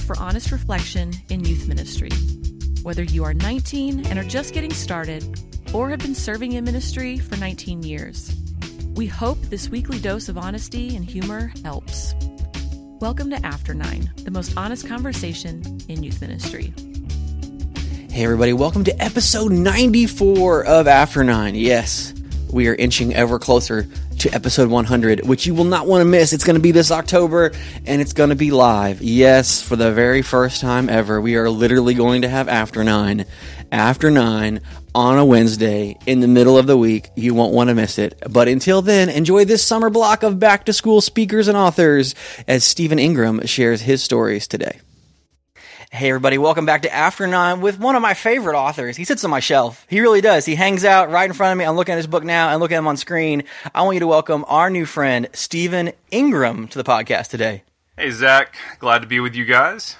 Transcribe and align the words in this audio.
For 0.06 0.16
honest 0.20 0.52
reflection 0.52 1.12
in 1.30 1.44
youth 1.44 1.66
ministry. 1.66 2.10
Whether 2.82 3.02
you 3.02 3.24
are 3.24 3.34
19 3.34 4.06
and 4.06 4.18
are 4.20 4.24
just 4.24 4.54
getting 4.54 4.72
started, 4.72 5.24
or 5.74 5.90
have 5.90 5.98
been 5.98 6.14
serving 6.14 6.52
in 6.52 6.62
ministry 6.62 7.18
for 7.18 7.36
19 7.36 7.82
years, 7.82 8.32
we 8.94 9.08
hope 9.08 9.36
this 9.46 9.68
weekly 9.68 9.98
dose 9.98 10.28
of 10.28 10.38
honesty 10.38 10.94
and 10.94 11.04
humor 11.04 11.52
helps. 11.64 12.14
Welcome 13.00 13.30
to 13.30 13.44
After 13.44 13.74
Nine, 13.74 14.08
the 14.18 14.30
most 14.30 14.56
honest 14.56 14.86
conversation 14.86 15.80
in 15.88 16.04
youth 16.04 16.20
ministry. 16.20 16.72
Hey, 18.08 18.22
everybody, 18.22 18.52
welcome 18.52 18.84
to 18.84 19.02
episode 19.02 19.50
94 19.50 20.66
of 20.66 20.86
After 20.86 21.24
Nine. 21.24 21.56
Yes, 21.56 22.14
we 22.52 22.68
are 22.68 22.76
inching 22.76 23.12
ever 23.12 23.40
closer 23.40 23.88
to 24.18 24.34
episode 24.34 24.68
100, 24.68 25.26
which 25.26 25.46
you 25.46 25.54
will 25.54 25.64
not 25.64 25.86
want 25.86 26.00
to 26.00 26.04
miss. 26.04 26.32
It's 26.32 26.44
going 26.44 26.56
to 26.56 26.62
be 26.62 26.72
this 26.72 26.90
October 26.90 27.52
and 27.86 28.00
it's 28.00 28.12
going 28.12 28.30
to 28.30 28.36
be 28.36 28.50
live. 28.50 29.02
Yes, 29.02 29.62
for 29.62 29.76
the 29.76 29.92
very 29.92 30.22
first 30.22 30.60
time 30.60 30.88
ever, 30.88 31.20
we 31.20 31.36
are 31.36 31.50
literally 31.50 31.94
going 31.94 32.22
to 32.22 32.28
have 32.28 32.48
After 32.48 32.84
Nine. 32.84 33.26
After 33.70 34.10
Nine 34.10 34.60
on 34.94 35.18
a 35.18 35.24
Wednesday 35.24 35.98
in 36.06 36.20
the 36.20 36.28
middle 36.28 36.56
of 36.56 36.66
the 36.66 36.76
week. 36.76 37.10
You 37.16 37.34
won't 37.34 37.52
want 37.52 37.68
to 37.68 37.74
miss 37.74 37.98
it. 37.98 38.22
But 38.30 38.48
until 38.48 38.80
then, 38.80 39.10
enjoy 39.10 39.44
this 39.44 39.62
summer 39.62 39.90
block 39.90 40.22
of 40.22 40.38
back 40.38 40.64
to 40.64 40.72
school 40.72 41.02
speakers 41.02 41.48
and 41.48 41.56
authors 41.56 42.14
as 42.48 42.64
Stephen 42.64 42.98
Ingram 42.98 43.44
shares 43.46 43.82
his 43.82 44.02
stories 44.02 44.48
today. 44.48 44.80
Hey 45.92 46.08
everybody, 46.08 46.36
welcome 46.36 46.66
back 46.66 46.82
to 46.82 46.92
After 46.92 47.26
Nine 47.26 47.60
with 47.60 47.78
one 47.78 47.94
of 47.94 48.02
my 48.02 48.12
favorite 48.14 48.58
authors. 48.58 48.96
He 48.96 49.04
sits 49.04 49.24
on 49.24 49.30
my 49.30 49.40
shelf. 49.40 49.86
He 49.88 50.00
really 50.00 50.20
does. 50.20 50.44
He 50.44 50.54
hangs 50.56 50.84
out 50.84 51.10
right 51.10 51.28
in 51.28 51.32
front 51.32 51.52
of 51.52 51.58
me. 51.58 51.64
I'm 51.64 51.76
looking 51.76 51.92
at 51.92 51.96
his 51.98 52.06
book 52.08 52.24
now 52.24 52.50
and 52.50 52.60
looking 52.60 52.74
at 52.74 52.80
him 52.80 52.88
on 52.88 52.96
screen. 52.96 53.44
I 53.74 53.82
want 53.82 53.94
you 53.94 54.00
to 54.00 54.06
welcome 54.06 54.44
our 54.48 54.68
new 54.68 54.84
friend, 54.84 55.28
Stephen 55.32 55.92
Ingram, 56.10 56.68
to 56.68 56.78
the 56.78 56.84
podcast 56.84 57.28
today. 57.28 57.62
Hey 57.96 58.10
Zach, 58.10 58.56
glad 58.78 59.00
to 59.02 59.06
be 59.06 59.20
with 59.20 59.34
you 59.34 59.44
guys. 59.44 59.96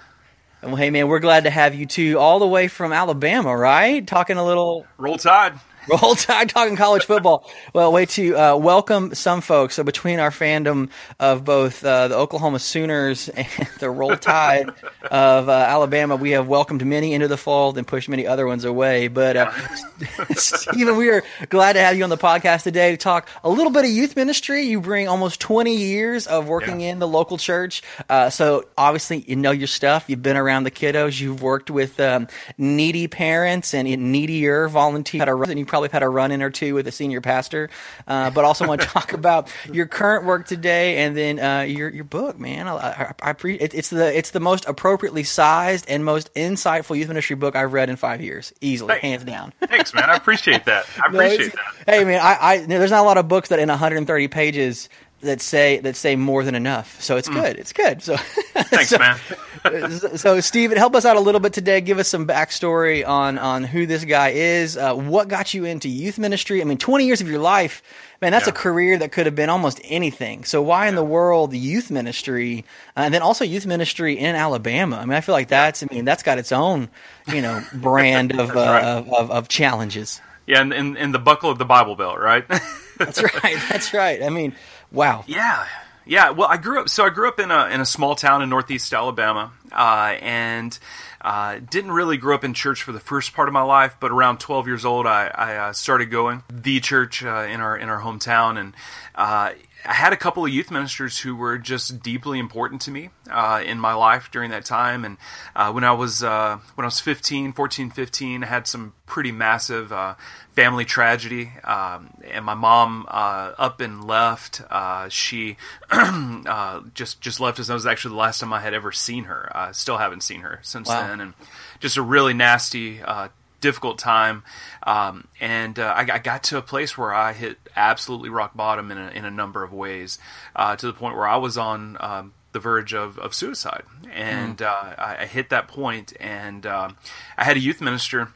Well, 0.63 0.77
hey 0.77 0.91
man, 0.91 1.07
we're 1.09 1.21
glad 1.21 1.45
to 1.45 1.51
have 1.51 1.75
you 1.75 1.87
too, 1.87 2.19
all 2.19 2.41
the 2.41 2.47
way 2.47 2.67
from 2.67 2.93
Alabama, 2.93 3.57
right? 3.57 4.05
Talking 4.05 4.37
a 4.37 4.45
little 4.45 4.87
Roll 4.99 5.17
Tide. 5.19 5.55
Roll 6.03 6.15
Tide 6.17 6.49
talking 6.49 6.75
college 6.77 7.05
football. 7.05 7.49
Well, 7.73 7.93
way 7.93 8.07
to 8.07 8.37
uh, 8.37 8.57
welcome 8.57 9.15
some 9.15 9.41
folks. 9.41 9.75
So 9.77 9.85
between 9.85 10.19
our 10.19 10.31
fandom 10.31 10.91
of 11.21 11.45
both 11.45 11.85
uh, 11.85 12.09
the 12.09 12.17
Oklahoma 12.17 12.59
Sooners 12.59 13.29
and 13.37 13.47
the 13.79 13.89
Roll 13.91 14.17
Tide 14.17 14.69
of 15.11 15.49
uh, 15.49 15.53
Alabama, 15.53 16.17
we 16.17 16.33
have 16.33 16.49
welcomed 16.49 16.85
many 16.85 17.13
into 17.15 17.29
the 17.29 17.37
fold 17.37 17.79
and 17.79 17.87
pushed 17.87 18.09
many 18.09 18.27
other 18.27 18.47
ones 18.47 18.65
away. 18.65 19.09
But 19.09 19.37
uh, 19.37 19.53
Stephen, 20.35 20.97
we 20.97 21.09
are 21.11 21.23
glad 21.49 21.75
to 21.75 21.81
have 21.81 21.97
you 21.97 22.05
on 22.05 22.11
the 22.11 22.17
podcast 22.19 22.65
today 22.65 22.91
to 22.91 22.97
talk 22.97 23.29
a 23.45 23.49
little 23.49 23.71
bit 23.73 23.85
of 23.85 23.91
youth 23.91 24.17
ministry. 24.17 24.63
You 24.63 24.81
bring 24.81 25.07
almost 25.09 25.41
20 25.41 25.75
years 25.77 26.27
of 26.27 26.49
working 26.49 26.81
Yeah. 26.81 26.93
in 26.93 26.99
the 26.99 27.09
local 27.09 27.39
church. 27.39 27.83
Uh, 28.09 28.31
so 28.31 28.65
obviously 28.77 29.19
you 29.27 29.37
know 29.37 29.53
your 29.53 29.69
stuff. 29.69 30.07
You've 30.09 30.23
been 30.23 30.37
around 30.37 30.65
the 30.65 30.71
kiddos. 30.71 31.21
You've 31.21 31.43
worked 31.43 31.71
with 31.71 32.01
um, 32.01 32.27
needy 32.59 33.07
parents 33.07 33.73
and 33.75 33.87
needier 33.87 34.69
volunteers. 34.69 35.21
Had 35.21 35.29
a 35.29 35.35
run, 35.35 35.51
and 35.51 35.59
you 35.59 35.67
probably 35.77 35.93
had 35.93 36.03
a 36.03 36.09
run 36.09 36.31
in 36.33 36.43
or 36.43 36.49
two 36.51 36.75
with 36.75 36.87
a 36.89 36.93
senior 36.93 37.21
pastor. 37.21 37.69
Uh, 38.09 38.31
but 38.31 38.45
also 38.47 38.67
want 38.67 38.81
to 38.81 38.87
talk 38.97 39.13
about 39.13 39.53
your 39.71 39.85
current 39.87 40.25
work 40.25 40.47
today 40.47 40.99
and 41.05 41.15
then 41.15 41.39
uh, 41.39 41.61
your 41.63 41.91
your 41.91 42.05
book, 42.05 42.39
man. 42.39 42.67
I, 42.67 42.75
I, 42.77 43.15
I 43.23 43.33
pre- 43.35 43.57
it, 43.57 43.75
it's 43.75 43.91
the 43.91 44.17
it's 44.17 44.31
the 44.31 44.41
most 44.41 44.65
appropriately 44.67 45.23
sized 45.23 45.85
and 45.89 46.03
most 46.05 46.33
insightful 46.35 46.97
youth 46.97 47.09
ministry 47.09 47.37
book 47.37 47.55
I've 47.57 47.75
read 47.75 47.91
in 47.91 47.97
five 47.97 48.23
years, 48.23 48.55
easily, 48.63 48.95
Hey. 48.95 49.11
hands 49.11 49.25
down. 49.25 49.53
Thanks, 49.67 49.93
man. 49.93 50.09
I 50.09 50.15
appreciate 50.17 50.65
that. 50.65 50.87
I 50.97 51.07
appreciate 51.09 51.53
that. 51.53 51.95
Hey, 51.95 52.05
man, 52.05 52.21
I, 52.23 52.37
I 52.41 52.59
there's 52.67 52.91
not 52.91 53.01
a 53.03 53.07
lot 53.07 53.19
of 53.19 53.29
books 53.29 53.51
that 53.51 53.59
in 53.59 53.69
130 53.69 54.29
pages 54.29 54.89
that 55.27 55.41
say 55.41 55.79
that 55.81 55.97
say 55.97 56.17
more 56.17 56.43
than 56.43 56.55
enough. 56.55 57.01
So 57.01 57.17
it's 57.17 57.29
good. 57.29 57.57
It's 57.57 57.73
good. 57.73 58.03
So. 58.03 58.17
Thanks, 58.57 58.89
so, 58.89 58.99
man. 58.99 60.17
so 60.17 60.41
Stephen, 60.41 60.79
help 60.79 60.95
us 60.95 61.05
out 61.05 61.17
a 61.17 61.21
little 61.21 61.41
bit 61.41 61.53
today. 61.53 61.81
Give 61.81 61.99
us 61.99 62.09
some 62.09 62.27
backstory 62.27 63.07
on 63.07 63.39
on 63.39 63.65
who 63.65 63.87
this 63.87 64.05
guy 64.05 64.31
is. 64.31 64.77
Uh, 64.77 64.95
what 64.95 65.29
got 65.29 65.55
you 65.55 65.65
into 65.65 65.89
youth 65.89 66.19
ministry? 66.19 66.61
I 66.61 66.65
mean, 66.65 66.79
20 66.79 67.05
years 67.05 67.21
of 67.21 67.29
your 67.29 67.39
life, 67.39 67.83
man. 68.23 68.33
That's 68.33 68.49
a 68.49 68.53
career 68.53 68.99
that 68.99 69.13
could 69.13 69.27
have 69.27 69.35
been 69.35 69.51
almost 69.51 69.81
anything. 69.85 70.45
So 70.45 70.63
why 70.63 70.89
in 70.89 70.95
the 70.95 71.05
world 71.05 71.53
youth 71.53 71.91
ministry, 71.91 72.65
uh, 72.97 73.01
and 73.01 73.15
then 73.15 73.23
also 73.23 73.45
youth 73.45 73.67
ministry 73.67 74.19
in 74.19 74.35
Alabama? 74.35 74.97
I 74.97 75.05
mean, 75.05 75.15
I 75.15 75.21
feel 75.21 75.35
like 75.35 75.49
that's. 75.49 75.83
I 75.83 75.87
mean, 75.91 76.05
that's 76.05 76.23
got 76.23 76.39
its 76.39 76.53
own, 76.53 76.89
you 77.29 77.43
know, 77.43 77.63
brand 77.75 78.33
of, 78.39 78.51
uh, 78.51 78.55
right. 78.55 78.85
of, 78.85 79.13
of 79.13 79.31
of 79.31 79.49
challenges. 79.49 80.21
Yeah, 80.47 80.61
and, 80.61 80.73
in 80.73 80.97
and 80.97 81.13
the 81.13 81.19
buckle 81.19 81.51
of 81.51 81.59
the 81.59 81.65
Bible 81.65 81.97
Belt, 81.97 82.19
right? 82.21 82.45
That's 82.99 83.23
right. 83.23 83.59
That's 83.69 83.93
right. 83.93 84.23
I 84.23 84.31
mean, 84.31 84.55
wow. 84.97 85.25
yeah, 85.27 85.67
yeah. 86.05 86.31
Well, 86.31 86.49
I 86.49 86.57
grew 86.57 86.81
up. 86.81 86.89
So 86.89 87.05
I 87.05 87.11
grew 87.11 87.29
up 87.29 87.39
in 87.39 87.51
a 87.51 87.67
in 87.67 87.81
a 87.81 87.87
small 87.87 88.17
town 88.17 88.43
in 88.43 88.49
northeast 88.49 88.93
Alabama, 88.93 89.53
uh, 89.73 90.17
and 90.21 90.77
uh, 91.21 91.59
didn't 91.71 91.93
really 91.93 92.17
grow 92.17 92.35
up 92.35 92.45
in 92.45 92.55
church 92.55 92.83
for 92.83 92.93
the 92.93 93.01
first 93.01 93.35
part 93.35 93.49
of 93.49 93.53
my 93.53 93.63
life. 93.63 93.97
But 94.01 94.11
around 94.11 94.39
12 94.39 94.67
years 94.67 94.85
old, 94.85 95.07
I, 95.07 95.27
I 95.27 95.57
uh, 95.57 95.73
started 95.73 96.07
going 96.07 96.43
the 96.49 96.81
church 96.81 97.25
uh, 97.25 97.47
in 97.49 97.61
our 97.61 97.77
in 97.77 97.89
our 97.89 98.01
hometown, 98.01 98.59
and 98.59 98.75
uh, 99.15 99.53
I 99.87 99.93
had 99.93 100.13
a 100.13 100.17
couple 100.17 100.45
of 100.45 100.51
youth 100.53 100.71
ministers 100.71 101.21
who 101.21 101.37
were 101.37 101.59
just 101.59 102.03
deeply 102.03 102.39
important 102.39 102.81
to 102.83 102.91
me 102.91 103.11
uh, 103.31 103.63
in 103.65 103.79
my 103.79 103.95
life 103.95 104.31
during 104.33 104.51
that 104.51 104.65
time. 104.65 105.05
And 105.05 105.17
uh, 105.55 105.71
when 105.73 105.85
I 105.85 105.93
was 105.93 106.23
uh, 106.23 106.59
when 106.75 106.85
I 106.85 106.89
was 106.89 107.01
15, 107.01 107.53
14, 107.53 107.91
15, 107.91 108.43
I 108.43 108.47
had 108.47 108.67
some 108.67 108.95
pretty 109.07 109.31
massive 109.33 109.93
uh, 109.93 110.15
family 110.55 110.85
tragedy, 110.85 111.53
um, 111.65 112.11
and 112.29 112.45
my 112.45 112.55
mom 112.55 113.07
uh, 113.09 113.53
up 113.59 113.81
and 113.81 114.05
left. 114.05 114.61
Uh, 114.69 115.09
she 115.09 115.57
uh, 115.91 116.81
just 116.95 117.21
just 117.21 117.39
left 117.41 117.61
us. 117.61 117.69
That 117.69 117.75
was 117.75 117.87
actually 117.87 118.15
the 118.15 118.21
last 118.21 118.41
time 118.41 118.53
I 118.53 118.61
had 118.61 118.75
ever 118.75 118.91
seen 118.93 119.25
her. 119.25 119.51
I 119.57 119.73
still 119.73 119.99
haven't 119.99 120.23
seen 120.23 120.41
her 120.41 120.59
since 120.63 120.89
Wow. 120.89 121.07
then, 121.07 121.21
and 121.21 121.35
just 121.81 121.97
a 121.97 122.03
really 122.03 122.35
nasty. 122.35 123.01
Uh, 123.03 123.29
difficult 123.63 123.99
time 123.99 124.45
um, 124.87 125.29
and 125.41 125.79
uh, 125.79 125.93
I, 125.95 126.01
I 126.01 126.19
got 126.19 126.45
to 126.45 126.59
a 126.59 126.63
place 126.63 126.97
where 126.97 127.13
I 127.13 127.33
hit 127.33 127.59
absolutely 127.75 128.31
rock 128.31 128.57
bottom 128.57 128.91
in 128.91 128.99
a, 128.99 129.09
in 129.09 129.25
a 129.25 129.31
number 129.31 129.65
of 129.65 129.73
ways 129.73 130.19
uh, 130.55 130.77
to 130.77 130.87
the 130.87 130.93
point 130.93 131.17
where 131.17 131.27
I 131.27 131.37
was 131.37 131.59
on 131.59 131.97
um, 132.01 132.35
the 132.53 132.61
verge 132.61 132.95
of, 132.95 133.19
of 133.19 133.35
suicide. 133.35 133.83
And 134.11 134.63
uh, 134.63 134.95
I, 134.97 135.17
I 135.21 135.27
hit 135.27 135.51
that 135.51 135.69
point 135.69 136.13
and 136.21 136.65
um, 136.65 136.97
I 137.37 137.45
had 137.45 137.57
a 137.57 137.61
youth 137.61 137.81
minister 137.81 138.33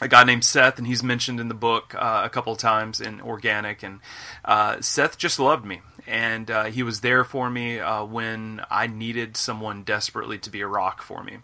a 0.00 0.08
guy 0.08 0.24
named 0.24 0.44
Seth, 0.44 0.78
and 0.78 0.86
he's 0.86 1.02
mentioned 1.02 1.40
in 1.40 1.48
the 1.48 1.54
book 1.54 1.94
uh, 1.94 2.22
a 2.24 2.30
couple 2.30 2.52
of 2.52 2.58
times 2.58 3.00
in 3.00 3.20
Organic. 3.20 3.82
And 3.82 4.00
uh, 4.44 4.80
Seth 4.80 5.18
just 5.18 5.38
loved 5.38 5.64
me, 5.64 5.82
and 6.06 6.50
uh, 6.50 6.64
he 6.64 6.82
was 6.82 7.00
there 7.00 7.24
for 7.24 7.50
me 7.50 7.78
uh, 7.78 8.04
when 8.04 8.60
I 8.70 8.86
needed 8.86 9.36
someone 9.36 9.82
desperately 9.82 10.38
to 10.38 10.50
be 10.50 10.60
a 10.60 10.66
rock 10.66 11.02
for 11.02 11.22
me. 11.22 11.38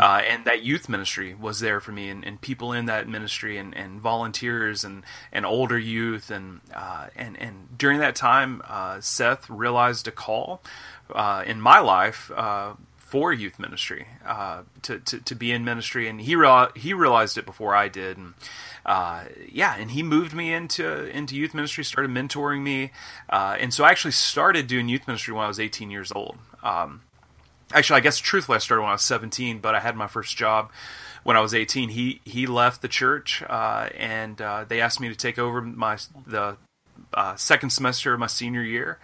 Uh, 0.00 0.22
and 0.28 0.44
that 0.44 0.62
youth 0.62 0.88
ministry 0.88 1.34
was 1.34 1.60
there 1.60 1.80
for 1.80 1.92
me, 1.92 2.08
and, 2.08 2.24
and 2.24 2.40
people 2.40 2.72
in 2.72 2.86
that 2.86 3.08
ministry, 3.08 3.58
and, 3.58 3.76
and 3.76 4.00
volunteers, 4.00 4.84
and, 4.84 5.04
and 5.32 5.46
older 5.46 5.78
youth, 5.78 6.30
and 6.30 6.60
uh, 6.74 7.06
and 7.16 7.36
and 7.40 7.76
during 7.78 8.00
that 8.00 8.16
time, 8.16 8.62
uh, 8.66 9.00
Seth 9.00 9.48
realized 9.50 10.08
a 10.08 10.12
call 10.12 10.62
uh, 11.14 11.42
in 11.46 11.60
my 11.60 11.80
life. 11.80 12.30
For 13.16 13.32
youth 13.32 13.58
ministry 13.58 14.08
uh, 14.26 14.64
to, 14.82 14.98
to 14.98 15.20
to 15.20 15.34
be 15.34 15.50
in 15.50 15.64
ministry, 15.64 16.06
and 16.06 16.20
he 16.20 16.36
he 16.74 16.92
realized 16.92 17.38
it 17.38 17.46
before 17.46 17.74
I 17.74 17.88
did, 17.88 18.18
and 18.18 18.34
uh, 18.84 19.24
yeah, 19.50 19.74
and 19.74 19.92
he 19.92 20.02
moved 20.02 20.34
me 20.34 20.52
into 20.52 21.06
into 21.06 21.34
youth 21.34 21.54
ministry, 21.54 21.82
started 21.82 22.10
mentoring 22.10 22.62
me, 22.62 22.92
uh, 23.30 23.56
and 23.58 23.72
so 23.72 23.84
I 23.84 23.90
actually 23.90 24.10
started 24.10 24.66
doing 24.66 24.90
youth 24.90 25.06
ministry 25.06 25.32
when 25.32 25.44
I 25.44 25.48
was 25.48 25.58
18 25.58 25.90
years 25.90 26.12
old. 26.12 26.36
Um, 26.62 27.04
actually, 27.72 27.96
I 27.96 28.00
guess 28.00 28.18
truthfully, 28.18 28.56
I 28.56 28.58
started 28.58 28.82
when 28.82 28.90
I 28.90 28.96
was 28.96 29.02
17, 29.02 29.60
but 29.60 29.74
I 29.74 29.80
had 29.80 29.96
my 29.96 30.08
first 30.08 30.36
job 30.36 30.70
when 31.22 31.38
I 31.38 31.40
was 31.40 31.54
18. 31.54 31.88
He 31.88 32.20
he 32.26 32.46
left 32.46 32.82
the 32.82 32.88
church, 32.88 33.42
uh, 33.48 33.88
and 33.96 34.42
uh, 34.42 34.66
they 34.68 34.82
asked 34.82 35.00
me 35.00 35.08
to 35.08 35.16
take 35.16 35.38
over 35.38 35.62
my 35.62 35.96
the 36.26 36.58
uh, 37.14 37.34
second 37.36 37.70
semester 37.70 38.12
of 38.12 38.20
my 38.20 38.26
senior 38.26 38.62
year, 38.62 38.98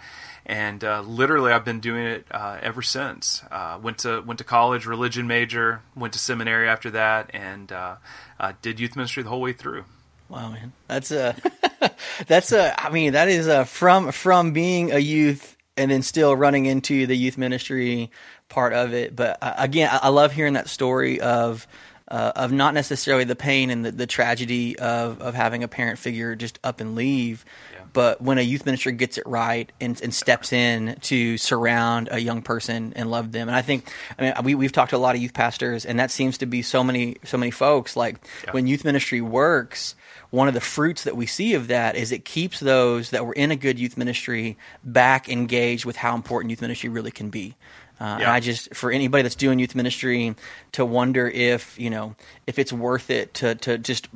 and 0.46 0.82
uh, 0.82 1.00
literally 1.02 1.52
I've 1.52 1.64
been 1.64 1.80
doing 1.80 2.04
it 2.04 2.26
uh, 2.30 2.58
ever 2.60 2.82
since. 2.82 3.42
Uh, 3.50 3.78
went 3.82 3.98
to 3.98 4.20
went 4.22 4.38
to 4.38 4.44
college, 4.44 4.86
religion 4.86 5.26
major, 5.26 5.82
went 5.94 6.12
to 6.14 6.18
seminary 6.18 6.68
after 6.68 6.90
that, 6.90 7.30
and 7.32 7.70
uh, 7.70 7.96
uh, 8.40 8.52
did 8.62 8.80
youth 8.80 8.96
ministry 8.96 9.22
the 9.22 9.28
whole 9.28 9.40
way 9.40 9.52
through. 9.52 9.84
Wow, 10.28 10.50
man, 10.50 10.72
that's 10.88 11.10
a 11.10 11.36
that's 12.26 12.52
a. 12.52 12.80
I 12.80 12.90
mean, 12.90 13.12
that 13.12 13.28
is 13.28 13.46
a 13.46 13.64
from 13.64 14.12
from 14.12 14.52
being 14.52 14.92
a 14.92 14.98
youth 14.98 15.56
and 15.76 15.90
then 15.90 16.02
still 16.02 16.34
running 16.34 16.66
into 16.66 17.06
the 17.06 17.16
youth 17.16 17.38
ministry 17.38 18.10
part 18.48 18.72
of 18.72 18.92
it. 18.92 19.14
But 19.14 19.38
uh, 19.42 19.54
again, 19.58 19.90
I 19.92 20.08
love 20.08 20.32
hearing 20.32 20.54
that 20.54 20.68
story 20.68 21.20
of. 21.20 21.66
Uh, 22.12 22.30
of 22.36 22.52
not 22.52 22.74
necessarily 22.74 23.24
the 23.24 23.34
pain 23.34 23.70
and 23.70 23.86
the, 23.86 23.90
the 23.90 24.06
tragedy 24.06 24.78
of, 24.78 25.22
of 25.22 25.34
having 25.34 25.64
a 25.64 25.68
parent 25.68 25.98
figure 25.98 26.36
just 26.36 26.58
up 26.62 26.82
and 26.82 26.94
leave, 26.94 27.42
but 27.92 28.20
when 28.20 28.38
a 28.38 28.42
youth 28.42 28.66
minister 28.66 28.90
gets 28.90 29.18
it 29.18 29.26
right 29.26 29.70
and, 29.80 30.00
and, 30.02 30.14
steps 30.14 30.52
in 30.52 30.96
to 31.02 31.38
surround 31.38 32.08
a 32.10 32.18
young 32.18 32.42
person 32.42 32.92
and 32.96 33.10
love 33.10 33.32
them, 33.32 33.48
and 33.48 33.56
I 33.56 33.62
think, 33.62 33.90
I 34.18 34.22
mean, 34.22 34.34
we 34.44 34.54
we've 34.54 34.72
talked 34.72 34.90
to 34.90 34.96
a 34.96 34.98
lot 34.98 35.14
of 35.14 35.22
youth 35.22 35.34
pastors, 35.34 35.84
and 35.86 35.98
that 35.98 36.10
seems 36.10 36.38
to 36.38 36.46
be 36.46 36.62
so 36.62 36.84
many 36.84 37.16
so 37.24 37.38
many 37.38 37.50
folks. 37.50 37.96
Like 37.96 38.18
yeah. 38.44 38.52
when 38.52 38.66
youth 38.66 38.84
ministry 38.84 39.20
works, 39.20 39.94
one 40.30 40.48
of 40.48 40.54
the 40.54 40.60
fruits 40.60 41.04
that 41.04 41.16
we 41.16 41.26
see 41.26 41.54
of 41.54 41.68
that 41.68 41.96
is 41.96 42.12
it 42.12 42.24
keeps 42.24 42.60
those 42.60 43.10
that 43.10 43.26
were 43.26 43.34
in 43.34 43.50
a 43.50 43.56
good 43.56 43.78
youth 43.78 43.96
ministry 43.96 44.56
back 44.84 45.28
engaged 45.28 45.84
with 45.84 45.96
how 45.96 46.14
important 46.14 46.50
youth 46.50 46.62
ministry 46.62 46.88
really 46.88 47.10
can 47.10 47.30
be. 47.30 47.54
Uh, 48.02 48.16
yeah. 48.18 48.24
And 48.24 48.32
I 48.32 48.40
just, 48.40 48.74
for 48.74 48.90
anybody 48.90 49.22
that's 49.22 49.36
doing 49.36 49.60
youth 49.60 49.76
ministry, 49.76 50.34
to 50.72 50.84
wonder 50.84 51.28
if 51.28 51.78
you 51.78 51.88
know 51.88 52.16
if 52.48 52.58
it's 52.58 52.72
worth 52.72 53.10
it 53.10 53.32
to 53.34 53.54
to 53.54 53.78
just 53.78 54.08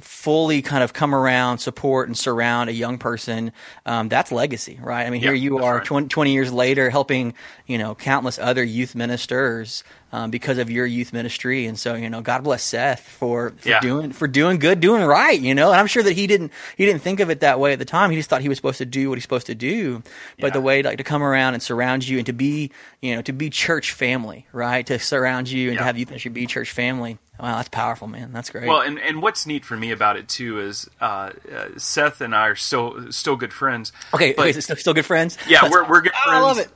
fully 0.00 0.62
kind 0.62 0.82
of 0.82 0.92
come 0.92 1.14
around, 1.14 1.58
support, 1.58 2.08
and 2.08 2.16
surround 2.16 2.70
a 2.70 2.72
young 2.72 2.98
person, 2.98 3.52
um, 3.86 4.08
that's 4.08 4.32
legacy, 4.32 4.78
right? 4.80 5.06
I 5.06 5.10
mean, 5.10 5.20
here 5.20 5.34
you 5.34 5.58
are 5.58 5.78
right. 5.78 5.84
20, 5.84 6.08
20, 6.08 6.32
years 6.32 6.52
later 6.52 6.88
helping, 6.90 7.34
you 7.66 7.78
know, 7.78 7.94
countless 7.94 8.38
other 8.38 8.64
youth 8.64 8.94
ministers 8.94 9.84
um, 10.12 10.30
because 10.30 10.58
of 10.58 10.70
your 10.70 10.86
youth 10.86 11.12
ministry. 11.12 11.66
And 11.66 11.78
so, 11.78 11.94
you 11.94 12.08
know, 12.08 12.20
God 12.20 12.44
bless 12.44 12.62
Seth 12.62 13.00
for, 13.00 13.50
for 13.50 13.68
yeah. 13.68 13.80
doing 13.80 14.12
for 14.12 14.28
doing 14.28 14.58
good, 14.58 14.80
doing 14.80 15.02
right. 15.02 15.38
You 15.38 15.54
know, 15.54 15.70
and 15.70 15.80
I'm 15.80 15.86
sure 15.86 16.02
that 16.02 16.12
he 16.12 16.26
didn't 16.26 16.52
he 16.76 16.86
didn't 16.86 17.02
think 17.02 17.20
of 17.20 17.30
it 17.30 17.40
that 17.40 17.58
way 17.58 17.72
at 17.72 17.78
the 17.78 17.84
time. 17.84 18.10
He 18.10 18.16
just 18.16 18.30
thought 18.30 18.42
he 18.42 18.48
was 18.48 18.58
supposed 18.58 18.78
to 18.78 18.86
do 18.86 19.08
what 19.08 19.16
he's 19.16 19.24
supposed 19.24 19.46
to 19.46 19.54
do. 19.54 20.02
But 20.38 20.48
yeah. 20.48 20.52
the 20.52 20.60
way 20.60 20.82
like 20.82 20.98
to 20.98 21.04
come 21.04 21.22
around 21.22 21.54
and 21.54 21.62
surround 21.62 22.06
you 22.06 22.18
and 22.18 22.26
to 22.26 22.32
be 22.32 22.70
you 23.00 23.16
know 23.16 23.22
to 23.22 23.32
be 23.32 23.50
church 23.50 23.92
family, 23.92 24.46
right? 24.52 24.86
To 24.86 24.98
surround 24.98 25.50
you 25.50 25.70
and 25.70 25.78
to 25.78 25.84
have 25.84 25.98
youth 25.98 26.08
ministry 26.08 26.30
be 26.30 26.46
church 26.46 26.70
family. 26.70 27.18
Wow, 27.42 27.56
that's 27.56 27.70
powerful, 27.70 28.06
man. 28.06 28.30
That's 28.32 28.50
great. 28.50 28.68
Well, 28.68 28.82
and, 28.82 29.00
and 29.00 29.20
what's 29.20 29.46
neat 29.46 29.64
for 29.64 29.76
me 29.76 29.90
about 29.90 30.16
it 30.16 30.28
too 30.28 30.60
is 30.60 30.88
uh, 31.00 31.32
uh, 31.52 31.68
Seth 31.76 32.20
and 32.20 32.36
I 32.36 32.46
are 32.46 32.54
still 32.54 33.10
still 33.10 33.34
good 33.34 33.52
friends. 33.52 33.92
Okay, 34.14 34.32
but, 34.32 34.50
okay, 34.50 34.60
still, 34.60 34.76
still 34.76 34.94
good 34.94 35.04
friends. 35.04 35.36
Yeah, 35.48 35.68
we're 35.68 35.88
we're 35.88 36.02
good 36.02 36.12
friends. 36.24 36.38
I 36.38 36.40
love 36.40 36.58
it. 36.58 36.68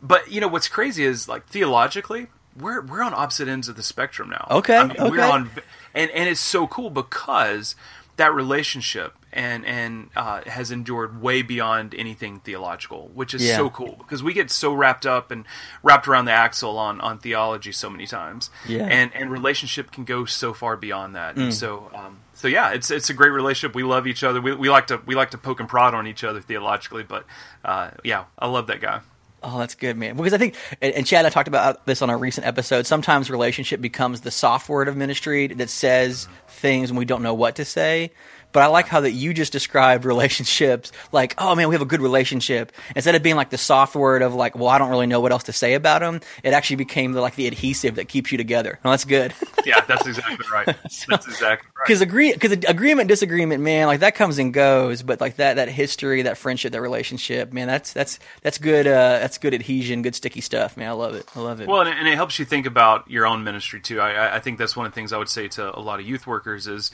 But 0.00 0.32
you 0.32 0.40
know 0.40 0.48
what's 0.48 0.66
crazy 0.66 1.04
is 1.04 1.28
like 1.28 1.46
theologically, 1.48 2.28
we're 2.58 2.80
we're 2.80 3.02
on 3.02 3.12
opposite 3.12 3.48
ends 3.48 3.68
of 3.68 3.76
the 3.76 3.82
spectrum 3.82 4.30
now. 4.30 4.46
Okay, 4.50 4.78
I 4.78 4.84
mean, 4.84 4.96
okay. 4.96 5.10
We're 5.10 5.20
on, 5.24 5.50
and 5.92 6.10
and 6.10 6.26
it's 6.26 6.40
so 6.40 6.66
cool 6.68 6.88
because 6.88 7.76
that 8.16 8.32
relationship 8.32 9.12
and 9.34 9.66
and 9.66 10.10
uh, 10.16 10.42
has 10.46 10.70
endured 10.70 11.20
way 11.20 11.42
beyond 11.42 11.94
anything 11.94 12.40
theological, 12.40 13.10
which 13.12 13.34
is 13.34 13.44
yeah. 13.44 13.56
so 13.56 13.68
cool 13.68 13.96
because 13.98 14.22
we 14.22 14.32
get 14.32 14.50
so 14.50 14.72
wrapped 14.72 15.04
up 15.04 15.30
and 15.30 15.44
wrapped 15.82 16.08
around 16.08 16.24
the 16.24 16.32
axle 16.32 16.78
on 16.78 17.00
on 17.00 17.18
theology 17.18 17.72
so 17.72 17.90
many 17.90 18.06
times. 18.06 18.48
Yeah, 18.66 18.86
and 18.86 19.10
and 19.14 19.30
relationship 19.30 19.90
can 19.90 20.04
go 20.04 20.24
so 20.24 20.54
far 20.54 20.76
beyond 20.76 21.16
that. 21.16 21.34
Mm. 21.34 21.52
so 21.52 21.90
um, 21.92 22.20
so 22.32 22.48
yeah, 22.48 22.70
it's 22.72 22.90
it's 22.90 23.10
a 23.10 23.14
great 23.14 23.30
relationship. 23.30 23.74
We 23.74 23.82
love 23.82 24.06
each 24.06 24.22
other. 24.22 24.40
We, 24.40 24.54
we 24.54 24.70
like 24.70 24.86
to 24.86 25.00
we 25.04 25.16
like 25.16 25.32
to 25.32 25.38
poke 25.38 25.60
and 25.60 25.68
prod 25.68 25.94
on 25.94 26.06
each 26.06 26.22
other 26.22 26.40
theologically, 26.40 27.02
but 27.02 27.24
uh, 27.64 27.90
yeah, 28.04 28.24
I 28.38 28.46
love 28.46 28.68
that 28.68 28.80
guy. 28.80 29.00
Oh, 29.46 29.58
that's 29.58 29.74
good, 29.74 29.98
man. 29.98 30.16
Because 30.16 30.32
I 30.32 30.38
think, 30.38 30.54
and 30.80 31.04
Chad 31.04 31.26
I 31.26 31.28
talked 31.28 31.48
about 31.48 31.84
this 31.84 32.00
on 32.00 32.08
a 32.08 32.16
recent 32.16 32.46
episode. 32.46 32.86
Sometimes 32.86 33.28
relationship 33.28 33.78
becomes 33.78 34.22
the 34.22 34.30
soft 34.30 34.70
word 34.70 34.88
of 34.88 34.96
ministry 34.96 35.48
that 35.48 35.68
says 35.68 36.26
things 36.48 36.90
when 36.90 36.98
we 36.98 37.04
don't 37.04 37.22
know 37.22 37.34
what 37.34 37.56
to 37.56 37.64
say. 37.66 38.12
But 38.54 38.62
I 38.62 38.66
like 38.66 38.86
how 38.86 39.00
that 39.00 39.10
you 39.10 39.34
just 39.34 39.52
described 39.52 40.04
relationships 40.06 40.92
like, 41.12 41.34
oh 41.38 41.54
man, 41.56 41.68
we 41.68 41.74
have 41.74 41.82
a 41.82 41.86
good 41.86 42.00
relationship. 42.00 42.72
Instead 42.94 43.16
of 43.16 43.22
being 43.22 43.36
like 43.36 43.50
the 43.50 43.58
soft 43.58 43.96
word 43.96 44.22
of 44.22 44.34
like, 44.34 44.56
well, 44.56 44.68
I 44.68 44.78
don't 44.78 44.90
really 44.90 45.08
know 45.08 45.20
what 45.20 45.32
else 45.32 45.42
to 45.44 45.52
say 45.52 45.74
about 45.74 46.00
them, 46.00 46.20
it 46.44 46.54
actually 46.54 46.76
became 46.76 47.12
the, 47.12 47.20
like 47.20 47.34
the 47.34 47.48
adhesive 47.48 47.96
that 47.96 48.08
keeps 48.08 48.30
you 48.30 48.38
together. 48.38 48.78
Oh, 48.84 48.90
that's 48.90 49.04
good. 49.04 49.34
yeah, 49.66 49.80
that's 49.86 50.06
exactly 50.06 50.46
right. 50.50 50.66
That's 51.08 51.26
exactly 51.26 51.68
right. 51.76 51.86
Because 51.86 52.00
agree, 52.00 52.32
because 52.32 52.52
agreement, 52.52 53.08
disagreement, 53.08 53.62
man, 53.62 53.88
like 53.88 54.00
that 54.00 54.14
comes 54.14 54.38
and 54.38 54.54
goes. 54.54 55.02
But 55.02 55.20
like 55.20 55.36
that, 55.36 55.56
that 55.56 55.68
history, 55.68 56.22
that 56.22 56.38
friendship, 56.38 56.72
that 56.72 56.80
relationship, 56.80 57.52
man, 57.52 57.66
that's 57.66 57.92
that's 57.92 58.20
that's 58.42 58.58
good. 58.58 58.86
Uh, 58.86 59.18
that's 59.18 59.38
good 59.38 59.52
adhesion, 59.52 60.02
good 60.02 60.14
sticky 60.14 60.40
stuff, 60.40 60.76
man. 60.76 60.88
I 60.88 60.92
love 60.92 61.14
it. 61.14 61.28
I 61.34 61.40
love 61.40 61.60
it. 61.60 61.68
Well, 61.68 61.80
and 61.80 61.90
it, 61.90 61.96
and 61.98 62.06
it 62.06 62.14
helps 62.14 62.38
you 62.38 62.44
think 62.44 62.66
about 62.66 63.10
your 63.10 63.26
own 63.26 63.42
ministry 63.42 63.80
too. 63.80 64.00
I, 64.00 64.36
I 64.36 64.40
think 64.40 64.58
that's 64.58 64.76
one 64.76 64.86
of 64.86 64.92
the 64.92 64.94
things 64.94 65.12
I 65.12 65.18
would 65.18 65.28
say 65.28 65.48
to 65.48 65.76
a 65.76 65.80
lot 65.80 65.98
of 65.98 66.06
youth 66.06 66.26
workers 66.26 66.66
is 66.68 66.92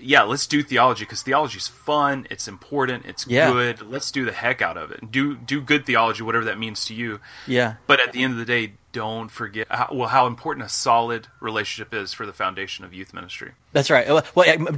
yeah, 0.00 0.22
let's 0.22 0.46
do 0.46 0.62
theology 0.62 1.04
because 1.04 1.22
theology 1.22 1.58
is 1.58 1.68
fun, 1.68 2.26
it's 2.30 2.48
important, 2.48 3.06
it's 3.06 3.26
yeah. 3.26 3.50
good. 3.50 3.82
Let's 3.82 4.10
do 4.10 4.24
the 4.24 4.32
heck 4.32 4.62
out 4.62 4.76
of 4.76 4.90
it. 4.90 5.10
Do 5.10 5.36
do 5.36 5.60
good 5.60 5.86
theology, 5.86 6.22
whatever 6.22 6.44
that 6.46 6.58
means 6.58 6.84
to 6.86 6.94
you. 6.94 7.20
Yeah. 7.46 7.74
But 7.86 8.00
at 8.00 8.12
the 8.12 8.22
end 8.22 8.32
of 8.32 8.38
the 8.38 8.44
day, 8.44 8.74
don't 8.96 9.30
forget 9.30 9.66
how, 9.68 9.90
well 9.92 10.08
how 10.08 10.26
important 10.26 10.64
a 10.64 10.70
solid 10.70 11.28
relationship 11.40 11.92
is 11.92 12.14
for 12.14 12.24
the 12.24 12.32
foundation 12.32 12.82
of 12.82 12.94
youth 12.94 13.12
ministry. 13.12 13.52
That's 13.74 13.90
right. 13.90 14.08
Well, 14.08 14.24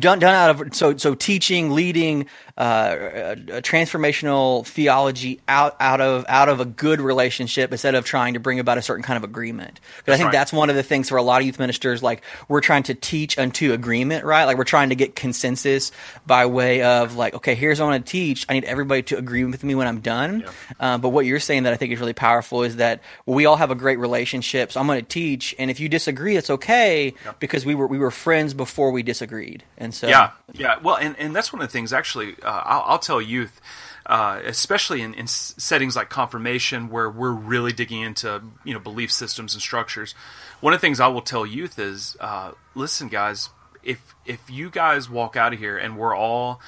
done, 0.01 0.19
done 0.19 0.25
out 0.25 0.51
of 0.51 0.75
so 0.75 0.97
so 0.97 1.15
teaching, 1.15 1.71
leading, 1.71 2.27
uh, 2.57 3.37
transformational 3.63 4.67
theology 4.67 5.41
out 5.47 5.77
out 5.79 6.01
of 6.01 6.25
out 6.29 6.49
of 6.49 6.59
a 6.59 6.65
good 6.65 7.01
relationship 7.01 7.71
instead 7.71 7.95
of 7.95 8.05
trying 8.05 8.35
to 8.35 8.41
bring 8.41 8.59
about 8.59 8.77
a 8.77 8.83
certain 8.83 9.05
kind 9.05 9.17
of 9.17 9.23
agreement. 9.23 9.79
Because 9.99 10.15
I 10.15 10.17
think 10.17 10.27
right. 10.27 10.33
that's 10.33 10.53
one 10.53 10.69
of 10.69 10.75
the 10.75 10.83
things 10.83 11.09
for 11.09 11.17
a 11.17 11.23
lot 11.23 11.41
of 11.41 11.47
youth 11.47 11.61
ministers. 11.61 12.03
Like 12.03 12.23
we're 12.49 12.61
trying 12.61 12.83
to 12.85 12.95
teach 12.95 13.39
unto 13.39 13.73
agreement, 13.73 14.25
right? 14.25 14.47
Like 14.47 14.59
we're 14.59 14.65
trying 14.65 14.89
to 14.89 14.97
get 14.97 15.15
consensus 15.15 15.93
by 16.27 16.47
way 16.47 16.83
of 16.83 17.15
like, 17.15 17.35
okay, 17.35 17.55
here's 17.55 17.79
what 17.79 17.87
I 17.87 17.91
want 17.91 18.05
to 18.05 18.11
teach. 18.11 18.47
I 18.49 18.55
need 18.55 18.65
everybody 18.65 19.05
to 19.05 19.17
agree 19.17 19.45
with 19.45 19.63
me 19.63 19.77
when 19.77 19.87
I'm 19.87 20.01
done. 20.01 20.41
Yeah. 20.41 20.51
Uh, 20.81 20.99
but 20.99 21.11
what 21.11 21.25
you're 21.25 21.39
saying 21.39 21.63
that 21.63 21.73
I 21.73 21.77
think 21.77 21.93
is 21.93 22.01
really 22.01 22.15
powerful 22.15 22.65
is 22.65 22.77
that 22.77 23.01
we 23.27 23.47
all 23.47 23.55
have 23.55 23.71
a 23.71 23.77
great 23.77 24.01
relationship. 24.01 24.08
So 24.73 24.81
I'm 24.81 24.87
going 24.87 25.01
to 25.01 25.07
teach, 25.07 25.55
and 25.59 25.71
if 25.71 25.79
you 25.79 25.89
disagree, 25.89 26.37
it's 26.37 26.51
okay 26.51 27.15
yeah. 27.25 27.35
because 27.39 27.67
we 27.67 27.75
were 27.75 27.87
we 27.87 27.99
were 27.99 28.11
friends 28.11 28.55
before 28.55 28.69
before 28.69 28.93
we 28.93 29.03
disagreed, 29.03 29.65
and 29.77 29.95
so 29.95 30.07
yeah, 30.07 30.31
yeah. 30.53 30.79
Well, 30.81 30.97
and, 30.97 31.17
and 31.19 31.35
that's 31.35 31.53
one 31.53 31.61
of 31.63 31.69
the 31.69 31.73
things. 31.73 31.93
Actually, 31.93 32.37
uh, 32.43 32.63
I'll, 32.65 32.83
I'll, 32.87 32.99
tell 32.99 33.21
youth, 33.21 33.61
uh, 34.07 34.41
especially 34.45 35.03
in, 35.03 35.15
in, 35.15 35.27
settings 35.27 35.97
like 35.97 36.09
confirmation, 36.11 36.91
where 36.91 37.11
we're 37.11 37.33
really 37.33 37.73
digging 37.73 38.03
into 38.03 38.43
you 38.65 38.75
know 38.75 38.79
belief 38.79 39.11
systems 39.11 39.55
and 39.55 39.61
structures. 39.63 40.15
One 40.61 40.75
of 40.75 40.81
the 40.81 40.87
things 40.87 41.01
I 41.01 41.09
will 41.09 41.23
tell 41.23 41.45
youth 41.45 41.79
is, 41.79 42.17
uh, 42.21 42.53
listen, 42.75 43.09
guys, 43.09 43.49
if 43.83 44.15
if 44.27 44.49
you 44.49 44.71
guys 44.71 45.11
walk 45.11 45.35
out 45.35 45.53
of 45.53 45.59
here 45.59 45.77
and 45.77 45.97
we're 45.97 46.15
all 46.15 46.61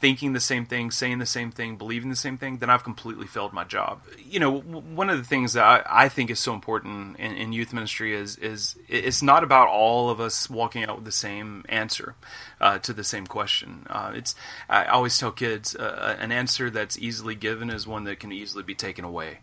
thinking 0.00 0.32
the 0.32 0.40
same 0.40 0.64
thing, 0.64 0.90
saying 0.90 1.18
the 1.18 1.26
same 1.26 1.50
thing, 1.50 1.76
believing 1.76 2.08
the 2.08 2.16
same 2.16 2.38
thing, 2.38 2.58
then 2.58 2.70
I've 2.70 2.84
completely 2.84 3.26
failed 3.26 3.52
my 3.52 3.64
job. 3.64 4.02
You 4.18 4.38
know, 4.38 4.60
one 4.60 5.10
of 5.10 5.18
the 5.18 5.24
things 5.24 5.54
that 5.54 5.64
I, 5.64 6.04
I 6.04 6.08
think 6.08 6.30
is 6.30 6.38
so 6.38 6.54
important 6.54 7.18
in, 7.18 7.34
in, 7.34 7.52
youth 7.52 7.72
ministry 7.72 8.14
is 8.14 8.36
is 8.36 8.76
it's 8.88 9.22
not 9.22 9.42
about 9.42 9.68
all 9.68 10.10
of 10.10 10.20
us 10.20 10.48
walking 10.48 10.84
out 10.84 10.96
with 10.96 11.04
the 11.04 11.12
same 11.12 11.64
answer 11.68 12.14
uh, 12.60 12.78
to 12.80 12.92
the 12.92 13.04
same 13.04 13.26
question. 13.26 13.86
Uh, 13.90 14.12
it's 14.14 14.34
I 14.68 14.84
always 14.84 15.18
tell 15.18 15.32
kids 15.32 15.74
uh, 15.74 16.16
an 16.18 16.30
answer 16.30 16.70
that's 16.70 16.98
easily 16.98 17.34
given 17.34 17.70
is 17.70 17.86
one 17.86 18.04
that 18.04 18.20
can 18.20 18.32
easily 18.32 18.62
be 18.62 18.74
taken 18.74 19.04
away 19.04 19.38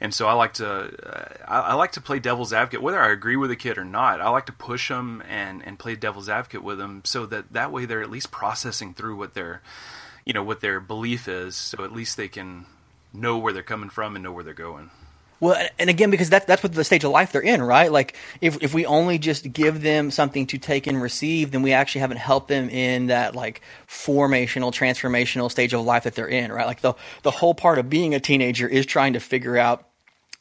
and 0.00 0.12
so 0.12 0.26
I 0.26 0.34
like 0.34 0.54
to 0.54 0.68
uh, 0.68 1.28
I, 1.46 1.74
like 1.74 1.92
to 1.92 2.00
play 2.00 2.18
devil's 2.18 2.52
advocate, 2.52 2.82
whether 2.82 3.00
I 3.00 3.10
agree 3.10 3.36
with 3.36 3.50
a 3.50 3.56
kid 3.56 3.78
or 3.78 3.84
not. 3.84 4.20
I 4.20 4.28
like 4.28 4.46
to 4.46 4.52
push 4.52 4.88
them 4.88 5.22
and 5.28 5.66
and 5.66 5.78
play 5.78 5.96
devil's 5.96 6.28
advocate 6.28 6.62
with 6.62 6.78
them, 6.78 7.02
so 7.04 7.24
that 7.26 7.52
that 7.52 7.72
way 7.72 7.86
they're 7.86 8.02
at 8.02 8.10
least 8.10 8.30
processing 8.30 8.92
through 8.92 9.16
what 9.16 9.34
their 9.34 9.62
you 10.26 10.32
know 10.32 10.42
what 10.42 10.60
their 10.60 10.80
belief 10.80 11.28
is, 11.28 11.56
so 11.56 11.84
at 11.84 11.92
least 11.92 12.16
they 12.16 12.28
can 12.28 12.66
know 13.14 13.38
where 13.38 13.52
they're 13.52 13.62
coming 13.62 13.88
from 13.88 14.16
and 14.16 14.22
know 14.22 14.32
where 14.32 14.44
they're 14.44 14.52
going. 14.52 14.90
Well, 15.38 15.68
and 15.78 15.90
again, 15.90 16.10
because 16.10 16.30
that's 16.30 16.46
that's 16.46 16.62
what 16.62 16.72
the 16.72 16.82
stage 16.82 17.04
of 17.04 17.10
life 17.10 17.32
they're 17.32 17.42
in, 17.42 17.62
right? 17.62 17.92
Like, 17.92 18.16
if 18.40 18.62
if 18.62 18.72
we 18.74 18.86
only 18.86 19.18
just 19.18 19.52
give 19.52 19.82
them 19.82 20.10
something 20.10 20.46
to 20.48 20.58
take 20.58 20.86
and 20.86 21.00
receive, 21.00 21.50
then 21.50 21.62
we 21.62 21.72
actually 21.72 22.00
haven't 22.00 22.18
helped 22.18 22.48
them 22.48 22.70
in 22.70 23.06
that 23.08 23.34
like 23.34 23.60
formational, 23.86 24.72
transformational 24.72 25.50
stage 25.50 25.74
of 25.74 25.82
life 25.82 26.04
that 26.04 26.14
they're 26.14 26.28
in, 26.28 26.50
right? 26.50 26.66
Like 26.66 26.80
the 26.80 26.94
the 27.22 27.30
whole 27.30 27.54
part 27.54 27.78
of 27.78 27.90
being 27.90 28.14
a 28.14 28.20
teenager 28.20 28.66
is 28.66 28.86
trying 28.86 29.12
to 29.12 29.20
figure 29.20 29.58
out 29.58 29.86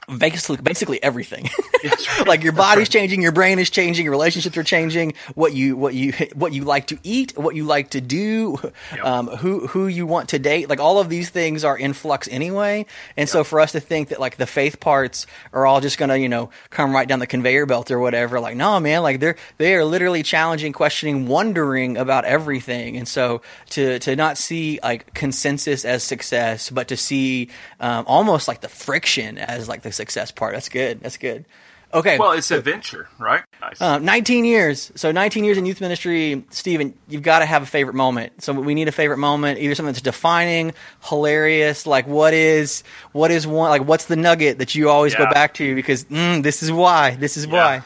basically 0.08 0.58
basically 0.58 1.02
everything. 1.02 1.50
like 2.26 2.44
your 2.44 2.54
body's 2.54 2.90
changing, 2.90 3.22
your 3.22 3.32
brain 3.32 3.60
is 3.60 3.70
changing, 3.70 4.06
your 4.06 4.12
relationships 4.12 4.58
are 4.58 4.64
changing. 4.64 5.14
What 5.36 5.54
you 5.54 5.76
what 5.76 5.94
you 5.94 6.14
what 6.36 6.54
you 6.54 6.64
like 6.64 6.88
to 6.88 6.98
eat, 7.04 7.38
what 7.38 7.56
you 7.56 7.66
like 7.66 7.92
to 7.92 8.02
do, 8.02 8.58
Yep. 8.96 9.06
um, 9.06 9.28
who 9.28 9.68
who 9.68 9.88
you 9.88 10.06
want 10.06 10.30
to 10.30 10.40
date. 10.40 10.70
Like 10.70 10.80
all 10.80 11.00
of 11.00 11.10
these 11.10 11.30
things 11.30 11.64
are 11.64 11.78
in 11.78 11.94
flux 11.94 12.28
anyway. 12.30 12.86
And 13.18 13.28
so 13.28 13.44
for 13.44 13.60
us 13.60 13.72
to 13.74 13.80
think 13.80 14.10
that 14.10 14.20
like 14.20 14.38
the 14.38 14.46
faith 14.48 14.80
parts 14.80 15.26
are 15.54 15.66
all 15.66 15.82
just 15.82 15.98
gonna 15.98 16.18
you 16.18 16.30
know 16.30 16.50
come 16.70 16.94
right 16.94 17.08
down 17.08 17.20
the 17.20 17.28
conveyor 17.28 17.66
belt 17.66 17.92
or 17.92 18.00
whatever, 18.00 18.40
like 18.40 18.56
no 18.56 18.80
man, 18.80 19.02
like 19.04 19.20
they're 19.20 19.36
they 19.58 19.76
are 19.76 19.84
literally 19.86 20.24
challenging, 20.24 20.74
questioning, 20.74 21.28
wondering 21.28 21.98
about 21.98 22.26
everything. 22.26 22.98
And 22.98 23.08
so 23.08 23.42
to 23.72 24.00
to 24.00 24.16
not 24.16 24.38
see 24.38 24.80
like 24.84 25.14
consensus 25.14 25.86
as 25.86 26.04
success, 26.04 26.70
but 26.70 26.88
to 26.90 26.98
see 26.98 27.50
um, 27.80 28.06
almost 28.08 28.48
like 28.48 28.62
the 28.62 28.70
friction 28.70 29.38
as 29.38 29.68
like 29.68 29.82
the 29.82 29.92
success 29.96 30.32
part. 30.32 30.54
That's 30.54 30.70
good. 30.70 31.02
That's 31.02 31.18
good. 31.18 31.46
Okay. 31.94 32.18
Well, 32.20 32.34
it's 32.34 32.52
adventure, 32.52 33.08
right? 33.20 33.44
Nice. 33.62 33.80
Uh, 33.80 34.00
19 34.00 34.44
years. 34.44 34.92
So 34.96 35.14
19 35.14 35.46
years 35.46 35.58
in 35.58 35.66
youth 35.66 35.80
ministry, 35.80 36.44
Stephen, 36.50 36.94
you've 37.08 37.22
got 37.22 37.40
to 37.40 37.46
have 37.46 37.64
a 37.64 37.66
favorite 37.66 37.94
moment. 37.94 38.44
So 38.44 38.52
we 38.52 38.74
need 38.74 38.90
a 38.90 38.92
favorite 38.92 39.18
moment, 39.18 39.60
either 39.60 39.76
something 39.76 39.94
that's 39.94 40.02
defining, 40.02 40.74
hilarious, 41.04 41.88
like 41.88 42.06
what 42.06 42.34
is, 42.34 42.84
what 43.14 43.32
is 43.32 43.48
one, 43.48 43.70
like 43.70 43.88
what's 43.88 44.06
the 44.06 44.18
nugget 44.18 44.58
that 44.58 44.76
you 44.76 44.90
always 44.90 45.16
go 45.16 45.30
back 45.32 45.54
to 45.56 45.74
because 45.74 46.04
mm, 46.06 46.44
this 46.44 46.64
is 46.64 46.72
why, 46.72 47.16
this 47.16 47.38
is 47.38 47.48
why. 47.48 47.82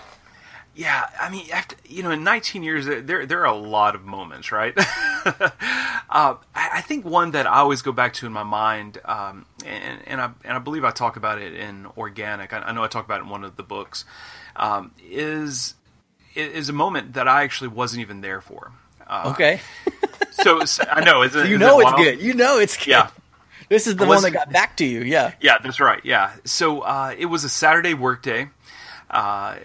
Yeah, 0.79 1.09
I 1.19 1.29
mean, 1.29 1.45
after, 1.51 1.75
you 1.89 2.03
know, 2.03 2.11
in 2.11 2.23
19 2.23 2.63
years, 2.63 2.85
there 2.85 3.25
there 3.25 3.41
are 3.41 3.53
a 3.53 3.53
lot 3.53 3.95
of 3.95 4.05
moments, 4.05 4.49
right? 4.49 4.73
uh, 4.77 5.41
I, 6.09 6.37
I 6.55 6.81
think 6.81 7.03
one 7.03 7.31
that 7.31 7.45
I 7.45 7.57
always 7.57 7.81
go 7.81 7.91
back 7.91 8.13
to 8.13 8.25
in 8.25 8.31
my 8.31 8.43
mind, 8.43 8.97
um, 9.03 9.45
and, 9.65 10.01
and 10.07 10.21
I 10.21 10.29
and 10.45 10.53
I 10.53 10.59
believe 10.59 10.85
I 10.85 10.91
talk 10.91 11.17
about 11.17 11.37
it 11.37 11.53
in 11.53 11.85
Organic. 11.97 12.53
I, 12.53 12.59
I 12.59 12.71
know 12.71 12.81
I 12.81 12.87
talk 12.87 13.03
about 13.03 13.19
it 13.19 13.23
in 13.23 13.29
one 13.29 13.43
of 13.43 13.57
the 13.57 13.63
books. 13.63 14.05
Um, 14.55 14.91
is 15.05 15.73
is 16.33 16.69
a 16.69 16.73
moment 16.73 17.15
that 17.15 17.27
I 17.27 17.43
actually 17.43 17.67
wasn't 17.67 17.99
even 17.99 18.21
there 18.21 18.39
for. 18.39 18.71
Uh, 19.05 19.31
Okay. 19.33 19.59
So, 20.31 20.63
so 20.63 20.85
I 20.89 21.03
know, 21.03 21.23
is 21.23 21.35
You 21.35 21.57
know 21.57 21.81
it's 21.81 21.91
good. 21.91 22.21
You 22.21 22.33
know 22.33 22.59
it's 22.59 22.77
good. 22.77 22.87
Yeah. 22.87 23.09
This 23.67 23.87
is 23.87 23.97
the 23.97 24.05
one 24.05 24.21
that 24.23 24.31
got 24.31 24.49
back 24.49 24.77
to 24.77 24.85
you. 24.85 25.01
Yeah. 25.01 25.33
Yeah, 25.41 25.57
that's 25.57 25.81
right. 25.81 25.99
Yeah. 26.05 26.31
So 26.45 26.79
uh, 26.79 27.13
it 27.17 27.25
was 27.25 27.43
a 27.43 27.49
Saturday 27.49 27.93
workday. 27.93 28.47
Uh, 29.09 29.57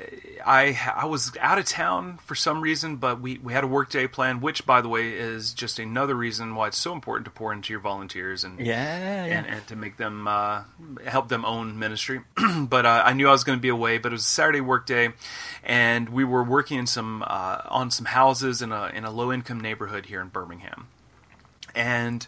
I 0.46 0.78
I 0.96 1.04
was 1.04 1.32
out 1.38 1.58
of 1.58 1.66
town 1.66 2.18
for 2.24 2.34
some 2.34 2.62
reason, 2.62 2.96
but 2.96 3.20
we, 3.20 3.36
we 3.38 3.52
had 3.52 3.62
a 3.62 3.66
workday 3.66 4.06
plan, 4.06 4.40
which, 4.40 4.64
by 4.64 4.80
the 4.80 4.88
way, 4.88 5.10
is 5.12 5.52
just 5.52 5.78
another 5.78 6.14
reason 6.14 6.54
why 6.54 6.68
it's 6.68 6.78
so 6.78 6.94
important 6.94 7.26
to 7.26 7.30
pour 7.30 7.52
into 7.52 7.72
your 7.72 7.80
volunteers 7.80 8.42
and 8.44 8.58
Yeah. 8.58 9.26
yeah. 9.26 9.38
and, 9.38 9.46
and 9.46 9.66
to 9.66 9.76
make 9.76 9.98
them 9.98 10.26
uh, 10.26 10.62
help 11.04 11.28
them 11.28 11.44
own 11.44 11.78
ministry. 11.78 12.22
but 12.60 12.86
uh, 12.86 13.02
I 13.04 13.12
knew 13.12 13.28
I 13.28 13.32
was 13.32 13.44
going 13.44 13.58
to 13.58 13.62
be 13.62 13.68
away. 13.68 13.98
But 13.98 14.12
it 14.12 14.14
was 14.14 14.22
a 14.22 14.24
Saturday 14.24 14.62
workday, 14.62 15.12
and 15.62 16.08
we 16.08 16.24
were 16.24 16.42
working 16.42 16.78
in 16.78 16.86
some 16.86 17.22
uh, 17.26 17.60
on 17.68 17.90
some 17.90 18.06
houses 18.06 18.62
in 18.62 18.72
a 18.72 18.86
in 18.94 19.04
a 19.04 19.10
low 19.10 19.30
income 19.30 19.60
neighborhood 19.60 20.06
here 20.06 20.22
in 20.22 20.28
Birmingham. 20.28 20.86
And 21.74 22.26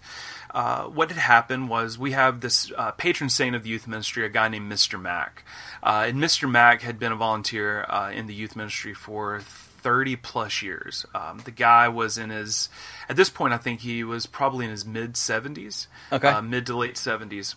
uh, 0.57 0.85
what 0.85 1.11
had 1.11 1.19
happened 1.19 1.69
was 1.69 1.99
we 1.99 2.13
have 2.13 2.41
this 2.41 2.73
uh, 2.79 2.91
patron 2.93 3.29
saint 3.29 3.55
of 3.55 3.63
the 3.63 3.69
youth 3.69 3.87
ministry, 3.87 4.25
a 4.25 4.29
guy 4.31 4.49
named 4.49 4.73
Mr. 4.73 4.99
Mack. 4.99 5.45
Uh, 5.83 6.07
and 6.09 6.17
Mr. 6.19 6.51
Mack 6.51 6.81
had 6.81 6.99
been 6.99 7.13
a 7.13 7.17
volunteer 7.17 7.85
uh, 7.91 8.11
in 8.11 8.27
the 8.27 8.33
youth 8.35 8.57
ministry 8.57 8.95
for 8.95 9.41
30 9.41 10.17
plus 10.17 10.63
years. 10.63 11.05
Um, 11.15 11.43
the 11.45 11.51
guy 11.51 11.89
was 11.89 12.17
in 12.17 12.31
his, 12.31 12.71
at 13.09 13.17
this 13.17 13.29
point, 13.29 13.53
I 13.53 13.59
think 13.59 13.81
he 13.81 14.03
was 14.03 14.25
probably 14.25 14.65
in 14.65 14.71
his 14.71 14.87
mid 14.87 15.13
70s, 15.13 15.89
Okay. 16.11 16.27
uh, 16.27 16.41
mid 16.41 16.65
to 16.67 16.77
late 16.77 16.95
70s. 16.95 17.55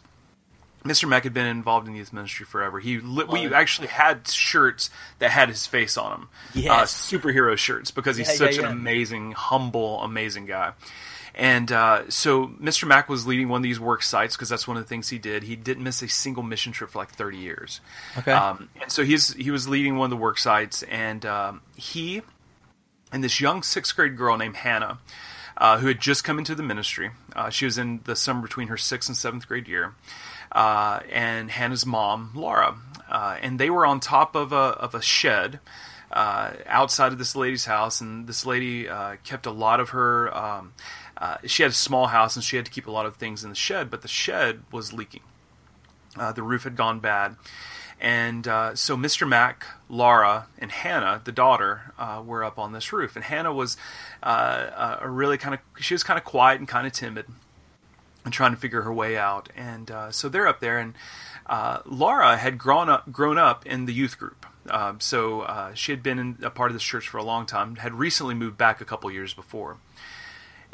Mr. 0.84 1.08
Mack 1.10 1.24
had 1.24 1.34
been 1.34 1.46
involved 1.48 1.88
in 1.88 1.94
the 1.94 2.00
youth 2.00 2.13
ministry 2.13 2.46
forever. 2.46 2.79
He 2.79 3.00
li- 3.00 3.25
we 3.29 3.46
it. 3.46 3.51
actually 3.53 3.88
had 3.88 4.27
shirts 4.27 4.89
that 5.20 5.32
had 5.32 5.50
his 5.50 5.65
face 5.68 5.98
on 5.98 6.12
them, 6.56 6.65
uh, 6.70 6.84
superhero 6.84 7.58
shirts, 7.58 7.91
because 7.91 8.15
he's 8.18 8.29
Yeah, 8.29 8.36
such 8.36 8.58
yeah, 8.58 8.65
an 8.65 8.72
amazing, 8.72 9.32
humble, 9.34 10.01
amazing 10.03 10.46
guy. 10.46 10.72
And 11.39 11.72
uh, 11.72 12.10
so 12.10 12.48
Mr. 12.48 12.86
Mack 12.86 13.08
was 13.08 13.25
leading 13.25 13.48
one 13.48 13.60
of 13.60 13.63
these 13.63 13.79
work 13.79 14.03
sites 14.03 14.36
because 14.36 14.50
that's 14.50 14.67
one 14.67 14.75
of 14.75 14.84
the 14.84 14.89
things 14.89 15.08
he 15.08 15.17
did. 15.17 15.43
He 15.43 15.55
didn't 15.55 15.86
miss 15.86 16.01
a 16.01 16.10
single 16.10 16.43
mission 16.43 16.74
trip 16.74 16.89
for 16.89 17.00
like 17.00 17.12
30 17.12 17.38
years. 17.38 17.79
Okay. 18.17 18.34
Um, 18.34 18.69
and 18.81 18.91
so 18.91 19.05
he's 19.05 19.34
he 19.36 19.50
was 19.50 19.65
leading 19.65 19.96
one 19.96 20.08
of 20.08 20.10
the 20.10 20.22
work 20.22 20.38
sites, 20.38 20.84
and 20.84 21.25
um, 21.25 21.62
he 21.77 22.24
and 23.13 23.24
this 23.24 23.39
young 23.39 23.63
sixth 23.63 23.96
grade 23.96 24.17
girl 24.17 24.36
named 24.36 24.58
Hannah, 24.58 25.00
uh, 25.55 25.77
who 25.77 25.88
had 25.88 26.01
just 26.01 26.25
come 26.25 26.39
into 26.39 26.55
the 26.55 26.63
ministry. 26.63 27.12
Uh, 27.34 27.50
she 27.50 27.63
was 27.63 27.77
in 27.77 28.01
the 28.03 28.17
summer 28.17 28.41
between 28.41 28.67
her 28.67 28.77
sixth 28.77 29.08
and 29.08 29.15
seventh 29.15 29.48
grade 29.48 29.69
year, 29.69 29.96
uh, 30.51 31.00
and 31.10 31.50
Hannah's 31.50 31.86
mom, 31.86 32.31
Laura, 32.36 32.75
uh, 33.10 33.38
and 33.41 33.58
they 33.58 33.69
were 33.69 33.86
on 33.86 34.01
top 34.01 34.36
of 34.36 34.51
a 34.51 34.55
of 34.55 34.93
a 34.93 35.01
shed. 35.01 35.62
Uh, 36.12 36.53
outside 36.65 37.12
of 37.12 37.19
this 37.19 37.36
lady's 37.36 37.65
house, 37.65 38.01
and 38.01 38.25
this 38.25 38.43
lady 38.43 38.89
uh, 38.89 39.15
kept 39.24 39.46
a 39.46 39.51
lot 39.51 39.79
of 39.79 39.89
her. 39.89 40.36
Um, 40.36 40.74
uh, 41.19 41.38
she 41.45 41.63
had 41.63 41.71
a 41.71 41.75
small 41.75 42.07
house, 42.07 42.35
and 42.35 42.43
she 42.43 42.55
had 42.55 42.65
to 42.65 42.71
keep 42.71 42.88
a 42.88 42.91
lot 42.91 43.05
of 43.05 43.17
things 43.17 43.43
in 43.43 43.49
the 43.49 43.55
shed, 43.55 43.89
but 43.89 44.01
the 44.01 44.07
shed 44.07 44.61
was 44.71 44.93
leaking. 44.93 45.21
Uh, 46.17 46.31
the 46.31 46.43
roof 46.43 46.63
had 46.63 46.75
gone 46.75 46.99
bad. 46.99 47.35
And 48.01 48.47
uh, 48.47 48.75
so 48.75 48.95
Mr. 48.95 49.27
Mack, 49.27 49.65
Laura, 49.89 50.47
and 50.57 50.71
Hannah, 50.71 51.21
the 51.23 51.33
daughter, 51.33 51.93
uh, 51.97 52.23
were 52.25 52.43
up 52.43 52.57
on 52.57 52.71
this 52.71 52.93
roof. 52.93 53.17
And 53.17 53.25
Hannah 53.25 53.53
was 53.53 53.75
uh, 54.23 54.97
a 55.01 55.09
really 55.09 55.38
kind 55.38 55.53
of, 55.53 55.59
she 55.81 55.93
was 55.93 56.03
kind 56.03 56.17
of 56.17 56.23
quiet 56.23 56.59
and 56.59 56.67
kind 56.67 56.88
of 56.88 56.93
timid 56.93 57.25
and 58.23 58.33
trying 58.33 58.51
to 58.51 58.57
figure 58.57 58.81
her 58.81 58.93
way 58.93 59.17
out. 59.17 59.49
And 59.55 59.91
uh, 59.91 60.11
so 60.11 60.29
they're 60.29 60.47
up 60.47 60.59
there, 60.59 60.77
and 60.77 60.93
uh, 61.45 61.79
Laura 61.85 62.38
had 62.38 62.57
grown 62.57 62.89
up 62.89 63.11
grown 63.11 63.38
up 63.38 63.65
in 63.65 63.85
the 63.85 63.93
youth 63.93 64.17
group. 64.17 64.45
Um, 64.69 64.99
so 64.99 65.41
uh, 65.41 65.73
she 65.73 65.91
had 65.91 66.03
been 66.03 66.19
in 66.19 66.38
a 66.43 66.49
part 66.49 66.69
of 66.69 66.75
this 66.75 66.83
church 66.83 67.07
for 67.07 67.17
a 67.17 67.23
long 67.23 67.45
time. 67.45 67.77
Had 67.77 67.95
recently 67.95 68.35
moved 68.35 68.57
back 68.57 68.81
a 68.81 68.85
couple 68.85 69.09
years 69.11 69.33
before. 69.33 69.77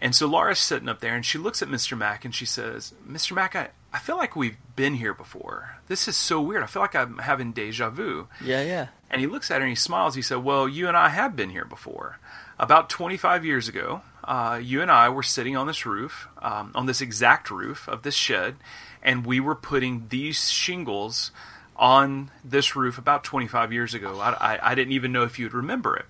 And 0.06 0.16
so 0.16 0.28
Laura's 0.28 0.60
sitting 0.60 0.88
up 0.88 1.00
there, 1.00 1.16
and 1.16 1.26
she 1.26 1.40
looks 1.40 1.64
at 1.64 1.68
Mr. 1.68 1.98
Mack, 1.98 2.26
and 2.26 2.36
she 2.36 2.46
says, 2.46 2.94
"Mr. 3.10 3.34
Mack, 3.34 3.56
I, 3.56 3.70
I 3.92 3.98
feel 3.98 4.18
like 4.18 4.36
we've 4.36 4.58
been 4.76 4.94
here 4.94 5.16
before. 5.16 5.80
This 5.88 6.08
is 6.08 6.16
so 6.16 6.40
weird. 6.40 6.62
I 6.62 6.68
feel 6.68 6.84
like 6.84 6.94
I'm 6.94 7.18
having 7.18 7.54
deja 7.54 7.90
vu." 7.90 8.28
Yeah. 8.40 8.62
Yeah. 8.62 8.88
And 9.10 9.20
he 9.20 9.26
looks 9.26 9.50
at 9.50 9.62
her 9.62 9.62
and 9.62 9.70
he 9.70 9.76
smiles. 9.76 10.14
He 10.14 10.22
said, 10.22 10.44
Well, 10.44 10.70
you 10.70 10.88
and 10.88 10.96
I 10.96 11.10
have 11.10 11.36
been 11.36 11.50
here 11.50 11.66
before. 11.66 12.20
About 12.60 12.88
25 12.88 13.46
years 13.46 13.68
ago, 13.68 14.04
uh, 14.24 14.60
you 14.62 14.84
and 14.84 14.92
I 14.92 15.10
were 15.10 15.24
sitting 15.24 15.58
on 15.58 15.66
this 15.66 15.88
roof, 15.88 16.28
um, 16.40 16.72
on 16.76 16.86
this 16.86 17.02
exact 17.02 17.50
roof 17.50 17.88
of 17.88 18.04
this 18.04 18.14
shed, 18.14 18.58
and 19.02 19.26
we 19.26 19.40
were 19.40 19.56
putting 19.56 20.06
these 20.10 20.52
shingles 20.52 21.32
on 21.76 22.30
this 22.44 22.76
roof 22.76 23.00
about 23.00 23.24
25 23.24 23.74
years 23.74 23.96
ago. 23.96 24.20
I, 24.20 24.34
I, 24.34 24.72
I 24.72 24.76
didn't 24.76 24.94
even 24.94 25.12
know 25.12 25.24
if 25.24 25.40
you'd 25.40 25.56
remember 25.56 25.96
it. 25.98 26.06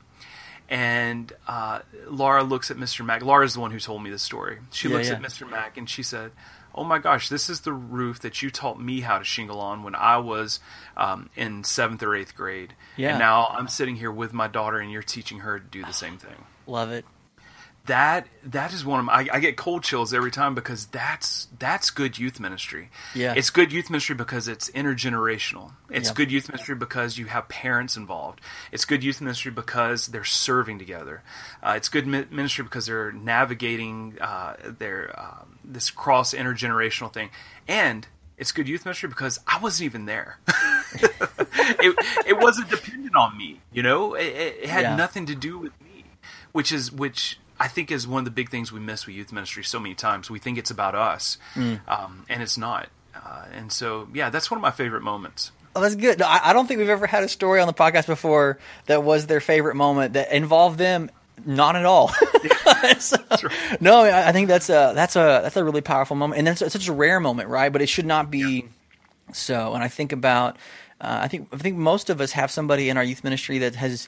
And 0.70 1.32
uh, 1.48 1.80
Laura 2.08 2.44
looks 2.44 2.72
at 2.72 2.78
Mr. 2.78 3.06
Mack. 3.06 3.22
Laura's 3.24 3.54
the 3.54 3.60
one 3.60 3.72
who 3.72 3.80
told 3.80 4.02
me 4.04 4.10
the 4.10 4.20
story. 4.20 4.58
She 4.72 4.88
Yeah, 4.90 4.96
looks 4.96 5.08
yeah. 5.10 5.16
at 5.16 5.22
Mr. 5.22 5.50
Mack 5.50 5.78
and 5.78 5.88
she 5.90 6.02
said, 6.02 6.32
"Oh 6.74 6.84
my 6.84 6.98
gosh, 6.98 7.30
this 7.30 7.50
is 7.50 7.62
the 7.62 7.74
roof 7.74 8.20
that 8.22 8.42
you 8.42 8.50
taught 8.50 8.80
me 8.82 9.02
how 9.02 9.20
to 9.20 9.24
shingle 9.24 9.60
on 9.60 9.84
when 9.84 9.94
I 9.96 10.18
was 10.18 10.60
um, 10.98 11.30
in 11.36 11.64
seventh 11.64 12.02
or 12.02 12.16
eighth 12.16 12.36
grade. 12.36 12.74
Yeah. 12.98 13.12
And 13.12 13.20
now 13.20 13.46
I'm 13.48 13.68
sitting 13.68 13.96
here 13.96 14.12
with 14.12 14.34
my 14.34 14.48
daughter, 14.48 14.80
and 14.80 14.92
you're 14.92 15.04
teaching 15.04 15.40
her 15.40 15.60
to 15.60 15.66
do 15.66 15.84
the 15.86 15.94
same 15.94 16.18
thing." 16.18 16.36
Love 16.68 16.92
it. 16.92 17.06
That 17.88 18.28
that 18.46 18.74
is 18.74 18.84
one 18.84 19.00
of 19.00 19.06
my. 19.06 19.14
I, 19.14 19.28
I 19.34 19.40
get 19.40 19.58
cold 19.58 19.84
chills 19.84 20.14
every 20.14 20.32
time 20.32 20.56
because 20.56 20.88
that's 20.88 21.48
that's 21.60 21.92
good 21.92 22.18
youth 22.18 22.40
ministry. 22.40 22.90
Yeah. 23.14 23.34
it's 23.38 23.50
good 23.52 23.72
youth 23.72 23.90
ministry 23.92 24.16
because 24.16 24.48
it's 24.48 24.72
intergenerational. 24.72 25.74
It's 25.92 26.10
good 26.10 26.32
youth 26.32 26.50
ministry 26.50 26.74
because 26.76 27.18
you 27.20 27.26
have 27.28 27.48
parents 27.48 27.96
involved. 27.96 28.42
It's 28.72 28.86
good 28.86 29.04
youth 29.04 29.22
ministry 29.22 29.52
because 29.52 30.08
they're 30.08 30.24
serving 30.24 30.80
together. 30.80 31.22
Uh, 31.62 31.74
it's 31.78 31.90
good 31.90 32.08
mi- 32.08 32.26
ministry 32.32 32.64
because 32.64 32.88
they're 32.88 33.12
navigating 33.12 34.18
uh, 34.20 34.56
their 34.80 35.14
um, 35.20 35.60
this 35.64 35.92
cross 35.92 36.34
intergenerational 36.34 37.14
thing, 37.14 37.30
and 37.68 38.08
it's 38.38 38.52
good 38.52 38.68
youth 38.68 38.84
ministry 38.86 39.10
because 39.10 39.40
I 39.48 39.60
wasn't 39.60 39.86
even 39.86 40.06
there. 40.06 40.40
it, 41.00 42.26
it 42.28 42.38
wasn't 42.40 42.70
dependent 42.70 43.16
on 43.16 43.38
me. 43.38 43.62
You 43.72 43.84
know, 43.84 44.16
it, 44.16 44.26
it 44.26 44.58
it 44.64 44.70
had 44.70 44.82
Yeah. 44.84 44.96
nothing 44.96 45.26
to 45.28 45.36
do 45.36 45.58
with 45.60 45.74
me, 45.82 46.04
which 46.52 46.72
is 46.72 46.92
which 46.92 47.40
I 47.60 47.68
think 47.68 47.92
is 47.92 48.08
one 48.08 48.20
of 48.20 48.26
the 48.26 48.32
big 48.32 48.50
things 48.50 48.72
we 48.72 48.80
miss 48.80 49.06
with 49.06 49.16
youth 49.16 49.32
ministry 49.32 49.64
so 49.64 49.80
many 49.80 49.96
times. 49.96 50.30
We 50.30 50.40
think 50.40 50.58
it's 50.58 50.72
about 50.72 50.96
us, 50.96 51.38
Mm. 51.56 51.80
um, 51.88 52.26
and 52.30 52.42
it's 52.44 52.58
not. 52.58 52.90
Uh, 53.16 53.46
and 53.54 53.72
so, 53.72 54.08
yeah, 54.14 54.30
that's 54.30 54.52
one 54.52 54.58
of 54.58 54.62
my 54.62 54.72
favorite 54.72 55.02
moments. 55.04 55.52
Oh, 55.76 55.82
that's 55.82 55.96
good. 55.96 56.20
No, 56.20 56.26
I, 56.26 56.50
I 56.50 56.54
don't 56.54 56.68
think 56.68 56.80
we've 56.80 56.90
ever 56.90 57.08
had 57.08 57.24
a 57.24 57.30
story 57.30 57.60
on 57.62 57.68
the 57.68 57.74
podcast 57.74 58.08
before 58.08 58.60
that 58.88 59.04
was 59.04 59.28
their 59.28 59.40
favorite 59.42 59.76
moment 59.76 60.14
that 60.14 60.32
involved 60.32 60.78
them. 60.78 61.10
Not 61.46 61.76
at 61.76 61.86
all. 61.86 62.12
So- 63.00 63.18
No, 63.82 64.02
I 64.02 64.30
I 64.30 64.32
think 64.32 64.48
that's 64.48 64.70
a 64.70 64.94
that's 64.96 65.16
a 65.16 65.42
that's 65.44 65.58
a 65.58 65.64
really 65.64 65.82
powerful 65.82 66.16
moment, 66.16 66.38
and 66.40 66.48
that's 66.48 66.60
such 66.72 66.88
a 66.88 66.94
rare 66.94 67.20
moment, 67.20 67.50
right? 67.50 67.72
But 67.72 67.82
it 67.82 67.88
should 67.90 68.06
not 68.06 68.30
be 68.32 68.66
so. 69.34 69.74
And 69.74 69.84
I 69.84 69.88
think 69.88 70.12
about, 70.12 70.56
uh, 71.02 71.20
I 71.24 71.28
think 71.28 71.50
I 71.52 71.58
think 71.58 71.78
most 71.78 72.10
of 72.10 72.22
us 72.22 72.32
have 72.34 72.52
somebody 72.52 72.90
in 72.90 72.96
our 72.98 73.04
youth 73.04 73.24
ministry 73.24 73.58
that 73.60 73.76
has, 73.76 74.08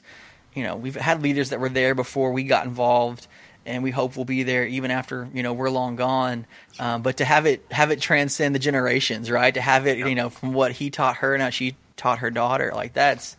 you 0.54 0.62
know, 0.62 0.76
we've 0.76 0.94
had 0.96 1.22
leaders 1.22 1.50
that 1.50 1.60
were 1.60 1.68
there 1.68 1.94
before 1.94 2.32
we 2.32 2.44
got 2.44 2.64
involved, 2.66 3.26
and 3.68 3.82
we 3.82 3.90
hope 3.90 4.16
we'll 4.16 4.24
be 4.24 4.42
there 4.42 4.66
even 4.66 4.90
after 4.90 5.28
you 5.32 5.42
know 5.42 5.52
we're 5.52 5.70
long 5.70 5.96
gone. 5.96 6.46
Um, 6.78 7.02
but 7.02 7.18
to 7.18 7.24
have 7.24 7.46
it 7.46 7.64
have 7.70 7.90
it 7.90 8.00
transcend 8.00 8.54
the 8.54 8.58
generations, 8.58 9.30
right? 9.30 9.52
To 9.54 9.60
have 9.60 9.86
it, 9.86 9.98
you 9.98 10.14
know, 10.14 10.30
from 10.30 10.52
what 10.52 10.72
he 10.72 10.90
taught 10.90 11.18
her 11.18 11.34
and 11.34 11.42
how 11.42 11.50
she 11.50 11.76
taught 11.96 12.18
her 12.18 12.30
daughter, 12.30 12.72
like 12.74 12.94
that's 12.94 13.36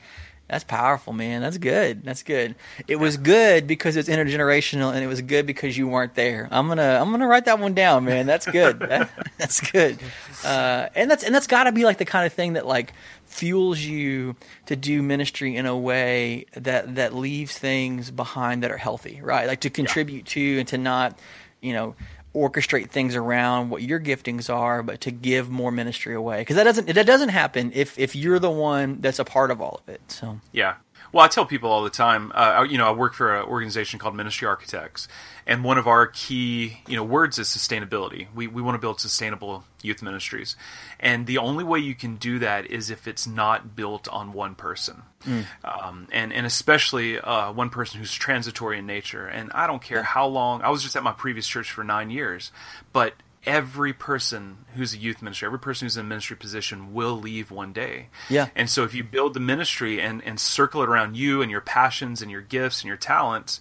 that's 0.49 0.63
powerful, 0.63 1.13
man. 1.13 1.41
That's 1.41 1.59
good. 1.59 2.03
That's 2.03 2.23
good. 2.23 2.55
It 2.87 2.95
was 2.95 3.17
good 3.17 3.67
because 3.67 3.95
it's 3.95 4.09
intergenerational, 4.09 4.91
and 4.91 5.03
it 5.03 5.07
was 5.07 5.21
good 5.21 5.45
because 5.45 5.77
you 5.77 5.87
weren't 5.87 6.15
there. 6.15 6.47
I'm 6.49 6.67
gonna 6.67 6.99
I'm 6.99 7.11
gonna 7.11 7.27
write 7.27 7.45
that 7.45 7.59
one 7.59 7.75
down, 7.75 8.05
man. 8.05 8.25
That's 8.25 8.47
good. 8.47 8.79
that, 8.89 9.11
that's 9.37 9.61
good. 9.71 9.99
Uh, 10.43 10.89
and 10.95 11.09
that's 11.09 11.23
and 11.23 11.35
that's 11.35 11.45
got 11.45 11.65
to 11.65 11.71
be 11.71 11.85
like 11.85 11.99
the 11.99 12.05
kind 12.05 12.25
of 12.25 12.33
thing 12.33 12.53
that 12.53 12.65
like 12.65 12.93
fuels 13.29 13.79
you 13.79 14.35
to 14.65 14.75
do 14.75 15.01
ministry 15.01 15.55
in 15.55 15.65
a 15.65 15.77
way 15.77 16.45
that 16.53 16.95
that 16.95 17.13
leaves 17.13 17.57
things 17.57 18.11
behind 18.11 18.63
that 18.63 18.71
are 18.71 18.77
healthy, 18.77 19.21
right? 19.21 19.47
Like 19.47 19.61
to 19.61 19.69
contribute 19.69 20.27
yeah. 20.27 20.33
to 20.33 20.59
and 20.59 20.67
to 20.69 20.77
not, 20.77 21.17
you 21.61 21.73
know, 21.73 21.95
orchestrate 22.35 22.89
things 22.89 23.15
around 23.15 23.69
what 23.69 23.81
your 23.81 23.99
giftings 23.99 24.53
are, 24.53 24.83
but 24.83 25.01
to 25.01 25.11
give 25.11 25.49
more 25.49 25.71
ministry 25.71 26.15
away 26.15 26.39
because 26.39 26.55
that 26.55 26.63
doesn't 26.63 26.87
that 26.87 27.05
doesn't 27.05 27.29
happen 27.29 27.71
if 27.73 27.97
if 27.97 28.15
you're 28.15 28.39
the 28.39 28.51
one 28.51 28.99
that's 28.99 29.19
a 29.19 29.25
part 29.25 29.51
of 29.51 29.61
all 29.61 29.79
of 29.81 29.93
it. 29.93 30.01
So 30.07 30.39
yeah. 30.51 30.75
Well, 31.11 31.25
I 31.25 31.27
tell 31.27 31.45
people 31.45 31.71
all 31.71 31.83
the 31.83 31.89
time. 31.89 32.31
Uh, 32.35 32.65
you 32.69 32.77
know, 32.77 32.87
I 32.87 32.91
work 32.91 33.13
for 33.13 33.35
an 33.35 33.45
organization 33.45 33.99
called 33.99 34.15
Ministry 34.15 34.47
Architects, 34.47 35.07
and 35.47 35.63
one 35.63 35.77
of 35.77 35.87
our 35.87 36.07
key 36.07 36.81
you 36.87 36.95
know 36.95 37.03
words 37.03 37.39
is 37.39 37.47
sustainability. 37.47 38.27
We 38.33 38.47
we 38.47 38.61
want 38.61 38.75
to 38.75 38.79
build 38.79 38.99
sustainable 38.99 39.63
youth 39.81 40.01
ministries, 40.01 40.55
and 40.99 41.25
the 41.25 41.37
only 41.37 41.63
way 41.63 41.79
you 41.79 41.95
can 41.95 42.17
do 42.17 42.39
that 42.39 42.67
is 42.67 42.89
if 42.89 43.07
it's 43.07 43.25
not 43.25 43.75
built 43.75 44.07
on 44.09 44.33
one 44.33 44.55
person, 44.55 45.03
mm. 45.25 45.45
um, 45.63 46.07
and 46.11 46.31
and 46.31 46.45
especially 46.45 47.19
uh, 47.19 47.51
one 47.51 47.69
person 47.69 47.99
who's 47.99 48.13
transitory 48.13 48.79
in 48.79 48.85
nature. 48.85 49.25
And 49.25 49.51
I 49.53 49.67
don't 49.67 49.81
care 49.81 50.03
how 50.03 50.27
long. 50.27 50.61
I 50.61 50.69
was 50.69 50.83
just 50.83 50.95
at 50.95 51.03
my 51.03 51.13
previous 51.13 51.47
church 51.47 51.71
for 51.71 51.83
nine 51.83 52.09
years, 52.11 52.51
but 52.93 53.13
every 53.49 53.93
person 53.93 54.59
who's 54.75 54.93
a 54.93 54.97
youth 54.97 55.23
ministry, 55.23 55.47
every 55.47 55.57
person 55.57 55.85
who's 55.85 55.97
in 55.97 56.05
a 56.05 56.07
ministry 56.07 56.37
position 56.37 56.93
will 56.93 57.19
leave 57.19 57.49
one 57.49 57.73
day. 57.73 58.05
Yeah. 58.29 58.49
And 58.55 58.69
so 58.69 58.83
if 58.83 58.93
you 58.93 59.03
build 59.03 59.33
the 59.33 59.39
ministry 59.39 59.99
and, 59.99 60.23
and 60.23 60.39
circle 60.39 60.83
it 60.83 60.87
around 60.87 61.17
you 61.17 61.41
and 61.41 61.49
your 61.49 61.59
passions 61.59 62.21
and 62.21 62.29
your 62.29 62.41
gifts 62.41 62.81
and 62.81 62.87
your 62.87 62.95
talents, 62.95 63.59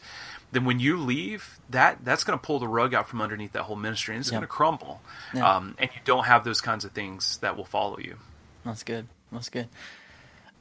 then 0.52 0.66
when 0.66 0.78
you 0.78 0.99
leave, 0.99 1.59
that 1.71 2.04
that's 2.04 2.23
going 2.23 2.38
to 2.38 2.42
pull 2.42 2.59
the 2.59 2.68
rug 2.68 2.92
out 2.92 3.09
from 3.09 3.23
underneath 3.23 3.52
that 3.52 3.62
whole 3.62 3.76
ministry 3.76 4.14
and 4.14 4.21
it's 4.21 4.30
going 4.30 4.42
to 4.42 4.47
crumble. 4.47 5.00
Yeah. 5.35 5.57
Um, 5.57 5.75
and 5.78 5.88
you 5.95 6.00
don't 6.04 6.25
have 6.25 6.45
those 6.45 6.61
kinds 6.61 6.85
of 6.85 6.92
things 6.92 7.38
that 7.38 7.57
will 7.57 7.64
follow 7.64 7.99
you. 7.99 8.18
That's 8.66 8.83
good. 8.83 9.09
That's 9.33 9.49
good. 9.49 9.68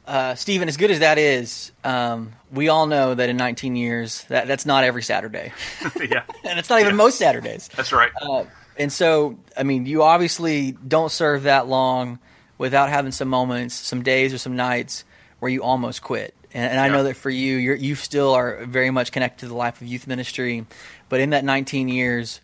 Uh, 0.05 0.35
Stephen, 0.35 0.69
as 0.69 0.77
good 0.77 0.89
as 0.89 0.99
that 0.99 1.17
is, 1.17 1.73
um, 1.83 2.31
we 2.49 2.69
all 2.69 2.87
know 2.87 3.13
that 3.13 3.27
in 3.27 3.35
19 3.35 3.75
years, 3.75 4.23
that 4.29 4.47
that's 4.47 4.65
not 4.65 4.85
every 4.85 5.03
Saturday. 5.03 5.51
yeah, 5.99 6.23
and 6.45 6.57
it's 6.57 6.69
not 6.69 6.79
even 6.79 6.93
yeah. 6.93 6.95
most 6.95 7.17
Saturdays. 7.17 7.69
That's 7.75 7.91
right. 7.91 8.11
Uh, 8.21 8.45
and 8.79 8.91
so, 8.91 9.37
I 9.55 9.63
mean, 9.63 9.85
you 9.85 10.03
obviously 10.03 10.71
don't 10.71 11.11
serve 11.11 11.43
that 11.43 11.67
long 11.67 12.19
without 12.57 12.89
having 12.89 13.11
some 13.11 13.27
moments, 13.27 13.75
some 13.75 14.03
days 14.03 14.33
or 14.33 14.37
some 14.37 14.55
nights 14.55 15.03
where 15.39 15.51
you 15.51 15.63
almost 15.63 16.01
quit. 16.01 16.33
And, 16.53 16.71
and 16.71 16.79
I 16.79 16.89
know 16.89 17.03
that 17.03 17.15
for 17.15 17.29
you, 17.29 17.57
you 17.57 17.73
you 17.73 17.95
still 17.95 18.33
are 18.33 18.65
very 18.65 18.89
much 18.89 19.11
connected 19.11 19.41
to 19.41 19.47
the 19.47 19.55
life 19.55 19.81
of 19.81 19.87
youth 19.87 20.07
ministry. 20.07 20.65
But 21.09 21.19
in 21.19 21.31
that 21.31 21.43
19 21.43 21.87
years, 21.87 22.41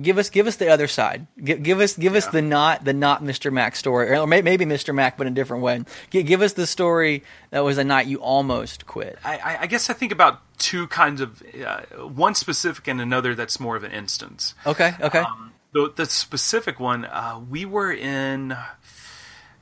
give 0.00 0.18
us 0.18 0.30
give 0.30 0.46
us 0.46 0.56
the 0.56 0.68
other 0.68 0.88
side. 0.88 1.26
Give, 1.42 1.62
give 1.62 1.80
us 1.80 1.96
give 1.96 2.12
yeah. 2.12 2.18
us 2.18 2.26
the 2.26 2.42
not 2.42 2.84
the 2.84 2.92
not 2.92 3.22
Mr. 3.22 3.52
Mack 3.52 3.76
story, 3.76 4.10
or 4.16 4.26
maybe 4.26 4.64
Mr. 4.64 4.94
Mack, 4.94 5.16
but 5.16 5.26
in 5.26 5.32
a 5.32 5.36
different 5.36 5.62
way. 5.62 5.84
Give, 6.10 6.26
give, 6.26 6.42
us 6.42 6.54
the 6.54 6.66
story 6.66 7.22
that 7.50 7.60
was 7.60 7.78
a 7.78 7.84
night 7.84 8.06
you 8.06 8.18
almost 8.18 8.86
quit. 8.86 9.18
I, 9.24 9.58
I 9.60 9.66
guess 9.66 9.88
I 9.90 9.92
think 9.92 10.12
about 10.12 10.40
two 10.58 10.86
kinds 10.88 11.20
of 11.20 11.42
uh, 11.64 11.82
one 12.06 12.34
specific 12.34 12.88
and 12.88 13.00
another 13.00 13.34
that's 13.34 13.60
more 13.60 13.76
of 13.76 13.84
an 13.84 13.92
instance. 13.92 14.54
Okay. 14.66 14.92
Okay. 15.00 15.20
Um, 15.20 15.52
the, 15.72 15.92
the 15.94 16.06
specific 16.06 16.80
one, 16.80 17.04
uh, 17.04 17.40
we 17.48 17.64
were 17.64 17.92
in 17.92 18.56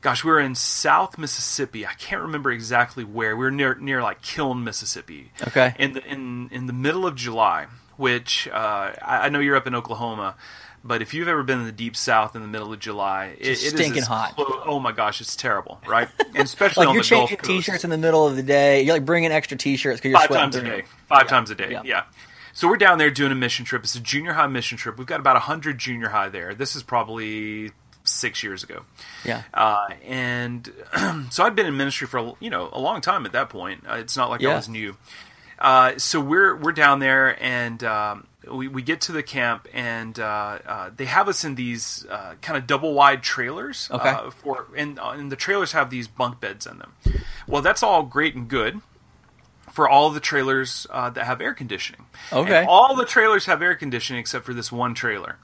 gosh, 0.04 0.22
we 0.22 0.30
were 0.30 0.38
in 0.38 0.54
South 0.54 1.18
Mississippi. 1.18 1.86
I 1.86 1.94
can't 1.94 2.20
remember 2.20 2.52
exactly 2.52 3.04
where. 3.04 3.36
We 3.36 3.44
were 3.46 3.50
near 3.50 3.74
near 3.74 4.02
like 4.02 4.22
Kiln, 4.22 4.62
Mississippi. 4.62 5.32
Okay. 5.48 5.74
In 5.78 5.94
the 5.94 6.04
in 6.04 6.48
in 6.52 6.66
the 6.66 6.72
middle 6.72 7.06
of 7.06 7.16
July, 7.16 7.66
which 7.96 8.46
uh, 8.48 8.92
I, 9.02 9.26
I, 9.26 9.28
know 9.30 9.40
you're 9.40 9.56
up 9.56 9.66
in 9.66 9.74
Oklahoma, 9.74 10.36
but 10.84 11.00
if 11.00 11.14
you've 11.14 11.26
ever 11.26 11.42
been 11.42 11.60
in 11.60 11.64
the 11.64 11.72
deep 11.72 11.96
South 11.96 12.36
in 12.36 12.42
the 12.42 12.48
middle 12.48 12.72
of 12.72 12.78
July, 12.78 13.36
it, 13.38 13.48
it 13.48 13.56
stinking 13.56 14.02
hot. 14.02 14.34
Close, 14.34 14.62
oh 14.66 14.78
my 14.78 14.92
gosh, 14.92 15.20
it's 15.20 15.34
terrible, 15.34 15.80
right? 15.88 16.08
And 16.34 16.44
especially 16.44 16.82
like 16.82 16.90
on 16.90 16.94
you're 16.94 17.02
changing 17.02 17.38
t-shirts 17.38 17.82
in 17.82 17.90
the 17.90 17.98
middle 17.98 18.26
of 18.26 18.36
the 18.36 18.42
day. 18.42 18.82
You're 18.82 18.94
like 18.94 19.06
bringing 19.06 19.32
extra 19.32 19.56
t-shirts 19.56 20.00
because 20.00 20.10
you're 20.10 20.18
five 20.18 20.28
sweating 20.28 20.50
times 20.50 20.56
a 20.56 20.62
day. 20.62 20.84
Five 21.08 21.22
yeah. 21.22 21.28
times 21.28 21.50
a 21.50 21.54
day. 21.54 21.70
Yeah. 21.70 21.82
yeah. 21.84 22.02
So 22.54 22.68
we're 22.68 22.76
down 22.76 22.98
there 22.98 23.10
doing 23.10 23.32
a 23.32 23.34
mission 23.34 23.64
trip. 23.64 23.82
It's 23.82 23.96
a 23.96 24.00
junior 24.00 24.32
high 24.32 24.46
mission 24.46 24.78
trip. 24.78 24.96
We've 24.96 25.08
got 25.08 25.18
about 25.18 25.36
hundred 25.42 25.76
junior 25.76 26.08
high 26.08 26.28
there. 26.28 26.54
This 26.54 26.76
is 26.76 26.84
probably 26.84 27.72
six 28.04 28.44
years 28.44 28.62
ago. 28.62 28.84
Yeah. 29.24 29.42
Uh, 29.52 29.88
and 30.04 30.72
so 31.30 31.44
I'd 31.44 31.56
been 31.56 31.66
in 31.66 31.76
ministry 31.76 32.06
for 32.06 32.36
you 32.38 32.50
know 32.50 32.70
a 32.72 32.80
long 32.80 33.00
time 33.00 33.26
at 33.26 33.32
that 33.32 33.50
point. 33.50 33.84
Uh, 33.88 33.94
it's 33.94 34.16
not 34.16 34.30
like 34.30 34.40
yeah. 34.40 34.50
I 34.50 34.54
was 34.54 34.68
new. 34.68 34.96
Uh, 35.58 35.98
so 35.98 36.20
we're 36.20 36.54
we're 36.54 36.72
down 36.72 37.00
there 37.00 37.42
and 37.42 37.82
um, 37.82 38.26
we, 38.48 38.68
we 38.68 38.82
get 38.82 39.00
to 39.02 39.12
the 39.12 39.22
camp 39.22 39.66
and 39.72 40.16
uh, 40.20 40.58
uh, 40.64 40.90
they 40.96 41.06
have 41.06 41.28
us 41.28 41.44
in 41.44 41.56
these 41.56 42.06
uh, 42.08 42.34
kind 42.40 42.56
of 42.56 42.68
double 42.68 42.94
wide 42.94 43.24
trailers. 43.24 43.88
Okay. 43.90 44.14
for 44.30 44.68
and, 44.76 45.00
and 45.02 45.32
the 45.32 45.36
trailers 45.36 45.72
have 45.72 45.90
these 45.90 46.06
bunk 46.06 46.38
beds 46.38 46.66
in 46.66 46.78
them. 46.78 46.92
Well, 47.48 47.62
that's 47.62 47.82
all 47.82 48.04
great 48.04 48.36
and 48.36 48.46
good 48.46 48.80
for 49.74 49.88
all 49.88 50.10
the 50.10 50.20
trailers 50.20 50.86
that 50.90 51.18
have 51.18 51.40
air 51.40 51.52
conditioning. 51.52 52.06
Okay. 52.32 52.60
And 52.60 52.68
all 52.68 52.94
the 52.96 53.04
trailers 53.04 53.46
have 53.46 53.60
air 53.60 53.74
conditioning 53.74 54.20
except 54.20 54.46
for 54.46 54.54
this 54.54 54.72
one 54.72 54.94
trailer. 54.94 55.36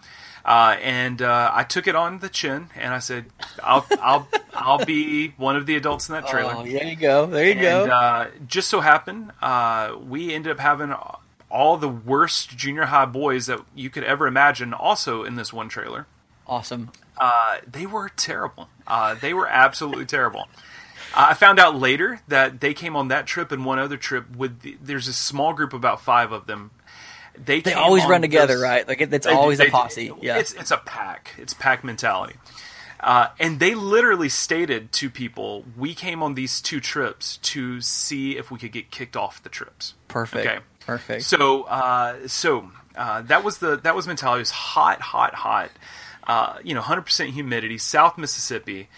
Uh, 0.44 0.76
and 0.82 1.20
uh, 1.20 1.50
I 1.52 1.64
took 1.64 1.86
it 1.86 1.94
on 1.94 2.20
the 2.20 2.28
chin, 2.28 2.70
and 2.74 2.94
I 2.94 2.98
said, 2.98 3.26
"I'll, 3.62 3.86
I'll, 4.00 4.28
I'll 4.54 4.84
be 4.84 5.28
one 5.36 5.56
of 5.56 5.66
the 5.66 5.76
adults 5.76 6.08
in 6.08 6.14
that 6.14 6.26
trailer." 6.26 6.54
Oh, 6.56 6.64
there 6.64 6.84
you 6.84 6.96
go. 6.96 7.26
There 7.26 7.44
you 7.44 7.52
and, 7.52 7.60
go. 7.60 7.94
Uh, 7.94 8.30
just 8.46 8.68
so 8.68 8.80
happened, 8.80 9.32
uh, 9.42 9.96
we 10.02 10.32
ended 10.34 10.52
up 10.52 10.58
having 10.58 10.94
all 11.50 11.76
the 11.76 11.88
worst 11.88 12.56
junior 12.56 12.86
high 12.86 13.06
boys 13.06 13.46
that 13.46 13.60
you 13.74 13.90
could 13.90 14.04
ever 14.04 14.26
imagine, 14.26 14.72
also 14.72 15.24
in 15.24 15.36
this 15.36 15.52
one 15.52 15.68
trailer. 15.68 16.06
Awesome. 16.46 16.90
Uh, 17.18 17.58
they 17.70 17.86
were 17.86 18.08
terrible. 18.08 18.68
Uh, 18.86 19.14
they 19.14 19.34
were 19.34 19.46
absolutely 19.46 20.06
terrible. 20.06 20.48
I 21.14 21.34
found 21.34 21.58
out 21.58 21.76
later 21.76 22.20
that 22.28 22.60
they 22.60 22.74
came 22.74 22.96
on 22.96 23.08
that 23.08 23.26
trip 23.26 23.52
and 23.52 23.64
one 23.64 23.78
other 23.78 23.96
trip 23.96 24.36
with. 24.36 24.60
The, 24.60 24.78
there's 24.80 25.08
a 25.08 25.12
small 25.12 25.52
group, 25.52 25.72
about 25.72 26.00
five 26.00 26.32
of 26.32 26.46
them, 26.46 26.70
they 27.44 27.60
they 27.60 27.72
always 27.72 28.04
run 28.04 28.22
together, 28.22 28.54
those, 28.54 28.62
right? 28.62 28.88
Like 28.88 29.00
it, 29.00 29.12
it's 29.12 29.26
they, 29.26 29.32
always 29.32 29.58
they, 29.58 29.68
a 29.68 29.70
posse. 29.70 30.12
Yeah, 30.20 30.38
it's 30.38 30.52
it's 30.52 30.70
a 30.70 30.78
pack. 30.78 31.34
It's 31.38 31.54
pack 31.54 31.84
mentality. 31.84 32.36
Uh, 32.98 33.28
and 33.38 33.58
they 33.58 33.74
literally 33.74 34.28
stated 34.28 34.92
to 34.92 35.08
people, 35.08 35.64
"We 35.76 35.94
came 35.94 36.22
on 36.22 36.34
these 36.34 36.60
two 36.60 36.80
trips 36.80 37.38
to 37.38 37.80
see 37.80 38.36
if 38.36 38.50
we 38.50 38.58
could 38.58 38.72
get 38.72 38.90
kicked 38.90 39.16
off 39.16 39.42
the 39.42 39.48
trips." 39.48 39.94
Perfect. 40.08 40.46
Okay. 40.46 40.58
Perfect. 40.80 41.22
So, 41.22 41.62
uh, 41.64 42.28
so 42.28 42.70
uh, 42.96 43.22
that 43.22 43.44
was 43.44 43.58
the 43.58 43.76
that 43.78 43.94
was 43.94 44.06
mentality. 44.06 44.40
It 44.40 44.42
was 44.42 44.50
hot, 44.50 45.00
hot, 45.00 45.34
hot. 45.34 45.70
Uh, 46.24 46.58
you 46.62 46.74
know, 46.74 46.82
hundred 46.82 47.02
percent 47.02 47.30
humidity, 47.30 47.78
South 47.78 48.18
Mississippi. 48.18 48.88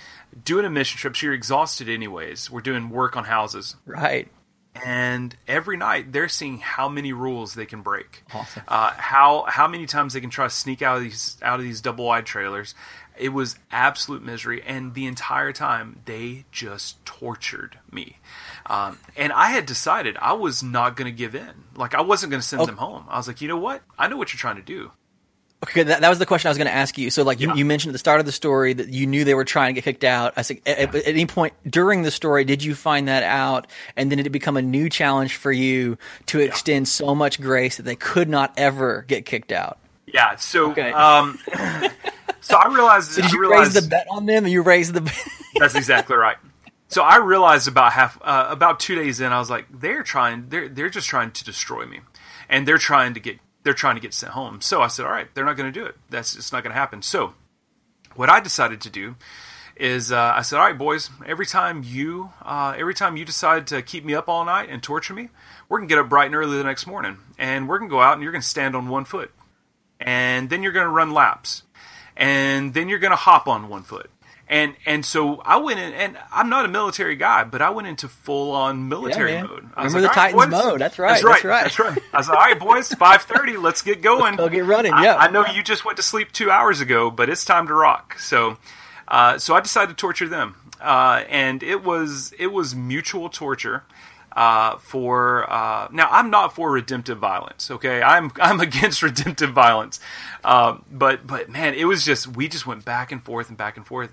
Doing 0.45 0.65
a 0.65 0.71
mission 0.71 0.99
trip, 0.99 1.17
so 1.17 1.27
you're 1.27 1.35
exhausted 1.35 1.89
anyways. 1.89 2.51
We're 2.51 2.61
doing 2.61 2.91
work 2.91 3.17
on 3.17 3.25
houses. 3.25 3.77
Right 3.87 4.29
and 4.75 5.37
every 5.47 5.77
night 5.77 6.13
they're 6.13 6.29
seeing 6.29 6.59
how 6.59 6.89
many 6.89 7.13
rules 7.13 7.55
they 7.55 7.67
can 7.67 7.83
break, 7.83 8.23
awesome. 8.33 8.63
uh, 8.69 8.93
how 8.97 9.45
how 9.49 9.69
many 9.69 9.87
times 9.87 10.15
they 10.15 10.21
can 10.21 10.31
try 10.31 10.47
to 10.47 10.51
sneak 10.51 10.83
out 10.83 10.97
of 10.97 11.03
these 11.03 11.37
out 11.43 11.59
of 11.59 11.65
these 11.65 11.81
double 11.81 12.07
wide 12.07 12.27
trailers. 12.27 12.75
It 13.19 13.29
was 13.29 13.57
absolute 13.71 14.23
misery, 14.23 14.63
and 14.63 14.95
the 14.95 15.07
entire 15.07 15.53
time 15.53 16.01
they 16.07 16.47
just 16.51 17.05
tortured 17.05 17.79
me. 17.91 18.19
Um, 18.65 18.99
and 19.17 19.33
I 19.33 19.49
had 19.49 19.67
decided 19.67 20.17
I 20.21 20.33
was 20.33 20.63
not 20.63 20.97
going 20.97 21.11
to 21.13 21.17
give 21.17 21.35
in. 21.35 21.65
Like 21.77 21.95
I 21.95 22.01
wasn't 22.01 22.31
going 22.31 22.41
to 22.41 22.47
send 22.47 22.63
oh. 22.63 22.67
them 22.67 22.79
home. 22.79 23.05
I 23.09 23.19
was 23.19 23.29
like, 23.29 23.43
you 23.43 23.49
know 23.49 23.59
what? 23.59 23.83
I 23.99 24.09
know 24.09 24.17
what 24.17 24.33
you're 24.33 24.39
trying 24.39 24.57
to 24.57 24.63
do. 24.63 24.93
Okay, 25.65 25.85
that, 25.85 26.01
that 26.01 26.09
was 26.09 26.19
the 26.19 26.27
question 26.27 26.49
I 26.49 26.51
was 26.51 26.59
going 26.59 26.67
to 26.67 26.75
ask 26.75 26.99
you. 26.99 27.09
So, 27.11 27.23
like 27.23 27.39
you, 27.39 27.49
yeah. 27.49 27.55
you 27.55 27.65
mentioned 27.65 27.91
at 27.91 27.93
the 27.93 27.99
start 27.99 28.19
of 28.19 28.27
the 28.27 28.33
story 28.33 28.73
that 28.73 28.89
you 28.89 29.07
knew 29.07 29.25
they 29.25 29.35
were 29.35 29.45
trying 29.45 29.75
to 29.75 29.81
get 29.81 29.85
kicked 29.85 30.03
out. 30.03 30.33
I 30.37 30.43
said, 30.43 30.59
at, 30.67 30.79
yeah. 30.79 31.01
at, 31.01 31.07
any 31.07 31.27
point 31.27 31.55
during 31.69 32.03
the 32.03 32.11
story, 32.11 32.45
did 32.45 32.65
you 32.65 32.75
find 32.75 33.07
that 33.07 33.23
out? 33.23 33.69
And 33.97 34.11
then 34.11 34.19
did 34.19 34.27
it 34.27 34.31
become 34.31 34.57
a 34.57 34.63
new 34.63 34.89
challenge 34.89 35.37
for 35.37 35.53
you 35.53 35.99
to 36.27 36.41
extend 36.41 36.89
so 36.89 37.15
much 37.15 37.41
grace 37.41 37.77
that 37.77 37.85
they 37.85 37.95
could 37.95 38.29
not 38.29 38.53
ever 38.57 39.05
get 39.07 39.25
kicked 39.25 39.53
out? 39.53 39.79
Yeah. 40.07 40.35
So, 40.35 40.73
okay. 40.73 40.91
um, 40.91 41.39
so 42.41 42.57
I 42.57 42.67
realized. 42.75 43.13
So 43.13 43.23
did 43.23 43.31
you 43.31 43.41
realized, 43.41 43.77
raise 43.77 43.85
the 43.85 43.89
bet 43.89 44.09
on 44.11 44.27
them? 44.27 44.45
And 44.45 44.53
you 44.53 44.63
raised 44.63 44.95
the. 44.95 45.01
that's 45.61 45.77
exactly 45.77 46.17
right. 46.17 46.39
So 46.89 47.03
I 47.03 47.19
realized 47.19 47.69
about 47.69 47.93
half, 47.93 48.19
uh, 48.21 48.49
about 48.51 48.81
two 48.81 48.97
days 48.97 49.21
in, 49.21 49.33
I 49.33 49.39
was 49.39 49.49
like, 49.49 49.67
they're 49.71 50.03
trying, 50.03 50.51
they're 50.51 50.69
they're 50.69 50.91
just 50.91 51.09
trying 51.09 51.31
to 51.31 51.45
destroy 51.45 51.87
me, 51.87 52.01
and 52.51 52.69
they're 52.69 52.77
trying 52.77 53.15
to 53.15 53.21
get 53.21 53.39
they're 53.63 53.75
trying 53.75 53.95
to 53.95 54.01
get 54.01 54.15
sent 54.15 54.33
home. 54.33 54.61
So 54.61 54.83
I 54.83 54.89
said, 54.89 55.07
all 55.07 55.13
right, 55.13 55.29
they're 55.35 55.45
not 55.45 55.57
going 55.57 55.73
to 55.73 55.81
do 55.81 55.87
it. 55.87 55.97
That's 56.11 56.35
just 56.35 56.53
not 56.53 56.63
going 56.63 56.73
to 56.73 56.79
happen. 56.79 57.03
So 57.03 57.35
what 58.15 58.29
I 58.29 58.41
decided 58.41 58.81
to 58.83 58.91
do 58.91 59.17
is 59.77 60.13
uh, 60.13 60.33
I 60.37 60.43
said, 60.43 60.59
all 60.59 60.67
right, 60.67 60.77
boys, 60.77 61.11
every 61.27 61.47
time 61.47 61.83
you 61.85 62.31
uh, 62.43 62.75
every 62.77 62.95
time 62.95 63.17
you 63.17 63.25
decide 63.25 63.67
to 63.69 63.83
keep 63.83 64.05
me 64.05 64.15
up 64.15 64.29
all 64.29 64.45
night 64.45 64.69
and 64.69 64.83
torture 64.83 65.15
me, 65.15 65.31
we're 65.69 65.79
gonna 65.79 65.89
get 65.89 65.99
up 65.99 66.09
bright 66.09 66.27
and 66.27 66.35
early 66.35 66.57
the 66.59 66.65
next 66.65 66.87
morning, 66.87 67.19
and 67.39 67.69
we're 67.69 67.79
gonna 67.79 67.91
go 67.91 68.01
out 68.01 68.15
and 68.15 68.23
you're 68.23 68.33
gonna 68.33 68.43
stand 68.43 68.77
on 68.77 68.89
one 68.89 69.05
foot, 69.05 69.33
and 69.99 70.51
then 70.51 70.63
you're 70.63 70.73
gonna 70.73 70.89
run 70.91 71.13
laps, 71.13 71.63
and 72.17 72.75
then 72.75 72.89
you're 72.89 72.99
gonna 72.99 73.17
hop 73.17 73.49
on 73.49 73.69
one 73.69 73.83
foot. 73.83 74.11
And 74.53 74.75
and 74.85 75.03
so 75.03 75.37
I 75.47 75.57
went 75.57 75.81
in, 75.81 75.95
and 75.95 76.19
I'm 76.31 76.51
not 76.51 76.67
a 76.67 76.69
military 76.69 77.17
guy, 77.17 77.43
but 77.43 77.63
I 77.63 77.71
went 77.71 77.89
into 77.89 78.07
full 78.07 78.53
on 78.53 78.87
military 78.87 79.33
man. 79.33 79.47
mode. 79.47 79.71
I 79.75 79.85
Remember 79.85 80.03
the 80.03 80.09
"All 80.09 80.15
right, 80.15 80.33
Titans 80.33 80.45
boys." 80.45 80.51
mode. 80.65 80.81
That's 80.83 80.99
right, 80.99 81.09
That's 81.13 81.25
right. 81.25 81.33
that's 81.43 81.45
right. 81.47 81.63
That's 81.63 81.79
right. 81.79 81.99
I 82.13 82.17
was 82.19 82.29
like, 82.29 82.39
all 82.39 82.45
right, 82.45 82.59
boys, 82.61 82.89
five 82.99 83.23
thirty. 83.23 83.57
Let's 83.57 83.81
get 83.81 84.03
going. 84.03 84.37
go 84.37 84.51
get 84.51 84.67
running, 84.67 84.93
I- 84.93 85.05
yeah. 85.05 85.17
I, 85.17 85.31
know 85.31 85.47
you 85.47 85.63
just 85.63 85.87
went 85.87 85.97
to 85.97 86.03
sleep 86.03 86.33
two 86.33 86.51
hours 86.51 86.83
ago, 86.83 87.11
but 87.11 87.31
it's 87.31 87.47
time 87.47 87.67
to 87.69 87.73
rock. 87.75 88.19
So, 88.19 88.59
uh, 89.09 89.39
so 89.39 89.55
I 89.55 89.61
decided 89.61 89.89
to 89.89 89.97
torture 89.97 90.29
them, 90.29 90.57
uh, 90.83 91.25
and 91.31 91.63
it 91.63 91.83
was 91.83 92.35
it 92.39 92.49
was 92.49 92.75
mutual 92.75 93.31
torture. 93.31 93.85
Uh, 94.35 94.79
for 94.79 95.51
uh, 95.53 95.89
now, 95.93 96.09
I'm 96.11 96.31
not 96.31 96.55
for 96.55 96.71
redemptive 96.71 97.19
violence. 97.19 97.71
Okay, 97.71 98.03
I'm 98.03 98.31
I'm 98.41 98.61
against 98.61 99.03
redemptive 99.03 99.53
violence. 99.53 99.99
Uh, 100.45 100.79
but 100.91 101.27
but 101.27 101.49
man, 101.51 101.75
it 101.75 101.85
was 101.85 102.05
just 102.05 102.29
we 102.29 102.49
just 102.49 102.67
went 102.67 102.85
back 102.85 103.13
and 103.13 103.23
forth 103.23 103.49
and 103.51 103.59
back 103.59 103.77
and 103.77 103.87
forth, 103.87 104.13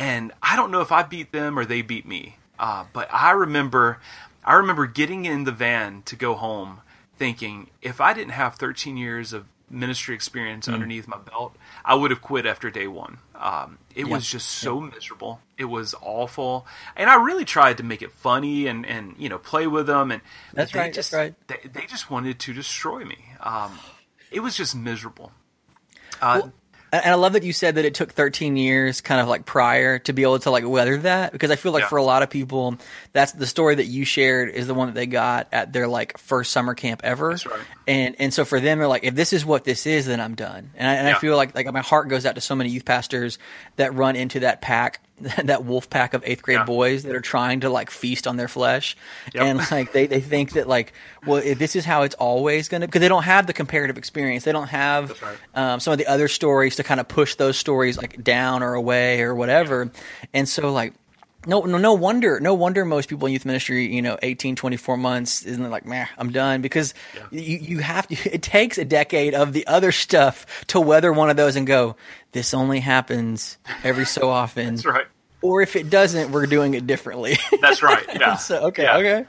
and 0.00 0.32
I 0.42 0.56
don't 0.56 0.70
know 0.70 0.80
if 0.80 0.90
I 0.92 1.02
beat 1.02 1.30
them 1.30 1.58
or 1.58 1.64
they 1.64 1.82
beat 1.82 2.06
me. 2.06 2.36
Uh, 2.58 2.84
but 2.92 3.08
I 3.12 3.30
remember 3.32 4.00
I 4.44 4.54
remember 4.54 4.86
getting 4.86 5.24
in 5.26 5.44
the 5.44 5.52
van 5.52 6.02
to 6.06 6.16
go 6.16 6.34
home, 6.34 6.80
thinking 7.16 7.68
if 7.82 8.00
I 8.00 8.12
didn't 8.14 8.32
have 8.32 8.54
13 8.56 8.96
years 8.96 9.32
of 9.32 9.44
ministry 9.72 10.14
experience 10.14 10.66
Hmm. 10.66 10.74
underneath 10.74 11.06
my 11.06 11.18
belt, 11.18 11.54
I 11.84 11.94
would 11.94 12.10
have 12.10 12.20
quit 12.22 12.44
after 12.46 12.70
day 12.70 12.86
one. 12.88 13.18
Um, 13.34 13.78
it 13.94 14.08
was 14.08 14.26
just 14.28 14.48
so 14.48 14.80
miserable. 14.80 15.40
It 15.56 15.66
was 15.66 15.94
awful, 16.02 16.66
and 16.96 17.08
I 17.08 17.16
really 17.22 17.44
tried 17.44 17.76
to 17.78 17.82
make 17.84 18.02
it 18.02 18.12
funny 18.12 18.66
and, 18.66 18.84
and 18.84 19.14
you 19.18 19.28
know 19.28 19.38
play 19.38 19.66
with 19.66 19.86
them. 19.86 20.10
And 20.10 20.20
That's 20.54 20.72
they 20.72 20.78
right, 20.78 20.94
that's 20.94 21.10
Just, 21.10 21.12
right. 21.12 21.34
They, 21.46 21.68
they 21.80 21.86
just 21.86 22.10
wanted 22.10 22.38
to 22.40 22.52
destroy 22.52 23.04
me. 23.04 23.18
Um, 23.40 23.78
it 24.30 24.40
was 24.40 24.56
just 24.56 24.74
miserable. 24.74 25.32
Uh, 26.20 26.40
And 26.44 26.52
and 26.92 27.06
I 27.06 27.14
love 27.14 27.34
that 27.34 27.42
you 27.42 27.52
said 27.52 27.76
that 27.76 27.84
it 27.84 27.94
took 27.94 28.12
13 28.12 28.56
years, 28.56 29.00
kind 29.00 29.20
of 29.20 29.28
like 29.28 29.44
prior, 29.46 29.98
to 30.00 30.12
be 30.12 30.22
able 30.22 30.38
to 30.40 30.50
like 30.50 30.66
weather 30.66 30.96
that. 30.98 31.32
Because 31.32 31.50
I 31.50 31.56
feel 31.56 31.72
like 31.72 31.82
Yeah. 31.82 31.88
for 31.88 31.98
a 31.98 32.02
lot 32.02 32.22
of 32.22 32.30
people, 32.30 32.76
that's 33.12 33.32
the 33.32 33.46
story 33.46 33.76
that 33.76 33.84
you 33.86 34.04
shared 34.04 34.50
is 34.50 34.66
the 34.66 34.74
one 34.74 34.88
that 34.88 34.94
they 34.94 35.06
got 35.06 35.48
at 35.52 35.72
their 35.72 35.86
like 35.88 36.18
first 36.18 36.52
summer 36.52 36.74
camp 36.74 37.00
ever. 37.04 37.30
Right. 37.30 37.60
And 37.86 38.16
and 38.18 38.34
so 38.34 38.44
for 38.44 38.60
them, 38.60 38.78
they're 38.78 38.88
like, 38.88 39.04
if 39.04 39.14
this 39.14 39.32
is 39.32 39.44
what 39.44 39.64
this 39.64 39.86
is, 39.86 40.06
then 40.06 40.20
I'm 40.20 40.34
done. 40.34 40.70
And 40.76 40.88
I, 40.88 40.94
and 40.94 41.08
I 41.08 41.14
feel 41.14 41.36
like 41.36 41.54
like 41.54 41.70
my 41.72 41.80
heart 41.80 42.08
goes 42.08 42.26
out 42.26 42.34
to 42.36 42.40
so 42.40 42.54
many 42.54 42.70
youth 42.70 42.84
pastors 42.84 43.38
that 43.76 43.94
run 43.94 44.16
into 44.16 44.40
that 44.40 44.60
pack, 44.60 45.00
that 45.44 45.64
wolf 45.64 45.88
pack 45.90 46.14
of 46.14 46.22
eighth 46.26 46.42
grade 46.42 46.58
Yeah. 46.58 46.64
boys 46.64 47.02
that 47.04 47.14
are 47.14 47.20
trying 47.20 47.60
to 47.60 47.70
like 47.70 47.90
feast 47.90 48.26
on 48.26 48.36
their 48.36 48.48
flesh, 48.48 48.96
Yep. 49.34 49.42
and 49.44 49.58
like 49.70 49.92
they 49.92 50.06
they 50.06 50.20
think 50.20 50.52
that 50.52 50.66
like, 50.68 50.92
well, 51.26 51.36
if 51.36 51.58
this 51.58 51.76
is 51.76 51.84
how 51.84 52.02
it's 52.02 52.14
always 52.16 52.68
going 52.68 52.80
to, 52.80 52.86
because 52.86 53.00
they 53.00 53.08
don't 53.08 53.24
have 53.24 53.46
the 53.46 53.52
comparative 53.52 53.98
experience, 53.98 54.44
they 54.44 54.52
don't 54.52 54.68
have 54.68 55.20
right. 55.22 55.36
um, 55.54 55.80
some 55.80 55.92
of 55.92 55.98
the 55.98 56.06
other 56.06 56.28
stories 56.28 56.76
to 56.76 56.82
kind 56.82 57.00
of 57.00 57.08
push 57.08 57.34
those 57.36 57.56
stories 57.58 57.96
like 57.98 58.22
down 58.24 58.62
or 58.62 58.74
away 58.74 59.20
or 59.20 59.34
whatever. 59.34 59.90
And 60.32 60.48
so 60.48 60.72
like 60.72 60.94
no, 61.46 61.62
no, 61.62 61.78
no 61.78 61.94
wonder, 61.94 62.38
no 62.40 62.54
wonder 62.54 62.84
most 62.84 63.08
people 63.08 63.26
in 63.26 63.32
youth 63.32 63.44
ministry, 63.46 63.86
you 63.86 64.02
know, 64.02 64.18
18, 64.22 64.56
24 64.56 64.96
months 64.96 65.42
isn't 65.44 65.64
it 65.64 65.68
like, 65.68 65.86
man, 65.86 66.08
I'm 66.18 66.30
done 66.32 66.60
because 66.60 66.94
you, 67.30 67.56
you 67.58 67.78
have 67.78 68.06
to, 68.08 68.14
it 68.34 68.42
takes 68.42 68.78
a 68.78 68.84
decade 68.84 69.34
of 69.34 69.52
the 69.52 69.66
other 69.66 69.92
stuff 69.92 70.46
to 70.68 70.80
weather 70.80 71.12
one 71.12 71.30
of 71.30 71.36
those 71.36 71.56
and 71.56 71.66
go, 71.66 71.96
this 72.32 72.52
only 72.54 72.80
happens 72.80 73.58
every 73.82 74.06
so 74.06 74.28
often. 74.30 74.74
that's 74.74 74.84
right. 74.84 75.06
Or 75.42 75.62
if 75.62 75.74
it 75.76 75.88
doesn't, 75.88 76.32
we're 76.32 76.44
doing 76.46 76.74
it 76.74 76.86
differently. 76.86 77.38
That's 77.62 77.82
right. 77.82 78.04
Yeah. 78.20 78.36
so, 78.36 78.66
okay. 78.66 78.82
Yeah. 78.82 78.96
Okay. 78.98 79.24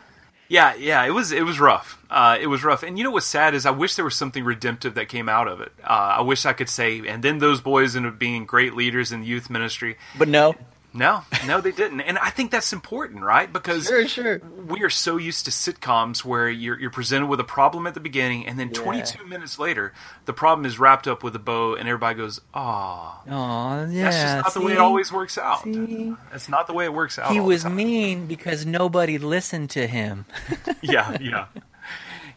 Yeah, 0.49 0.75
yeah, 0.75 1.05
it 1.05 1.11
was 1.11 1.31
it 1.31 1.45
was 1.45 1.61
rough. 1.61 1.97
Uh, 2.09 2.37
it 2.41 2.47
was 2.47 2.61
rough, 2.61 2.83
and 2.83 2.97
you 2.97 3.05
know 3.05 3.11
what's 3.11 3.25
sad 3.25 3.55
is 3.55 3.65
I 3.65 3.71
wish 3.71 3.95
there 3.95 4.03
was 4.03 4.17
something 4.17 4.43
redemptive 4.43 4.95
that 4.95 5.07
came 5.07 5.29
out 5.29 5.47
of 5.47 5.61
it. 5.61 5.71
Uh, 5.81 6.17
I 6.17 6.21
wish 6.23 6.45
I 6.45 6.51
could 6.51 6.67
say, 6.67 7.07
and 7.07 7.23
then 7.23 7.37
those 7.37 7.61
boys 7.61 7.95
ended 7.95 8.11
up 8.11 8.19
being 8.19 8.45
great 8.45 8.75
leaders 8.75 9.13
in 9.13 9.23
youth 9.23 9.49
ministry. 9.49 9.97
But 10.17 10.27
no, 10.27 10.53
No, 10.93 11.23
no, 11.47 11.61
they 11.61 11.71
didn't, 11.71 12.01
and 12.01 12.17
I 12.17 12.31
think 12.31 12.51
that's 12.51 12.73
important, 12.73 13.23
right? 13.23 13.51
Because 13.51 13.87
Sure, 13.87 14.05
sure. 14.07 14.41
we 14.67 14.83
are 14.83 14.89
so 14.89 15.15
used 15.15 15.45
to 15.45 15.51
sitcoms 15.51 16.25
where 16.25 16.49
you're 16.49 16.77
you're 16.77 16.89
presented 16.89 17.27
with 17.27 17.39
a 17.39 17.45
problem 17.45 17.87
at 17.87 17.93
the 17.93 18.01
beginning, 18.01 18.45
and 18.45 18.59
then 18.59 18.71
22 18.71 19.25
minutes 19.25 19.57
later, 19.57 19.93
the 20.25 20.33
problem 20.33 20.65
is 20.65 20.79
wrapped 20.79 21.07
up 21.07 21.23
with 21.23 21.33
a 21.33 21.39
bow, 21.39 21.75
and 21.75 21.87
everybody 21.87 22.17
goes, 22.17 22.41
"Oh, 22.53 23.21
oh, 23.29 23.87
yeah. 23.89 24.03
that's 24.03 24.17
just 24.17 24.35
not 24.35 24.53
the 24.53 24.61
way 24.61 24.73
it 24.73 24.79
always 24.79 25.13
works 25.13 25.37
out. 25.37 25.63
See? 25.63 26.13
That's 26.29 26.49
not 26.49 26.67
the 26.67 26.73
way 26.73 26.83
it 26.83 26.93
works 26.93 27.17
out." 27.17 27.31
He 27.31 27.39
was 27.39 27.63
time." 27.63 27.75
mean 27.77 28.27
because 28.27 28.65
nobody 28.65 29.17
listened 29.17 29.69
to 29.71 29.87
him. 29.87 30.25
Yeah, 30.81 31.15
yeah. 31.21 31.45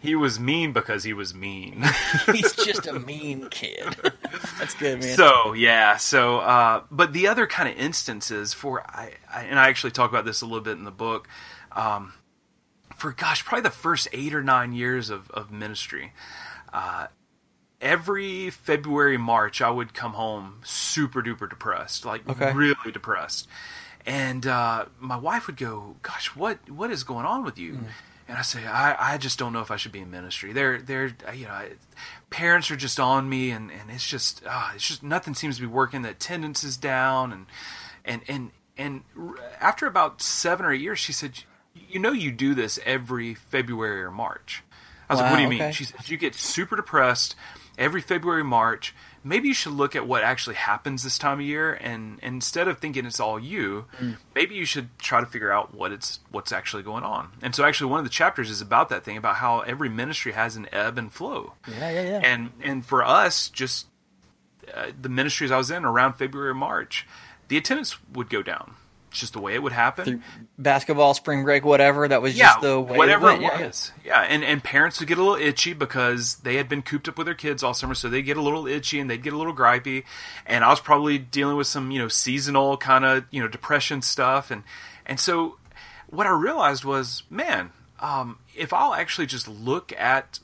He 0.05 0.14
was 0.14 0.38
mean 0.38 0.73
because 0.73 1.03
he 1.03 1.14
was 1.14 1.35
mean. 1.35 1.83
He's 2.33 2.53
just 2.64 2.87
a 2.87 2.93
mean 2.99 3.49
kid. 3.51 3.97
That's 4.59 4.75
good, 4.75 5.01
man. 5.01 5.17
So 5.17 5.55
yeah, 5.55 5.97
so 5.97 6.40
uh, 6.40 6.83
but 6.90 7.14
the 7.14 7.27
other 7.27 7.47
kind 7.47 7.69
of 7.71 7.77
instances 7.77 8.53
for 8.53 8.83
I, 8.87 9.12
I 9.33 9.45
and 9.45 9.59
I 9.59 9.69
actually 9.69 9.93
talk 9.93 10.11
about 10.11 10.27
this 10.27 10.43
a 10.43 10.45
little 10.45 10.61
bit 10.61 10.77
in 10.77 10.85
the 10.85 10.90
book. 10.90 11.27
Um, 11.73 12.12
for 12.95 13.12
gosh, 13.12 13.45
probably 13.47 13.62
the 13.62 13.71
first 13.71 14.07
eight 14.12 14.35
or 14.35 14.43
nine 14.43 14.73
years 14.75 15.09
of 15.09 15.31
of 15.31 15.51
ministry, 15.51 16.12
uh, 16.73 17.07
every 17.81 18.51
February 18.51 19.17
March 19.17 19.62
I 19.62 19.71
would 19.71 19.95
come 19.95 20.12
home 20.12 20.61
super 20.64 21.23
duper 21.23 21.49
depressed, 21.49 22.05
like 22.05 22.29
Okay. 22.29 22.53
really 22.53 22.93
depressed, 22.93 23.49
and 24.07 24.47
uh, 24.47 24.87
my 24.99 25.17
wife 25.17 25.47
would 25.47 25.57
go, 25.57 25.97
"Gosh, 26.03 26.29
what 26.37 26.71
what 26.71 26.90
is 26.90 27.05
going 27.05 27.27
on 27.27 27.45
with 27.45 27.59
you?" 27.59 27.79
And 28.27 28.38
I 28.38 28.43
say, 28.43 28.64
I, 28.67 29.14
I 29.14 29.19
just 29.19 29.38
don't 29.38 29.53
know 29.53 29.61
if 29.61 29.71
I 29.71 29.77
should 29.77 29.93
be 29.93 30.01
in 30.01 30.11
ministry. 30.11 30.55
They're, 30.55 30.81
they're, 30.81 31.14
you 31.35 31.45
know, 31.45 31.62
parents 32.31 32.71
are 32.71 32.77
just 32.77 32.99
on 32.99 33.29
me, 33.29 33.51
and, 33.51 33.71
and 33.71 33.90
it's 33.90 34.07
just, 34.09 34.43
ah, 34.49 34.73
it's 34.75 34.88
just 34.88 35.03
nothing 35.03 35.35
seems 35.35 35.57
to 35.57 35.61
be 35.61 35.67
working. 35.67 36.01
The 36.01 36.11
attendance 36.11 36.64
is 36.64 36.79
down, 36.79 37.33
and 37.33 37.47
and 38.03 38.23
and 38.27 38.51
and 38.79 39.03
after 39.61 39.87
about 39.87 40.23
seven 40.23 40.64
or 40.64 40.73
eight 40.73 40.81
years, 40.81 40.99
she 40.99 41.12
said, 41.12 41.40
you 41.75 41.99
know, 42.01 42.12
you 42.12 42.33
do 42.33 42.55
this 42.55 42.79
every 42.87 43.35
February 43.35 44.03
or 44.03 44.11
March. 44.11 44.62
I 45.09 45.12
was 45.12 45.21
like, 45.21 45.31
what 45.31 45.37
do 45.37 45.43
you 45.43 45.49
Wow, 45.49 45.51
mean? 45.51 45.73
She 45.73 45.85
said, 45.85 46.09
you 46.09 46.17
get 46.17 46.35
super 46.35 46.77
depressed 46.77 47.37
every 47.77 48.01
February, 48.01 48.43
March. 48.43 48.95
Maybe 49.27 49.49
you 49.49 49.55
should 49.55 49.73
look 49.73 49.97
at 49.97 50.07
what 50.07 50.23
actually 50.23 50.57
happens 50.57 51.03
this 51.03 51.17
time 51.17 51.41
of 51.41 51.47
year, 51.47 51.73
and, 51.73 52.19
and 52.23 52.35
instead 52.35 52.69
of 52.69 52.79
thinking 52.79 53.07
it's 53.07 53.19
all 53.19 53.41
you, 53.41 53.87
Mm. 53.99 54.19
maybe 54.35 54.55
you 54.55 54.67
should 54.67 54.91
try 54.99 55.21
to 55.21 55.27
figure 55.27 55.51
out 55.51 55.73
what 55.75 55.93
it's 55.93 56.21
what's 56.31 56.53
actually 56.53 56.83
going 56.83 57.05
on. 57.05 57.31
And 57.43 57.55
so, 57.55 57.65
actually, 57.65 57.91
one 57.91 57.99
of 58.01 58.05
the 58.05 58.11
chapters 58.11 58.51
is 58.51 58.61
about 58.61 58.91
that 58.91 59.03
thing 59.03 59.17
about 59.17 59.37
how 59.37 59.61
every 59.61 59.89
ministry 59.89 60.33
has 60.33 60.57
an 60.57 60.69
ebb 60.73 60.99
and 60.99 61.11
flow. 61.11 61.55
Yeah, 61.67 61.91
yeah, 61.91 62.03
yeah. 62.03 62.21
And 62.23 62.51
and 62.63 62.85
for 62.85 63.03
us, 63.03 63.49
just 63.49 63.87
uh, 64.75 64.89
the 65.01 65.09
ministries 65.09 65.51
I 65.51 65.57
was 65.57 65.71
in 65.71 65.85
around 65.85 66.15
February, 66.15 66.51
or 66.51 66.55
March, 66.55 67.07
the 67.49 67.57
attendance 67.57 67.97
would 68.13 68.29
go 68.29 68.43
down. 68.43 68.75
Just 69.20 69.33
the 69.33 69.40
way 69.40 69.55
it 69.55 69.62
would 69.62 69.72
happen. 69.72 70.22
Basketball, 70.59 71.14
spring 71.14 71.44
break, 71.44 71.64
whatever. 71.64 72.07
That 72.07 72.22
was 72.22 72.37
yeah, 72.37 72.46
just 72.46 72.61
the 72.62 72.81
way 72.81 72.98
whatever 72.98 73.31
it, 73.31 73.35
it, 73.37 73.42
went. 73.42 73.61
Yeah, 73.61 73.66
was. 73.66 73.92
Yeah. 74.05 74.20
and 74.20 74.44
and 74.44 74.62
parents 74.62 75.00
would 75.00 75.09
get 75.09 75.18
a 75.18 75.22
little 75.22 75.40
itchy 75.40 75.72
because 75.72 76.37
they 76.37 76.57
had 76.57 76.68
been 76.68 76.83
cooped 76.83 77.09
up 77.09 77.18
with 77.18 77.27
their 77.27 77.35
kids 77.35 77.62
all 77.62 77.74
summer, 77.74 77.94
so 77.94 78.09
they 78.09 78.22
get 78.22 78.37
a 78.37 78.42
little 78.42 78.66
itchy 78.66 79.00
and 79.00 79.09
they'd 79.09 79.22
get 79.22 79.33
a 79.33 79.38
little 79.38 79.55
gripey. 79.55 80.05
And 80.46 80.64
I 80.64 80.70
was 80.70 80.81
probably 80.81 81.18
dealing 81.18 81.57
with 81.57 81.66
some 81.66 81.90
you 81.90 81.98
know 81.98 82.09
seasonal 82.09 82.77
kind 82.77 83.05
of 83.05 83.24
you 83.31 83.40
know 83.40 83.48
depression 83.48 84.03
stuff, 84.03 84.50
and 84.50 84.62
and 85.07 85.18
so 85.18 85.57
what 86.09 86.27
I 86.27 86.31
realized 86.31 86.85
was, 86.85 87.22
man, 87.31 87.72
um, 88.00 88.38
if 88.55 88.72
I'll 88.72 88.94
actually 88.94 89.27
just 89.27 89.48
look 89.48 89.92
at 89.98 90.38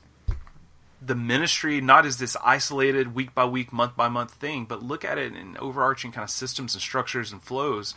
the 1.01 1.15
ministry 1.15 1.81
not 1.81 2.05
as 2.05 2.17
this 2.17 2.37
isolated 2.43 3.15
week 3.15 3.33
by 3.33 3.45
week, 3.45 3.73
month 3.73 3.95
by 3.95 4.07
month 4.07 4.33
thing, 4.35 4.65
but 4.65 4.83
look 4.83 5.03
at 5.03 5.17
it 5.17 5.35
in 5.35 5.57
overarching 5.57 6.11
kind 6.11 6.23
of 6.23 6.29
systems 6.29 6.75
and 6.75 6.81
structures 6.81 7.31
and 7.31 7.41
flows, 7.41 7.95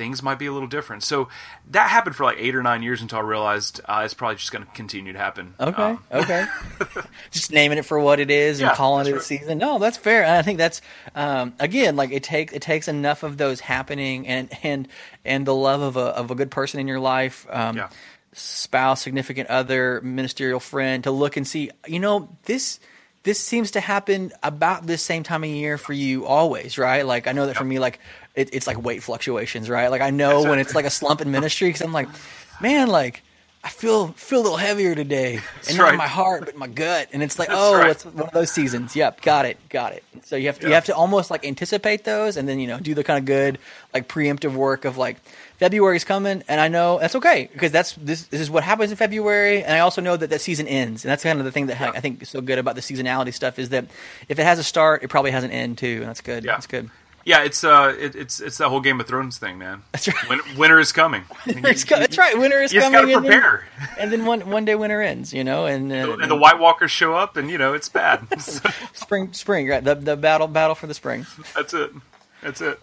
things 0.00 0.22
might 0.22 0.38
be 0.38 0.46
a 0.46 0.52
little 0.52 0.66
different. 0.66 1.02
So 1.02 1.28
that 1.72 1.90
happened 1.90 2.16
for 2.16 2.24
like 2.24 2.38
eight 2.40 2.54
or 2.54 2.62
nine 2.62 2.82
years 2.82 3.02
until 3.02 3.18
I 3.18 3.22
realized 3.22 3.82
uh, 3.84 4.00
it's 4.02 4.14
probably 4.14 4.36
just 4.36 4.50
going 4.50 4.64
to 4.64 4.70
continue 4.72 5.12
to 5.12 5.18
happen. 5.18 5.54
Okay, 5.60 5.82
Um, 5.82 6.02
okay. 6.12 6.46
Just 7.30 7.52
naming 7.52 7.76
it 7.76 7.84
for 7.84 8.00
what 8.00 8.18
it 8.18 8.30
is 8.30 8.60
and 8.60 8.68
Yeah, 8.68 8.74
calling 8.74 9.06
it 9.06 9.14
a 9.14 9.20
season. 9.20 9.58
No, 9.58 9.78
that's 9.78 9.98
fair. 9.98 10.22
And 10.24 10.32
I 10.32 10.42
think 10.42 10.56
that's 10.56 10.80
um, 11.14 11.52
again 11.60 11.94
like 11.94 12.12
it 12.12 12.22
takes 12.22 12.52
it 12.54 12.62
takes 12.62 12.88
enough 12.88 13.22
of 13.22 13.36
those 13.36 13.60
happening 13.60 14.26
and 14.26 14.48
and 14.62 14.88
and 15.24 15.44
the 15.46 15.54
love 15.54 15.82
of 15.82 15.96
a 15.98 16.06
of 16.16 16.30
a 16.30 16.34
good 16.34 16.50
person 16.50 16.80
in 16.80 16.88
your 16.88 16.98
life. 17.00 17.46
Um, 17.50 17.76
Yeah. 17.76 17.88
spouse, 18.32 19.02
significant 19.02 19.50
other, 19.50 20.00
ministerial 20.02 20.60
friend 20.60 21.04
to 21.04 21.10
look 21.10 21.36
and 21.36 21.46
see, 21.46 21.70
you 21.86 22.00
know, 22.00 22.34
this 22.44 22.80
this 23.22 23.38
seems 23.38 23.72
to 23.72 23.80
happen 23.80 24.32
about 24.42 24.86
this 24.86 25.02
same 25.02 25.22
time 25.22 25.44
of 25.44 25.50
year 25.50 25.76
for 25.76 25.92
you 25.92 26.26
always, 26.26 26.78
right? 26.78 27.04
Like 27.04 27.26
I 27.26 27.32
know 27.32 27.46
that 27.46 27.56
for 27.56 27.64
me, 27.64 27.78
like 27.78 28.00
it, 28.34 28.50
it's 28.52 28.66
like 28.66 28.82
weight 28.82 29.02
fluctuations, 29.02 29.68
right? 29.68 29.88
Like 29.88 30.00
I 30.00 30.10
know 30.10 30.42
when 30.42 30.58
it's 30.58 30.74
like 30.74 30.86
a 30.86 30.90
slump 30.90 31.20
in 31.20 31.30
ministry 31.30 31.68
because 31.68 31.82
I'm 31.82 31.92
like, 31.92 32.08
man, 32.60 32.88
like 32.88 33.22
I 33.62 33.68
feel 33.68 34.08
feel 34.12 34.40
a 34.40 34.42
little 34.42 34.56
heavier 34.56 34.94
today, 34.94 35.34
and 35.68 35.76
not 35.76 35.84
right. 35.84 35.92
in 35.92 35.98
my 35.98 36.06
heart, 36.06 36.46
but 36.46 36.54
in 36.54 36.58
my 36.58 36.66
gut. 36.66 37.08
And 37.12 37.22
it's 37.22 37.38
like, 37.38 37.48
That's 37.48 37.60
oh, 37.60 37.74
right. 37.76 37.90
it's 37.90 38.06
one 38.06 38.26
of 38.26 38.32
those 38.32 38.50
seasons. 38.50 38.96
Yep, 38.96 39.20
got 39.20 39.44
it, 39.44 39.58
got 39.68 39.92
it. 39.92 40.02
So 40.24 40.36
you 40.36 40.46
have 40.46 40.58
to, 40.60 40.68
you 40.68 40.72
have 40.72 40.86
to 40.86 40.94
almost 40.94 41.30
like 41.30 41.44
anticipate 41.46 42.04
those, 42.04 42.38
and 42.38 42.48
then 42.48 42.58
you 42.58 42.66
know 42.66 42.78
do 42.78 42.94
the 42.94 43.04
kind 43.04 43.18
of 43.18 43.26
good 43.26 43.58
like 43.92 44.08
preemptive 44.08 44.54
work 44.54 44.86
of 44.86 44.96
like 44.96 45.18
February's 45.58 46.04
coming, 46.04 46.42
and 46.48 46.58
I 46.58 46.68
know 46.68 46.98
that's 47.00 47.14
okay 47.16 47.50
because 47.52 47.70
that's 47.70 47.92
this 47.96 48.24
this 48.24 48.40
is 48.40 48.50
what 48.50 48.64
happens 48.64 48.92
in 48.92 48.96
February, 48.96 49.62
and 49.62 49.74
I 49.74 49.80
also 49.80 50.00
know 50.00 50.16
that 50.16 50.30
that 50.30 50.40
season 50.40 50.66
ends, 50.66 51.04
and 51.04 51.10
that's 51.10 51.22
kind 51.22 51.38
of 51.38 51.44
the 51.44 51.52
thing 51.52 51.66
that 51.66 51.78
I 51.78 52.00
think 52.00 52.22
is 52.22 52.30
so 52.30 52.40
good 52.40 52.58
about 52.58 52.76
the 52.76 52.80
seasonality 52.80 53.34
stuff 53.34 53.58
is 53.58 53.68
that 53.68 53.84
if 54.30 54.38
it 54.38 54.44
has 54.44 54.58
a 54.58 54.64
start, 54.64 55.02
it 55.02 55.08
probably 55.08 55.32
has 55.32 55.44
an 55.44 55.50
end 55.50 55.76
too, 55.76 55.98
and 56.00 56.08
that's 56.08 56.22
good. 56.22 56.44
Yeah. 56.44 56.52
That's 56.52 56.66
good. 56.66 56.88
Yeah, 57.24 57.42
it's 57.44 57.62
uh, 57.64 57.94
it, 57.98 58.14
it's 58.16 58.40
it's 58.40 58.58
that 58.58 58.68
whole 58.68 58.80
Game 58.80 58.98
of 59.00 59.06
Thrones 59.06 59.36
thing, 59.38 59.58
man. 59.58 59.82
That's 59.92 60.08
right. 60.08 60.28
Win- 60.28 60.40
winter 60.56 60.80
is 60.80 60.90
coming. 60.90 61.24
Winter's 61.46 61.84
co- 61.84 61.98
that's 61.98 62.16
right. 62.16 62.36
Winter 62.38 62.60
is 62.62 62.72
You 62.72 62.80
coming. 62.80 62.92
gotta 63.00 63.14
and 63.16 63.24
then- 63.26 63.30
prepare. 63.32 63.64
And 63.98 64.10
then 64.12 64.24
one 64.24 64.48
one 64.50 64.64
day 64.64 64.74
winter 64.74 65.02
ends, 65.02 65.32
you 65.34 65.44
know, 65.44 65.66
and, 65.66 65.92
uh, 65.92 66.16
and 66.20 66.30
the 66.30 66.36
White 66.36 66.58
Walkers 66.58 66.90
show 66.90 67.14
up, 67.14 67.36
and 67.36 67.50
you 67.50 67.58
know 67.58 67.74
it's 67.74 67.88
bad. 67.90 68.26
Spring 68.94 69.32
spring 69.32 69.68
right 69.68 69.84
the 69.84 69.94
the 69.94 70.16
battle 70.16 70.46
battle 70.48 70.74
for 70.74 70.86
the 70.86 70.94
spring 70.94 71.26
that's 71.54 71.74
it. 71.74 71.90
That's 72.42 72.60
it. 72.62 72.80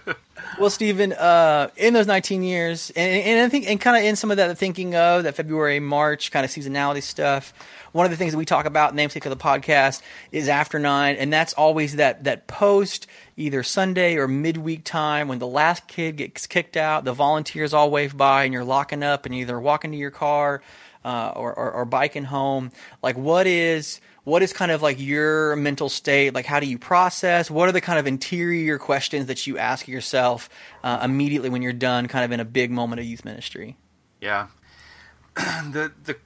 well 0.58 0.70
stephen 0.70 1.12
uh 1.12 1.68
in 1.76 1.94
those 1.94 2.06
19 2.06 2.42
years 2.42 2.90
and, 2.90 3.22
and 3.22 3.40
i 3.40 3.48
think 3.48 3.68
and 3.68 3.80
kind 3.80 3.96
of 3.96 4.04
in 4.04 4.16
some 4.16 4.30
of 4.30 4.36
that 4.36 4.56
thinking 4.58 4.94
of 4.94 5.24
that 5.24 5.34
february 5.34 5.80
march 5.80 6.30
kind 6.30 6.44
of 6.44 6.50
seasonality 6.50 7.02
stuff 7.02 7.52
one 7.92 8.06
of 8.06 8.10
the 8.10 8.16
things 8.16 8.32
that 8.32 8.38
we 8.38 8.44
talk 8.44 8.64
about 8.64 8.94
namesake 8.94 9.24
of 9.26 9.30
the 9.30 9.36
podcast 9.36 10.02
is 10.30 10.48
after 10.48 10.78
nine 10.78 11.16
and 11.16 11.32
that's 11.32 11.52
always 11.54 11.96
that 11.96 12.24
that 12.24 12.46
post 12.46 13.06
either 13.36 13.62
sunday 13.62 14.16
or 14.16 14.28
midweek 14.28 14.84
time 14.84 15.28
when 15.28 15.38
the 15.38 15.46
last 15.46 15.86
kid 15.88 16.16
gets 16.16 16.46
kicked 16.46 16.76
out 16.76 17.04
the 17.04 17.12
volunteers 17.12 17.74
all 17.74 17.90
wave 17.90 18.16
by 18.16 18.44
and 18.44 18.52
you're 18.52 18.64
locking 18.64 19.02
up 19.02 19.26
and 19.26 19.34
either 19.34 19.58
walking 19.58 19.92
to 19.92 19.96
your 19.96 20.10
car 20.10 20.62
uh, 21.04 21.32
or, 21.34 21.52
or, 21.52 21.70
or 21.72 21.84
biking 21.84 22.24
home. 22.24 22.70
Like 23.02 23.16
what 23.16 23.46
is 23.46 24.00
what 24.24 24.42
is 24.42 24.52
kind 24.52 24.70
of 24.70 24.82
like 24.82 25.00
your 25.00 25.56
mental 25.56 25.88
state 25.88 26.34
like 26.34 26.46
how 26.46 26.60
do 26.60 26.66
you 26.66 26.78
process 26.78 27.50
what 27.50 27.68
are 27.68 27.72
the 27.72 27.80
kind 27.80 27.98
of 27.98 28.06
interior 28.06 28.78
questions 28.78 29.26
that 29.26 29.46
you 29.46 29.58
ask 29.58 29.88
yourself 29.88 30.48
uh, 30.84 31.00
immediately 31.02 31.48
when 31.48 31.62
you're 31.62 31.72
done 31.72 32.06
kind 32.08 32.24
of 32.24 32.32
in 32.32 32.40
a 32.40 32.44
big 32.44 32.70
moment 32.70 33.00
of 33.00 33.06
youth 33.06 33.24
ministry 33.24 33.76
Yeah. 34.20 34.48
the 35.34 35.92
the 36.04 36.16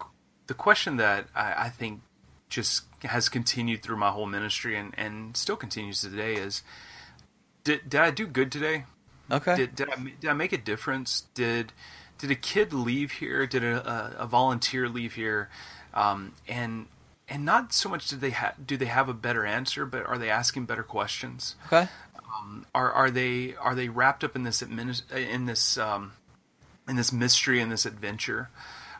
the 0.46 0.54
question 0.54 0.96
that 0.96 1.26
I, 1.34 1.66
I 1.66 1.68
think 1.70 2.02
just 2.48 2.84
has 3.02 3.28
continued 3.28 3.82
through 3.82 3.96
my 3.96 4.10
whole 4.10 4.26
ministry 4.26 4.76
and, 4.76 4.94
and 4.96 5.36
still 5.36 5.56
continues 5.56 6.00
today 6.00 6.34
is 6.34 6.62
did 7.64 7.88
did 7.88 8.00
I 8.00 8.10
do 8.10 8.26
good 8.26 8.52
today? 8.52 8.84
okay 9.30 9.56
Did 9.56 9.74
did 9.74 9.90
I 9.90 9.96
did 10.20 10.30
I 10.30 10.34
make 10.34 10.52
a 10.52 10.58
difference? 10.58 11.24
Did 11.34 11.72
did 12.18 12.30
a 12.30 12.34
kid 12.36 12.72
leave 12.72 13.12
here? 13.12 13.46
Did 13.46 13.64
a, 13.64 13.88
a, 14.18 14.24
a 14.24 14.26
volunteer 14.26 14.88
leave 14.88 15.14
here? 15.14 15.48
Um, 15.94 16.34
and 16.48 16.86
and 17.28 17.44
not 17.44 17.72
so 17.72 17.88
much 17.88 18.08
did 18.08 18.20
they 18.20 18.30
ha- 18.30 18.54
do 18.64 18.76
they 18.76 18.86
have 18.86 19.08
a 19.08 19.14
better 19.14 19.44
answer, 19.44 19.84
but 19.86 20.06
are 20.06 20.18
they 20.18 20.30
asking 20.30 20.66
better 20.66 20.82
questions? 20.82 21.56
okay 21.66 21.88
are 22.74 22.92
are 22.92 23.10
they 23.10 23.54
are 23.56 23.74
they 23.74 23.88
wrapped 23.88 24.24
up 24.24 24.36
in 24.36 24.42
this 24.42 24.62
adminis- 24.62 25.10
in 25.10 25.46
this 25.46 25.78
um, 25.78 26.12
in 26.88 26.96
this 26.96 27.12
mystery 27.12 27.60
and 27.60 27.70
this 27.70 27.86
adventure, 27.86 28.50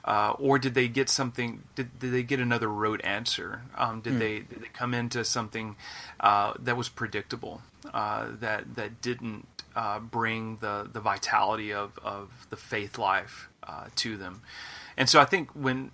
uh, 0.05 0.35
or 0.39 0.59
did 0.59 0.75
they 0.75 0.89
get 0.89 1.09
something? 1.09 1.63
Did, 1.75 1.99
did 1.99 2.13
they 2.13 2.23
get 2.23 2.41
another 2.41 2.69
rote 2.69 3.05
answer? 3.05 3.63
Um, 3.77 4.01
did 4.01 4.19
they 4.19 4.41
did 4.41 4.63
they 4.63 4.69
come 4.69 4.95
into 4.95 5.25
something 5.25 5.77
uh, 6.21 6.55
that 6.59 6.77
was 6.77 6.89
predictable 6.89 7.63
uh, 7.93 8.29
that 8.41 8.77
that 8.77 9.01
didn't 9.01 9.47
uh, 9.75 9.99
bring 10.01 10.59
the 10.59 10.89
the 10.91 11.01
vitality 11.01 11.73
of 11.73 11.99
of 12.03 12.47
the 12.51 12.57
faith 12.57 12.99
life 12.99 13.49
uh, 13.63 13.87
to 13.97 14.17
them? 14.17 14.43
And 14.97 15.09
so 15.09 15.21
I 15.21 15.25
think 15.25 15.51
when 15.51 15.91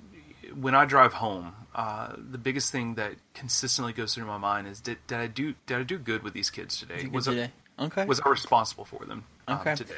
when 0.54 0.74
I 0.74 0.84
drive 0.84 1.14
home, 1.14 1.54
uh, 1.74 2.12
the 2.16 2.38
biggest 2.38 2.70
thing 2.70 2.94
that 2.96 3.14
consistently 3.34 3.92
goes 3.92 4.14
through 4.14 4.26
my 4.26 4.38
mind 4.38 4.68
is 4.68 4.80
did, 4.80 4.98
did 5.06 5.18
I 5.18 5.26
do 5.26 5.54
did 5.66 5.78
I 5.78 5.82
do 5.82 5.98
good 5.98 6.22
with 6.22 6.34
these 6.34 6.50
kids 6.50 6.78
today? 6.78 7.06
Was 7.06 7.26
today. 7.26 7.50
I, 7.78 7.84
okay 7.84 8.04
was 8.04 8.20
I 8.24 8.28
responsible 8.28 8.84
for 8.84 9.04
them 9.06 9.24
um, 9.48 9.60
Okay. 9.60 9.74
today? 9.74 9.94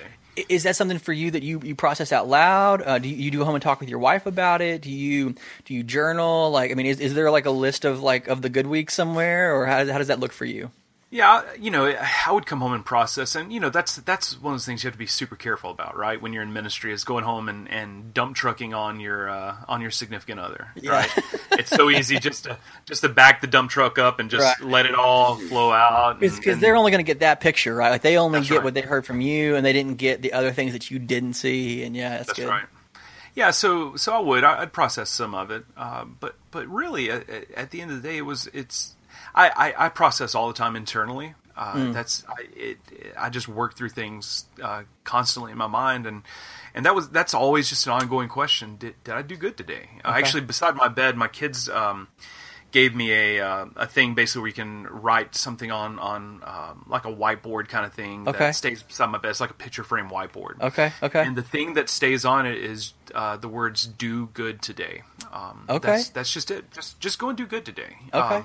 Is 0.48 0.62
that 0.64 0.74
something 0.74 0.98
for 0.98 1.12
you 1.12 1.30
that 1.32 1.42
you, 1.42 1.60
you 1.62 1.74
process 1.74 2.12
out 2.12 2.28
loud 2.28 2.82
uh, 2.82 2.98
do 2.98 3.08
you, 3.08 3.16
you 3.16 3.30
do 3.30 3.44
home 3.44 3.54
and 3.54 3.62
talk 3.62 3.80
with 3.80 3.88
your 3.88 3.98
wife 3.98 4.26
about 4.26 4.60
it 4.62 4.82
do 4.82 4.90
you 4.90 5.34
do 5.64 5.74
you 5.74 5.82
journal 5.82 6.50
like 6.50 6.70
i 6.70 6.74
mean 6.74 6.86
is, 6.86 7.00
is 7.00 7.14
there 7.14 7.30
like 7.30 7.46
a 7.46 7.50
list 7.50 7.84
of 7.84 8.02
like 8.02 8.28
of 8.28 8.42
the 8.42 8.48
good 8.48 8.66
weeks 8.66 8.94
somewhere 8.94 9.54
or 9.54 9.66
how, 9.66 9.84
how 9.86 9.98
does 9.98 10.08
that 10.08 10.20
look 10.20 10.32
for 10.32 10.44
you 10.44 10.70
Yeah, 11.14 11.42
you 11.60 11.70
know, 11.70 11.84
I 11.86 12.32
would 12.32 12.44
come 12.44 12.58
home 12.60 12.72
and 12.72 12.84
process, 12.84 13.36
and 13.36 13.52
you 13.52 13.60
know, 13.60 13.70
that's 13.70 13.94
that's 13.98 14.36
one 14.42 14.52
of 14.52 14.58
those 14.58 14.66
things 14.66 14.82
you 14.82 14.88
have 14.88 14.94
to 14.94 14.98
be 14.98 15.06
super 15.06 15.36
careful 15.36 15.70
about, 15.70 15.96
right? 15.96 16.20
When 16.20 16.32
you're 16.32 16.42
in 16.42 16.52
ministry, 16.52 16.92
is 16.92 17.04
going 17.04 17.22
home 17.22 17.48
and, 17.48 17.70
and 17.70 18.12
dump 18.12 18.34
trucking 18.34 18.74
on 18.74 18.98
your 18.98 19.30
uh, 19.30 19.54
on 19.68 19.80
your 19.80 19.92
significant 19.92 20.40
other, 20.40 20.66
right? 20.84 21.08
it's 21.52 21.70
so 21.70 21.88
easy 21.88 22.18
just 22.18 22.44
to 22.44 22.58
just 22.84 23.02
to 23.02 23.08
back 23.08 23.40
the 23.42 23.46
dump 23.46 23.70
truck 23.70 23.96
up 23.96 24.18
and 24.18 24.28
just 24.28 24.42
Right. 24.60 24.68
let 24.68 24.86
it 24.86 24.96
all 24.96 25.36
flow 25.36 25.70
out, 25.70 26.18
because 26.18 26.58
they're 26.58 26.74
only 26.74 26.90
going 26.90 26.98
to 27.04 27.06
get 27.08 27.20
that 27.20 27.38
picture, 27.40 27.76
right? 27.76 27.90
Like 27.90 28.02
they 28.02 28.16
only 28.18 28.40
get 28.40 28.50
right. 28.56 28.64
what 28.64 28.74
they 28.74 28.80
heard 28.80 29.06
from 29.06 29.20
you, 29.20 29.54
and 29.54 29.64
they 29.64 29.72
didn't 29.72 29.98
get 29.98 30.20
the 30.20 30.32
other 30.32 30.50
things 30.50 30.72
that 30.72 30.90
you 30.90 30.98
didn't 30.98 31.34
see. 31.34 31.84
And 31.84 31.94
yeah, 31.94 32.08
that's, 32.16 32.26
That's 32.26 32.38
good. 32.40 32.48
right. 32.48 32.64
Yeah, 33.36 33.52
so 33.52 33.94
so 33.94 34.12
I 34.14 34.18
would 34.18 34.42
I- 34.42 34.62
I'd 34.62 34.72
process 34.72 35.10
some 35.10 35.32
of 35.36 35.52
it, 35.52 35.64
uh, 35.76 36.06
but 36.06 36.34
but 36.50 36.66
really 36.66 37.08
at, 37.08 37.28
at 37.56 37.70
the 37.70 37.82
end 37.82 37.92
of 37.92 38.02
the 38.02 38.08
day, 38.08 38.16
it 38.16 38.22
was 38.26 38.48
it's 38.52 38.94
I, 39.34 39.48
I, 39.48 39.86
I 39.86 39.88
process 39.88 40.34
all 40.34 40.48
the 40.48 40.54
time 40.54 40.76
internally. 40.76 41.34
Uh, 41.56 41.72
Hmm. 41.72 41.92
That's 41.92 42.24
I 42.28 42.46
it, 42.56 42.78
I 43.16 43.30
just 43.30 43.46
work 43.48 43.76
through 43.76 43.90
things 43.90 44.46
uh, 44.62 44.82
constantly 45.04 45.52
in 45.52 45.58
my 45.58 45.68
mind, 45.68 46.04
and 46.06 46.22
and 46.74 46.84
that 46.84 46.94
was 46.96 47.08
that's 47.10 47.32
always 47.34 47.68
just 47.68 47.86
an 47.86 47.92
ongoing 47.92 48.28
question. 48.28 48.76
Did 48.76 48.94
did 49.04 49.14
I 49.14 49.22
do 49.22 49.36
good 49.36 49.56
today? 49.56 49.88
Uh, 50.04 50.08
actually, 50.16 50.40
beside 50.42 50.74
my 50.74 50.88
bed, 50.88 51.16
my 51.16 51.28
kids. 51.28 51.68
Um, 51.68 52.08
Gave 52.72 52.92
me 52.92 53.12
a 53.12 53.40
uh, 53.40 53.66
a 53.76 53.86
thing 53.86 54.16
basically 54.16 54.40
where 54.40 54.48
you 54.48 54.52
can 54.54 54.88
write 54.88 55.36
something 55.36 55.70
on 55.70 55.96
on 56.00 56.42
um, 56.44 56.84
like 56.88 57.04
a 57.04 57.12
whiteboard 57.12 57.68
kind 57.68 57.86
of 57.86 57.92
thing 57.94 58.26
Okay. 58.26 58.36
that 58.36 58.56
stays 58.56 58.82
beside 58.82 59.10
my 59.10 59.18
bed. 59.18 59.28
It's 59.28 59.38
like 59.40 59.50
a 59.50 59.54
picture 59.54 59.84
frame 59.84 60.08
whiteboard. 60.08 60.60
Okay, 60.60 60.90
okay. 61.00 61.22
And 61.24 61.36
the 61.36 61.42
thing 61.42 61.74
that 61.74 61.88
stays 61.88 62.24
on 62.24 62.46
it 62.46 62.58
is 62.58 62.94
uh, 63.14 63.36
the 63.36 63.46
words 63.46 63.86
"do 63.86 64.26
good 64.34 64.60
today." 64.60 65.02
Um, 65.32 65.66
Okay. 65.68 65.86
that's, 65.88 66.08
that's 66.08 66.32
just 66.32 66.50
it. 66.50 66.68
Just 66.72 66.98
just 66.98 67.20
go 67.20 67.28
and 67.28 67.38
do 67.38 67.46
good 67.46 67.64
today. 67.64 67.94
Okay. 68.12 68.44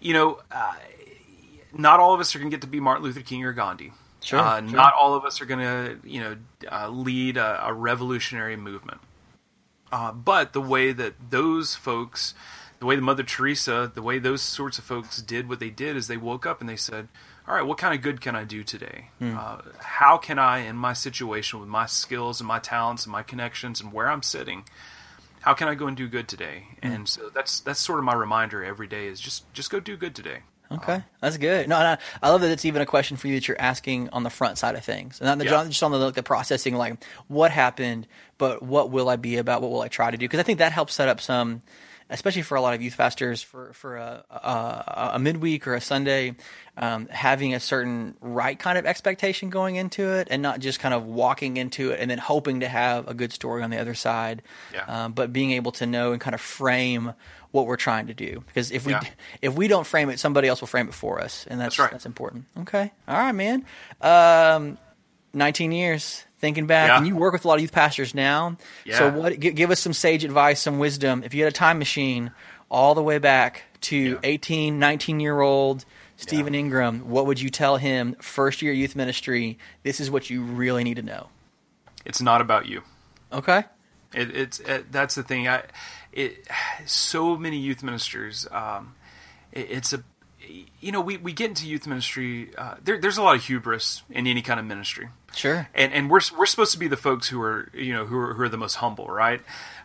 You 0.00 0.12
know, 0.12 0.40
uh, 0.50 0.74
not 1.72 2.00
all 2.00 2.14
of 2.14 2.20
us 2.20 2.34
are 2.34 2.38
going 2.38 2.50
to 2.50 2.54
get 2.54 2.62
to 2.62 2.66
be 2.66 2.80
Martin 2.80 3.04
Luther 3.04 3.20
King 3.20 3.44
or 3.44 3.52
Gandhi. 3.52 3.92
Sure, 4.22 4.38
Uh, 4.38 4.60
sure. 4.60 4.76
Not 4.76 4.94
all 4.98 5.14
of 5.14 5.24
us 5.24 5.40
are 5.40 5.46
going 5.46 5.60
to, 5.60 5.98
you 6.08 6.20
know, 6.20 6.36
uh, 6.70 6.88
lead 6.88 7.36
a, 7.36 7.66
a 7.66 7.72
revolutionary 7.72 8.56
movement. 8.56 9.00
Uh, 9.92 10.12
but 10.12 10.52
the 10.52 10.60
way 10.60 10.92
that 10.92 11.14
those 11.30 11.74
folks, 11.74 12.34
the 12.80 12.86
way 12.86 12.96
the 12.96 13.02
Mother 13.02 13.22
Teresa, 13.22 13.90
the 13.94 14.02
way 14.02 14.18
those 14.18 14.42
sorts 14.42 14.78
of 14.78 14.84
folks 14.84 15.20
did 15.22 15.48
what 15.48 15.60
they 15.60 15.70
did 15.70 15.96
is 15.96 16.08
they 16.08 16.16
woke 16.16 16.46
up 16.46 16.60
and 16.60 16.68
they 16.68 16.76
said, 16.76 17.08
"All 17.46 17.54
right, 17.54 17.64
what 17.64 17.78
kind 17.78 17.94
of 17.94 18.00
good 18.02 18.20
can 18.20 18.34
I 18.34 18.44
do 18.44 18.64
today? 18.64 19.10
Hmm. 19.20 19.36
Uh, 19.38 19.58
how 19.78 20.16
can 20.16 20.38
I, 20.38 20.60
in 20.60 20.76
my 20.76 20.94
situation, 20.94 21.60
with 21.60 21.68
my 21.68 21.86
skills 21.86 22.40
and 22.40 22.48
my 22.48 22.58
talents 22.58 23.04
and 23.04 23.12
my 23.12 23.22
connections 23.22 23.80
and 23.80 23.92
where 23.92 24.10
I'm 24.10 24.22
sitting, 24.22 24.64
how 25.44 25.54
can 25.54 25.68
I 25.68 25.74
go 25.74 25.86
and 25.86 25.96
do 25.96 26.08
good 26.08 26.26
today?" 26.28 26.64
Hmm. 26.82 26.88
And 26.92 27.08
so 27.08 27.28
that's 27.28 27.60
that's 27.60 27.80
sort 27.80 27.98
of 27.98 28.04
my 28.04 28.14
reminder 28.14 28.64
every 28.64 28.86
day 28.86 29.06
is 29.06 29.20
just 29.20 29.52
just 29.52 29.70
go 29.70 29.80
do 29.80 29.96
good 29.96 30.14
today. 30.14 30.38
Okay, 30.72 31.02
that's 31.20 31.36
good. 31.36 31.68
No, 31.68 31.78
no, 31.78 31.96
I 32.22 32.30
love 32.30 32.40
that 32.40 32.50
it's 32.50 32.64
even 32.64 32.80
a 32.82 32.86
question 32.86 33.16
for 33.18 33.28
you 33.28 33.34
that 33.34 33.46
you're 33.46 33.60
asking 33.60 34.08
on 34.10 34.22
the 34.22 34.30
front 34.30 34.56
side 34.58 34.74
of 34.74 34.82
things, 34.82 35.20
and 35.20 35.26
not 35.28 35.38
the, 35.38 35.44
Yeah. 35.44 35.64
just 35.66 35.82
on 35.82 35.92
the, 35.92 35.98
like, 35.98 36.14
the 36.14 36.22
processing, 36.22 36.74
like 36.74 37.04
what 37.28 37.50
happened, 37.52 38.08
but 38.38 38.62
what 38.62 38.90
will 38.90 39.08
I 39.10 39.16
be 39.16 39.36
about? 39.36 39.60
What 39.60 39.70
will 39.70 39.82
I 39.82 39.88
try 39.88 40.10
to 40.10 40.16
do? 40.16 40.24
Because 40.24 40.40
I 40.40 40.42
think 40.42 40.58
that 40.60 40.72
helps 40.72 40.94
set 40.94 41.08
up 41.08 41.20
some, 41.20 41.60
especially 42.10 42.42
for 42.42 42.56
a 42.56 42.60
lot 42.60 42.74
of 42.74 42.82
youth 42.82 42.96
pastors, 42.96 43.42
for 43.42 43.72
for 43.72 43.96
a, 43.96 44.24
a, 44.30 45.10
a 45.14 45.18
midweek 45.18 45.66
or 45.66 45.74
a 45.74 45.80
Sunday, 45.80 46.34
um, 46.76 47.06
having 47.08 47.54
a 47.54 47.60
certain 47.60 48.14
right 48.20 48.58
kind 48.58 48.76
of 48.78 48.86
expectation 48.86 49.50
going 49.50 49.76
into 49.76 50.12
it, 50.12 50.28
and 50.30 50.42
not 50.42 50.60
just 50.60 50.80
kind 50.80 50.94
of 50.94 51.04
walking 51.06 51.56
into 51.56 51.90
it 51.90 52.00
and 52.00 52.10
then 52.10 52.18
hoping 52.18 52.60
to 52.60 52.68
have 52.68 53.08
a 53.08 53.14
good 53.14 53.32
story 53.32 53.62
on 53.62 53.70
the 53.70 53.78
other 53.80 53.94
side, 53.94 54.42
Yeah. 54.72 54.84
um, 55.04 55.12
but 55.12 55.32
being 55.32 55.52
able 55.52 55.72
to 55.72 55.86
know 55.86 56.12
and 56.12 56.20
kind 56.20 56.34
of 56.34 56.40
frame 56.40 57.12
what 57.52 57.66
we're 57.66 57.76
trying 57.76 58.08
to 58.08 58.14
do. 58.14 58.42
Because 58.46 58.70
if 58.72 58.84
we 58.86 58.92
Yeah. 58.92 59.02
if 59.42 59.54
we 59.54 59.68
don't 59.68 59.86
frame 59.86 60.10
it, 60.10 60.18
somebody 60.18 60.48
else 60.48 60.60
will 60.60 60.68
frame 60.68 60.88
it 60.88 60.94
for 60.94 61.20
us, 61.20 61.46
and 61.48 61.60
that's 61.60 61.76
That's 61.76 61.78
right. 61.78 61.90
that's 61.92 62.06
important. 62.06 62.44
Okay, 62.60 62.92
all 63.08 63.16
right, 63.16 63.32
man. 63.32 63.64
Um, 64.00 64.78
Nineteen 65.36 65.72
years 65.72 66.24
thinking 66.44 66.66
back, 66.66 66.88
Yeah. 66.88 66.98
and 66.98 67.06
you 67.06 67.16
work 67.16 67.32
with 67.32 67.46
a 67.46 67.48
lot 67.48 67.54
of 67.54 67.62
youth 67.62 67.72
pastors 67.72 68.14
now. 68.14 68.58
So, 68.92 69.08
what? 69.10 69.40
Give, 69.40 69.54
give 69.54 69.70
us 69.70 69.80
some 69.80 69.94
sage 69.94 70.24
advice, 70.24 70.60
some 70.60 70.78
wisdom. 70.78 71.22
If 71.24 71.32
you 71.32 71.42
had 71.42 71.50
a 71.50 71.56
time 71.56 71.78
machine 71.78 72.32
all 72.70 72.94
the 72.94 73.02
way 73.02 73.16
back 73.16 73.62
to 73.82 73.96
Yeah. 73.96 74.18
18, 74.22 74.78
19 74.78 75.20
year 75.20 75.40
old 75.40 75.86
Stephen 76.16 76.54
Ingram, 76.54 77.08
what 77.08 77.24
would 77.26 77.40
you 77.40 77.48
tell 77.48 77.78
him? 77.78 78.14
First 78.20 78.60
year 78.60 78.74
youth 78.74 78.94
ministry. 78.94 79.58
This 79.84 80.00
is 80.00 80.10
what 80.10 80.28
you 80.28 80.42
really 80.42 80.84
need 80.84 80.96
to 80.96 81.02
know. 81.02 81.28
It's 82.04 82.20
not 82.20 82.42
about 82.42 82.66
you. 82.66 82.82
Okay. 83.32 83.64
It, 84.12 84.36
it's 84.36 84.60
it, 84.60 84.92
that's 84.92 85.14
the 85.14 85.22
thing. 85.22 85.48
I 85.48 85.62
it 86.12 86.46
so 86.86 87.36
many 87.38 87.56
youth 87.58 87.82
ministers. 87.82 88.46
Um, 88.52 88.94
it, 89.50 89.70
it's 89.70 89.92
a 89.94 90.04
you 90.80 90.92
know, 90.92 91.00
we, 91.00 91.16
we 91.16 91.32
get 91.32 91.48
into 91.48 91.66
youth 91.66 91.86
ministry. 91.86 92.50
Uh, 92.56 92.74
there, 92.82 93.00
there's 93.00 93.18
a 93.18 93.22
lot 93.22 93.36
of 93.36 93.44
hubris 93.44 94.02
in 94.10 94.26
any 94.26 94.42
kind 94.42 94.60
of 94.60 94.66
ministry. 94.66 95.08
Sure. 95.34 95.68
And 95.74 95.92
and 95.92 96.10
we're 96.10 96.20
we're 96.36 96.46
supposed 96.46 96.72
to 96.72 96.78
be 96.78 96.88
the 96.88 96.96
folks 96.96 97.28
who 97.28 97.40
are 97.42 97.68
you 97.74 97.92
know 97.92 98.06
who 98.06 98.16
are 98.16 98.34
who 98.34 98.42
are 98.42 98.48
the 98.48 98.56
most 98.56 98.76
humble, 98.76 99.06
right? 99.06 99.40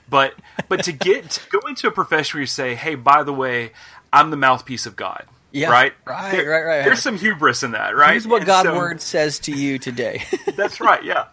But 0.10 0.36
but 0.68 0.84
to 0.84 0.92
get 0.92 1.30
to 1.32 1.50
go 1.50 1.60
into 1.68 1.88
a 1.88 1.92
profession 1.92 2.38
where 2.38 2.42
you 2.42 2.48
say, 2.48 2.76
hey, 2.76 2.96
by 2.96 3.24
the 3.24 3.34
way, 3.34 3.72
I'm 4.14 4.30
the 4.30 4.38
mouthpiece 4.38 4.86
of 4.86 4.96
God. 4.96 5.26
Yeah, 5.52 5.70
right, 5.72 5.94
right, 6.06 6.32
There- 6.32 6.50
right, 6.50 6.64
right. 6.64 6.86
There's 6.86 7.02
some 7.02 7.18
hubris 7.18 7.64
in 7.64 7.72
that, 7.72 7.96
right? 7.96 8.12
Here's 8.12 8.28
what 8.28 8.42
And 8.42 8.46
God's 8.46 8.70
so- 8.70 8.76
word 8.76 9.02
says 9.02 9.40
to 9.40 9.52
you 9.52 9.80
today. 9.80 10.24
That's 10.56 10.80
right, 10.80 11.04
yeah. 11.04 11.26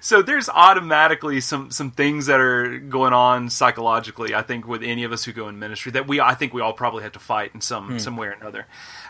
So 0.00 0.22
there's 0.22 0.48
automatically 0.48 1.40
some 1.40 1.70
some 1.70 1.90
things 1.90 2.26
that 2.26 2.40
are 2.40 2.78
going 2.78 3.12
on 3.12 3.50
psychologically. 3.50 4.34
I 4.34 4.42
think 4.42 4.66
with 4.66 4.82
any 4.82 5.04
of 5.04 5.12
us 5.12 5.24
who 5.24 5.32
go 5.32 5.48
in 5.48 5.58
ministry 5.58 5.92
that 5.92 6.06
we 6.08 6.20
I 6.20 6.34
think 6.34 6.52
we 6.52 6.60
all 6.60 6.72
probably 6.72 7.02
have 7.04 7.12
to 7.12 7.18
fight 7.20 7.52
in 7.54 7.60
some 7.60 7.98
some 7.98 8.16
way 8.16 8.26
or 8.28 8.32
another. 8.32 8.66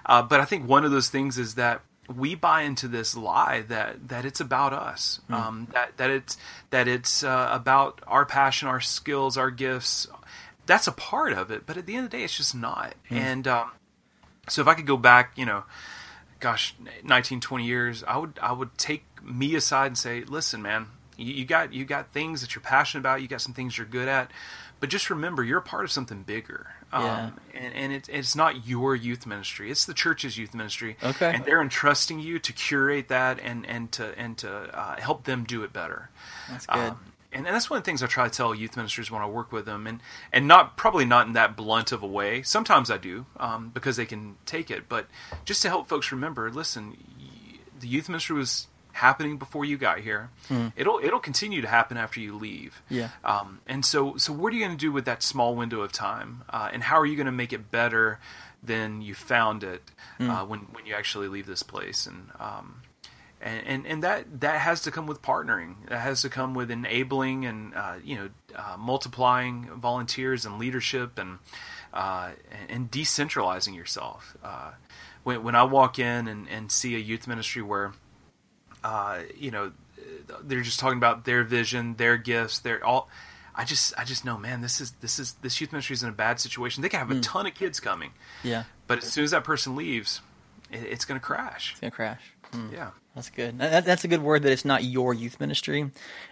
Uh, 0.06 0.22
but 0.22 0.40
I 0.40 0.44
think 0.44 0.68
one 0.68 0.84
of 0.84 0.90
those 0.90 1.08
things 1.08 1.38
is 1.38 1.54
that 1.54 1.80
we 2.14 2.34
buy 2.34 2.62
into 2.62 2.86
this 2.86 3.16
lie 3.16 3.62
that 3.68 4.08
that 4.08 4.26
it's 4.26 4.40
about 4.40 4.74
us, 4.74 5.20
um, 5.30 5.68
that 5.72 5.96
that 5.96 6.10
it's 6.10 6.36
that 6.70 6.86
it's 6.86 7.24
uh, 7.24 7.48
about 7.50 8.02
our 8.06 8.26
passion, 8.26 8.68
our 8.68 8.80
skills, 8.80 9.38
our 9.38 9.50
gifts. 9.50 10.06
That's 10.66 10.86
a 10.86 10.92
part 10.92 11.32
of 11.32 11.50
it, 11.50 11.64
but 11.66 11.76
at 11.76 11.86
the 11.86 11.94
end 11.96 12.04
of 12.06 12.10
the 12.10 12.16
day, 12.18 12.24
it's 12.24 12.36
just 12.36 12.54
not. 12.54 12.94
And 13.10 13.46
um, 13.48 13.70
so 14.48 14.62
if 14.62 14.68
I 14.68 14.74
could 14.74 14.86
go 14.86 14.96
back, 14.96 15.32
you 15.36 15.46
know, 15.46 15.64
gosh, 16.40 16.74
19, 17.02 17.40
20 17.40 17.64
years, 17.64 18.04
I 18.04 18.18
would 18.18 18.38
I 18.40 18.52
would 18.52 18.76
take 18.76 19.04
me 19.22 19.54
aside 19.54 19.86
and 19.86 19.98
say, 19.98 20.22
listen, 20.24 20.62
man, 20.62 20.88
you, 21.16 21.32
you 21.32 21.44
got 21.44 21.72
you 21.72 21.84
got 21.84 22.12
things 22.12 22.40
that 22.40 22.54
you're 22.54 22.62
passionate 22.62 23.00
about, 23.00 23.22
you 23.22 23.28
got 23.28 23.40
some 23.40 23.54
things 23.54 23.78
you're 23.78 23.86
good 23.86 24.08
at, 24.08 24.30
but 24.80 24.90
just 24.90 25.08
remember 25.10 25.42
you're 25.42 25.58
a 25.58 25.62
part 25.62 25.84
of 25.84 25.90
something 25.90 26.22
bigger. 26.22 26.68
Yeah. 26.92 27.26
Um, 27.26 27.40
and 27.54 27.74
and 27.74 27.92
it, 27.92 28.08
it's 28.08 28.36
not 28.36 28.66
your 28.66 28.94
youth 28.94 29.26
ministry; 29.26 29.70
it's 29.70 29.84
the 29.86 29.94
church's 29.94 30.38
youth 30.38 30.54
ministry. 30.54 30.96
Okay. 31.02 31.32
and 31.34 31.44
they're 31.44 31.62
entrusting 31.62 32.20
you 32.20 32.38
to 32.38 32.52
curate 32.52 33.08
that 33.08 33.40
and 33.42 33.66
and 33.66 33.90
to 33.92 34.16
and 34.18 34.36
to 34.38 34.50
uh, 34.50 35.00
help 35.00 35.24
them 35.24 35.44
do 35.44 35.64
it 35.64 35.72
better. 35.72 36.10
That's 36.50 36.66
good. 36.66 36.90
Um, 36.90 37.00
and, 37.34 37.46
and 37.46 37.54
that's 37.54 37.68
one 37.68 37.76
of 37.78 37.84
the 37.84 37.86
things 37.90 38.02
I 38.02 38.06
try 38.06 38.28
to 38.28 38.34
tell 38.34 38.54
youth 38.54 38.76
ministers 38.76 39.10
when 39.10 39.20
I 39.22 39.26
work 39.26 39.52
with 39.52 39.66
them, 39.66 39.86
and 39.86 40.00
and 40.32 40.46
not 40.48 40.76
probably 40.76 41.04
not 41.04 41.26
in 41.26 41.32
that 41.34 41.56
blunt 41.56 41.92
of 41.92 42.02
a 42.02 42.06
way. 42.06 42.42
Sometimes 42.42 42.90
I 42.90 42.96
do 42.96 43.26
um, 43.38 43.70
because 43.74 43.96
they 43.96 44.06
can 44.06 44.36
take 44.46 44.70
it, 44.70 44.88
but 44.88 45.06
just 45.44 45.60
to 45.62 45.68
help 45.68 45.88
folks 45.88 46.10
remember, 46.12 46.50
listen, 46.50 46.96
y- 47.18 47.58
the 47.80 47.88
youth 47.88 48.08
ministry 48.08 48.36
was 48.36 48.68
happening 48.92 49.36
before 49.38 49.64
you 49.64 49.76
got 49.76 49.98
here. 49.98 50.30
It'll 50.76 51.00
it'll 51.02 51.18
continue 51.20 51.60
to 51.62 51.68
happen 51.68 51.96
after 51.96 52.20
you 52.20 52.36
leave. 52.36 52.80
Yeah. 52.88 53.08
Um, 53.24 53.58
and 53.66 53.84
so 53.84 54.16
so 54.16 54.32
what 54.32 54.52
are 54.52 54.56
you 54.56 54.64
going 54.64 54.76
to 54.78 54.80
do 54.80 54.92
with 54.92 55.04
that 55.06 55.22
small 55.22 55.56
window 55.56 55.80
of 55.82 55.90
time, 55.92 56.42
uh, 56.48 56.70
and 56.72 56.82
how 56.84 56.98
are 57.00 57.06
you 57.06 57.16
going 57.16 57.26
to 57.26 57.32
make 57.32 57.52
it 57.52 57.70
better 57.72 58.20
than 58.62 59.02
you 59.02 59.14
found 59.14 59.62
it 59.64 59.82
Hmm. 60.18 60.30
uh, 60.30 60.44
when 60.44 60.60
when 60.72 60.86
you 60.86 60.94
actually 60.94 61.26
leave 61.28 61.46
this 61.46 61.64
place? 61.64 62.06
And 62.06 62.28
um, 62.38 62.82
and, 63.44 63.66
and 63.66 63.86
and 63.86 64.02
that 64.02 64.40
that 64.40 64.60
has 64.60 64.80
to 64.82 64.90
come 64.90 65.06
with 65.06 65.20
partnering. 65.20 65.74
That 65.88 66.00
has 66.00 66.22
to 66.22 66.30
come 66.30 66.54
with 66.54 66.70
enabling 66.70 67.44
and 67.44 67.74
uh, 67.74 67.96
you 68.02 68.16
know 68.16 68.28
uh, 68.56 68.76
multiplying 68.78 69.68
volunteers 69.76 70.46
and 70.46 70.58
leadership 70.58 71.18
and 71.18 71.38
uh, 71.92 72.30
and, 72.68 72.90
decentralizing 72.90 73.76
yourself. 73.76 74.34
Uh, 74.42 74.72
when 75.24 75.42
when 75.44 75.54
I 75.54 75.62
walk 75.64 75.98
in 75.98 76.26
and, 76.26 76.48
and 76.48 76.72
see 76.72 76.94
a 76.94 76.98
youth 76.98 77.28
ministry 77.28 77.60
where 77.60 77.92
uh, 78.82 79.20
you 79.36 79.50
know 79.50 79.72
they're 80.42 80.62
just 80.62 80.80
talking 80.80 80.98
about 80.98 81.26
their 81.26 81.44
vision, 81.44 81.96
their 81.96 82.16
gifts, 82.16 82.58
their 82.60 82.84
all. 82.84 83.10
I 83.54 83.64
just 83.64 83.92
I 83.98 84.04
just 84.04 84.24
know, 84.24 84.38
man, 84.38 84.62
this 84.62 84.80
is 84.80 84.92
this 85.00 85.18
is 85.18 85.34
this 85.42 85.60
youth 85.60 85.70
ministry 85.70 85.92
is 85.92 86.02
in 86.02 86.08
a 86.08 86.12
bad 86.12 86.40
situation. 86.40 86.82
They 86.82 86.88
can 86.88 86.98
have 86.98 87.10
a 87.10 87.20
ton 87.20 87.46
of 87.46 87.54
kids 87.54 87.78
coming, 87.78 88.12
yeah, 88.42 88.64
but 88.86 88.98
as 88.98 89.12
soon 89.12 89.22
as 89.22 89.30
that 89.32 89.44
person 89.44 89.76
leaves, 89.76 90.22
it, 90.72 90.82
it's 90.82 91.04
going 91.04 91.20
to 91.20 91.24
crash. 91.24 91.72
it's 91.72 91.80
gonna 91.80 91.90
crash. 91.92 92.33
Yeah. 92.72 92.90
That's 93.14 93.30
good. 93.30 93.58
That, 93.60 93.84
that's 93.84 94.02
a 94.02 94.08
good 94.08 94.22
word 94.22 94.42
that 94.42 94.50
it's 94.50 94.64
not 94.64 94.82
your 94.82 95.14
youth 95.14 95.38
ministry, 95.38 95.88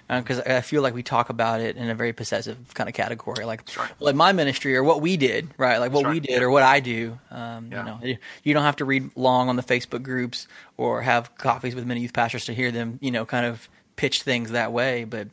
because 0.08 0.40
I 0.40 0.62
feel 0.62 0.82
like 0.82 0.94
we 0.94 1.04
talk 1.04 1.30
about 1.30 1.60
it 1.60 1.76
in 1.76 1.88
a 1.88 1.94
very 1.94 2.12
possessive 2.12 2.58
kind 2.74 2.88
of 2.88 2.94
category, 2.94 3.44
like 3.44 3.62
right. 3.78 3.90
like 4.00 4.16
my 4.16 4.32
ministry 4.32 4.76
or 4.76 4.82
what 4.82 5.00
we 5.00 5.16
did, 5.16 5.48
right? 5.58 5.78
Like 5.78 5.92
what 5.92 6.02
That's 6.02 6.12
we 6.14 6.18
right. 6.18 6.28
did 6.28 6.42
or 6.42 6.50
what 6.50 6.64
I 6.64 6.80
do. 6.80 7.18
Um, 7.30 7.68
Yeah. 7.70 7.78
You 7.78 7.84
know, 7.84 7.98
you- 8.02 8.18
you 8.42 8.52
don't 8.54 8.64
have 8.64 8.76
to 8.76 8.84
read 8.84 9.10
long 9.14 9.48
on 9.48 9.54
the 9.54 9.62
Facebook 9.62 10.02
groups 10.02 10.48
or 10.76 11.02
have 11.02 11.32
coffees 11.36 11.76
with 11.76 11.86
many 11.86 12.00
youth 12.00 12.12
pastors 12.12 12.46
to 12.46 12.54
hear 12.54 12.72
them, 12.72 12.98
you 13.00 13.12
know, 13.12 13.24
kind 13.24 13.46
of 13.46 13.68
pitch 13.94 14.22
things 14.22 14.50
that 14.50 14.72
way. 14.72 15.04
But 15.04 15.28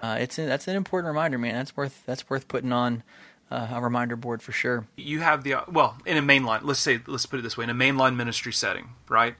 uh, 0.00 0.16
it's 0.18 0.38
a, 0.38 0.46
that's 0.46 0.66
an 0.66 0.76
important 0.76 1.08
reminder, 1.08 1.36
man. 1.36 1.54
That's 1.56 1.76
worth 1.76 2.02
that's 2.06 2.30
worth 2.30 2.48
putting 2.48 2.72
on 2.72 3.02
uh, 3.50 3.68
a 3.72 3.80
reminder 3.82 4.16
board 4.16 4.42
for 4.42 4.52
sure. 4.52 4.86
you 4.96 5.20
have 5.20 5.44
the 5.44 5.56
well 5.68 5.98
in 6.06 6.16
a 6.16 6.22
mainline. 6.22 6.60
Let's 6.62 6.80
say 6.80 7.00
let's 7.06 7.26
put 7.26 7.38
it 7.38 7.42
this 7.42 7.56
way: 7.58 7.64
in 7.64 7.70
a 7.70 7.74
mainline 7.74 8.16
ministry 8.16 8.52
setting, 8.54 8.88
right? 9.10 9.34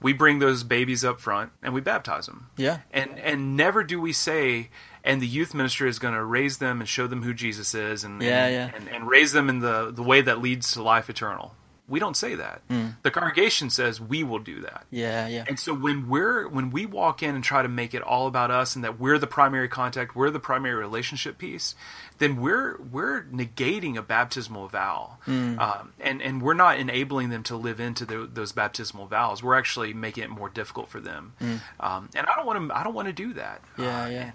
We 0.00 0.12
bring 0.12 0.38
those 0.38 0.62
babies 0.62 1.04
up 1.04 1.20
front 1.20 1.52
and 1.62 1.74
we 1.74 1.80
baptize 1.80 2.26
them. 2.26 2.50
Yeah. 2.56 2.78
And 2.92 3.18
and 3.18 3.56
never 3.56 3.82
do 3.82 4.00
we 4.00 4.12
say, 4.12 4.70
and 5.04 5.20
the 5.20 5.26
youth 5.26 5.54
ministry 5.54 5.88
is 5.88 5.98
going 5.98 6.14
to 6.14 6.24
raise 6.24 6.58
them 6.58 6.80
and 6.80 6.88
show 6.88 7.06
them 7.06 7.22
who 7.22 7.34
Jesus 7.34 7.74
is, 7.74 8.04
and 8.04 8.22
Yeah, 8.22 8.46
and, 8.46 8.54
yeah. 8.54 8.78
and, 8.78 8.88
and 8.88 9.08
raise 9.08 9.32
them 9.32 9.48
in 9.48 9.58
the 9.60 9.90
the 9.90 10.02
way 10.02 10.20
that 10.20 10.40
leads 10.40 10.72
to 10.72 10.82
life 10.82 11.10
eternal. 11.10 11.54
We 11.88 11.98
don't 12.00 12.16
say 12.16 12.34
that. 12.34 12.60
The 13.02 13.10
congregation 13.10 13.70
says 13.70 14.00
we 14.00 14.22
will 14.22 14.38
do 14.40 14.60
that. 14.60 14.84
Yeah, 14.90 15.26
yeah. 15.26 15.44
And 15.48 15.58
so 15.58 15.72
when 15.72 16.08
we're 16.08 16.46
when 16.46 16.70
we 16.70 16.84
walk 16.86 17.22
in 17.22 17.34
and 17.34 17.42
try 17.42 17.62
to 17.62 17.68
make 17.68 17.94
it 17.94 18.02
all 18.02 18.26
about 18.26 18.50
us 18.50 18.74
and 18.76 18.84
that 18.84 19.00
we're 19.00 19.18
the 19.18 19.26
primary 19.26 19.68
contact, 19.68 20.14
we're 20.14 20.30
the 20.30 20.38
primary 20.40 20.74
relationship 20.74 21.38
piece, 21.38 21.74
then 22.18 22.40
we're 22.40 22.76
we're 22.80 23.22
negating 23.32 23.96
a 23.96 24.02
baptismal 24.02 24.68
vow, 24.68 25.16
um, 25.26 25.92
and 26.00 26.20
and 26.20 26.42
we're 26.42 26.54
not 26.54 26.78
enabling 26.78 27.30
them 27.30 27.42
to 27.44 27.56
live 27.56 27.80
into 27.80 28.04
tho- 28.04 28.26
those 28.26 28.52
baptismal 28.52 29.06
vows. 29.06 29.42
We're 29.42 29.56
actually 29.58 29.94
making 29.94 30.24
it 30.24 30.30
more 30.30 30.50
difficult 30.50 30.88
for 30.90 31.00
them. 31.00 31.32
Um, 31.80 32.10
and 32.14 32.26
I 32.26 32.36
don't 32.36 32.46
want 32.46 32.68
to 32.68 32.76
I 32.76 32.84
don't 32.84 32.94
want 32.94 33.08
to 33.08 33.14
do 33.14 33.32
that. 33.34 33.62
Yeah, 33.78 34.04
Uh, 34.04 34.08
yeah. 34.08 34.30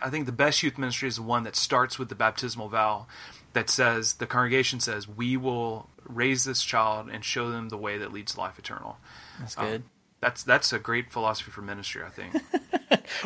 I 0.00 0.10
think 0.10 0.26
the 0.26 0.32
best 0.32 0.62
youth 0.62 0.78
ministry 0.78 1.08
is 1.08 1.16
the 1.16 1.22
one 1.22 1.42
that 1.42 1.56
starts 1.56 1.98
with 1.98 2.08
the 2.08 2.14
baptismal 2.14 2.68
vow 2.68 3.06
that 3.52 3.70
says 3.70 4.14
the 4.14 4.26
congregation 4.26 4.80
says 4.80 5.08
we 5.08 5.36
will 5.36 5.88
raise 6.04 6.44
this 6.44 6.62
child 6.62 7.08
and 7.10 7.24
show 7.24 7.50
them 7.50 7.68
the 7.68 7.78
way 7.78 7.98
that 7.98 8.12
leads 8.12 8.34
to 8.34 8.40
life 8.40 8.58
eternal. 8.58 8.98
That's 9.40 9.56
Um, 9.58 9.66
good. 9.66 9.82
that's 10.20 10.42
that's 10.42 10.72
a 10.72 10.78
great 10.78 11.10
philosophy 11.12 11.50
for 11.50 11.62
ministry, 11.62 12.02
I 12.04 12.10
think. 12.10 12.34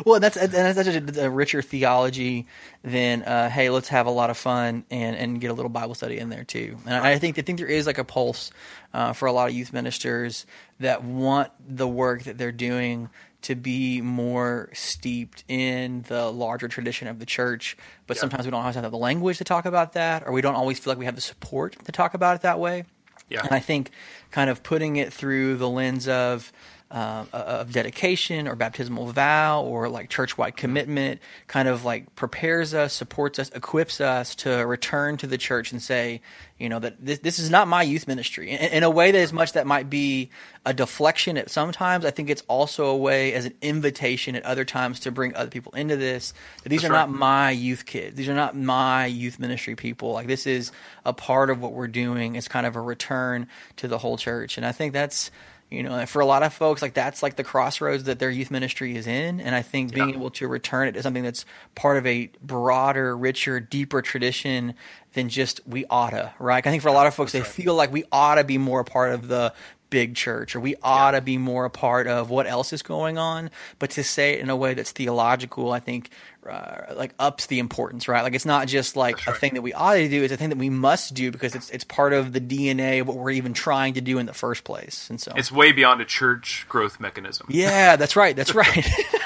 Well, 0.05 0.19
that's 0.21 0.37
and 0.37 0.51
that's 0.51 0.77
such 0.77 0.87
a, 1.17 1.25
a 1.25 1.29
richer 1.29 1.61
theology 1.61 2.47
than 2.83 3.21
uh, 3.23 3.49
hey, 3.49 3.69
let's 3.69 3.89
have 3.89 4.07
a 4.07 4.11
lot 4.11 4.29
of 4.29 4.37
fun 4.37 4.85
and, 4.89 5.15
and 5.15 5.41
get 5.41 5.51
a 5.51 5.53
little 5.53 5.69
Bible 5.69 5.93
study 5.93 6.17
in 6.19 6.29
there 6.29 6.43
too. 6.45 6.77
And 6.85 6.95
I 6.95 7.17
think 7.19 7.37
I 7.37 7.41
think 7.41 7.59
there 7.59 7.67
is 7.67 7.85
like 7.85 7.97
a 7.97 8.03
pulse 8.05 8.51
uh, 8.93 9.11
for 9.13 9.25
a 9.27 9.33
lot 9.33 9.49
of 9.49 9.53
youth 9.55 9.73
ministers 9.73 10.45
that 10.79 11.03
want 11.03 11.51
the 11.67 11.87
work 11.87 12.23
that 12.23 12.37
they're 12.37 12.51
doing 12.53 13.09
to 13.43 13.55
be 13.55 14.01
more 14.01 14.69
steeped 14.73 15.43
in 15.47 16.03
the 16.07 16.31
larger 16.31 16.67
tradition 16.67 17.07
of 17.07 17.19
the 17.19 17.25
church. 17.25 17.77
But 18.07 18.17
Yeah. 18.17 18.21
sometimes 18.21 18.45
we 18.45 18.51
don't 18.51 18.61
always 18.61 18.75
have 18.75 18.89
the 18.91 18.97
language 18.97 19.37
to 19.37 19.43
talk 19.43 19.65
about 19.65 19.93
that, 19.93 20.23
or 20.25 20.31
we 20.31 20.41
don't 20.41 20.55
always 20.55 20.79
feel 20.79 20.91
like 20.91 20.97
we 20.99 21.05
have 21.05 21.15
the 21.15 21.21
support 21.21 21.77
to 21.85 21.91
talk 21.91 22.13
about 22.13 22.35
it 22.35 22.41
that 22.41 22.59
way. 22.59 22.85
Yeah. 23.29 23.41
And 23.43 23.51
I 23.53 23.59
think 23.59 23.91
kind 24.31 24.49
of 24.49 24.63
putting 24.63 24.97
it 24.97 25.13
through 25.13 25.57
the 25.57 25.69
lens 25.69 26.07
of 26.07 26.51
uh, 26.93 27.25
of 27.33 27.71
dedication 27.71 28.47
or 28.47 28.55
baptismal 28.55 29.07
vow 29.07 29.63
or 29.63 29.89
like 29.89 30.09
church-wide 30.09 30.55
commitment 30.55 31.19
kind 31.47 31.67
of 31.67 31.83
like 31.83 32.15
prepares 32.15 32.75
us, 32.75 32.93
supports 32.93 33.39
us, 33.39 33.49
equips 33.49 33.99
us 33.99 34.35
to 34.35 34.51
return 34.51 35.17
to 35.17 35.25
the 35.25 35.37
church 35.37 35.71
and 35.71 35.81
say, 35.81 36.21
you 36.59 36.69
know, 36.69 36.77
that 36.77 37.03
this, 37.03 37.17
this 37.19 37.39
is 37.39 37.49
not 37.49 37.67
my 37.67 37.81
youth 37.81 38.07
ministry. 38.07 38.51
In, 38.51 38.59
in 38.59 38.83
a 38.83 38.89
way 38.91 39.09
that 39.09 39.17
as 39.17 39.33
much 39.33 39.53
that 39.53 39.65
might 39.65 39.89
be 39.89 40.29
a 40.67 40.73
deflection 40.73 41.35
at 41.35 41.49
sometimes, 41.49 42.05
I 42.05 42.11
think 42.11 42.29
it's 42.29 42.43
also 42.47 42.85
a 42.85 42.95
way 42.95 43.33
as 43.33 43.45
an 43.45 43.55
invitation 43.63 44.35
at 44.35 44.43
other 44.43 44.63
times 44.63 44.99
to 45.01 45.11
bring 45.11 45.35
other 45.35 45.49
people 45.49 45.73
into 45.73 45.97
this. 45.97 46.33
That 46.61 46.69
these 46.69 46.83
That's 46.83 46.91
are 46.91 46.93
right. 46.93 47.09
not 47.09 47.09
my 47.09 47.49
youth 47.49 47.87
kids. 47.87 48.15
These 48.15 48.29
are 48.29 48.35
not 48.35 48.55
my 48.55 49.07
youth 49.07 49.39
ministry 49.39 49.75
people. 49.75 50.11
Like 50.11 50.27
this 50.27 50.45
is 50.45 50.71
a 51.05 51.11
part 51.11 51.49
of 51.49 51.59
what 51.59 51.73
we're 51.73 51.87
doing. 51.87 52.35
It's 52.35 52.47
kind 52.47 52.67
of 52.67 52.75
a 52.75 52.81
return 52.81 53.47
to 53.77 53.87
the 53.87 53.97
whole 53.97 54.17
church. 54.17 54.57
And 54.57 54.65
I 54.65 54.71
think 54.71 54.93
that's, 54.93 55.31
you 55.73 55.83
know, 55.83 56.05
for 56.05 56.21
a 56.21 56.25
lot 56.25 56.43
of 56.43 56.53
folks, 56.53 56.81
like 56.81 56.93
that's 56.93 57.23
like 57.23 57.35
the 57.35 57.43
crossroads 57.43 58.03
that 58.03 58.19
their 58.19 58.29
youth 58.29 58.51
ministry 58.51 58.95
is 58.95 59.07
in. 59.07 59.39
And 59.39 59.55
I 59.55 59.61
think 59.63 59.93
being 59.93 60.09
Yeah. 60.09 60.15
able 60.15 60.29
to 60.31 60.47
return 60.47 60.87
it 60.87 60.91
to 60.93 61.01
something 61.01 61.23
that's 61.23 61.45
part 61.75 61.97
of 61.97 62.05
a 62.05 62.29
broader, 62.41 63.17
richer, 63.17 63.59
deeper 63.59 64.01
tradition 64.01 64.75
than 65.13 65.29
just 65.29 65.61
we 65.65 65.85
oughta, 65.89 66.33
right? 66.39 66.65
I 66.65 66.69
think 66.69 66.83
for 66.83 66.89
a 66.89 66.93
lot 66.93 67.07
of 67.07 67.13
folks, 67.15 67.31
they 67.31 67.41
feel 67.41 67.73
like 67.75 67.91
we 67.91 68.03
ought 68.11 68.35
to 68.35 68.43
be 68.43 68.57
more 68.57 68.81
a 68.81 68.85
part 68.85 69.11
of 69.13 69.27
the 69.27 69.53
big 69.93 70.15
church 70.15 70.55
or 70.55 70.59
we 70.59 70.75
ought 70.81 71.11
to 71.11 71.21
be 71.21 71.37
more 71.37 71.65
a 71.65 71.69
part 71.69 72.07
of 72.07 72.31
what 72.31 72.47
else 72.47 72.73
is 72.73 72.81
going 72.81 73.19
on. 73.19 73.51
But 73.77 73.91
to 73.91 74.03
say 74.03 74.33
it 74.33 74.39
in 74.39 74.49
a 74.49 74.55
way 74.55 74.73
that's 74.73 74.91
theological 74.91 75.71
i 75.71 75.79
think 75.79 76.09
uh, 76.49 76.93
like 76.97 77.13
ups 77.19 77.45
the 77.45 77.59
importance 77.59 78.07
right? 78.09 78.21
Like 78.21 78.33
it's 78.35 78.45
not 78.45 78.67
just 78.67 78.97
like 78.97 79.15
That's 79.23 79.37
a 79.37 79.39
thing 79.39 79.53
that 79.53 79.61
we 79.61 79.71
ought 79.71 79.93
to 79.93 80.09
do 80.09 80.23
it's 80.23 80.33
a 80.33 80.37
thing 80.37 80.49
that 80.49 80.57
we 80.57 80.69
must 80.69 81.13
do 81.13 81.31
because 81.31 81.55
it's 81.55 81.69
it's 81.69 81.85
part 81.85 82.11
of 82.11 82.33
the 82.33 82.41
dna 82.41 82.99
of 83.01 83.07
what 83.07 83.15
we're 83.15 83.31
even 83.41 83.53
trying 83.53 83.93
to 83.93 84.01
do 84.01 84.17
in 84.17 84.25
the 84.25 84.33
first 84.33 84.63
place. 84.65 85.09
And 85.09 85.21
so 85.21 85.31
It's 85.37 85.51
way 85.51 85.71
beyond 85.71 86.01
a 86.01 86.05
church 86.05 86.65
growth 86.67 86.99
mechanism. 86.99 87.47
yeah 87.49 87.95
that's 87.95 88.15
right 88.17 88.35
that's 88.35 88.53
right 88.63 88.85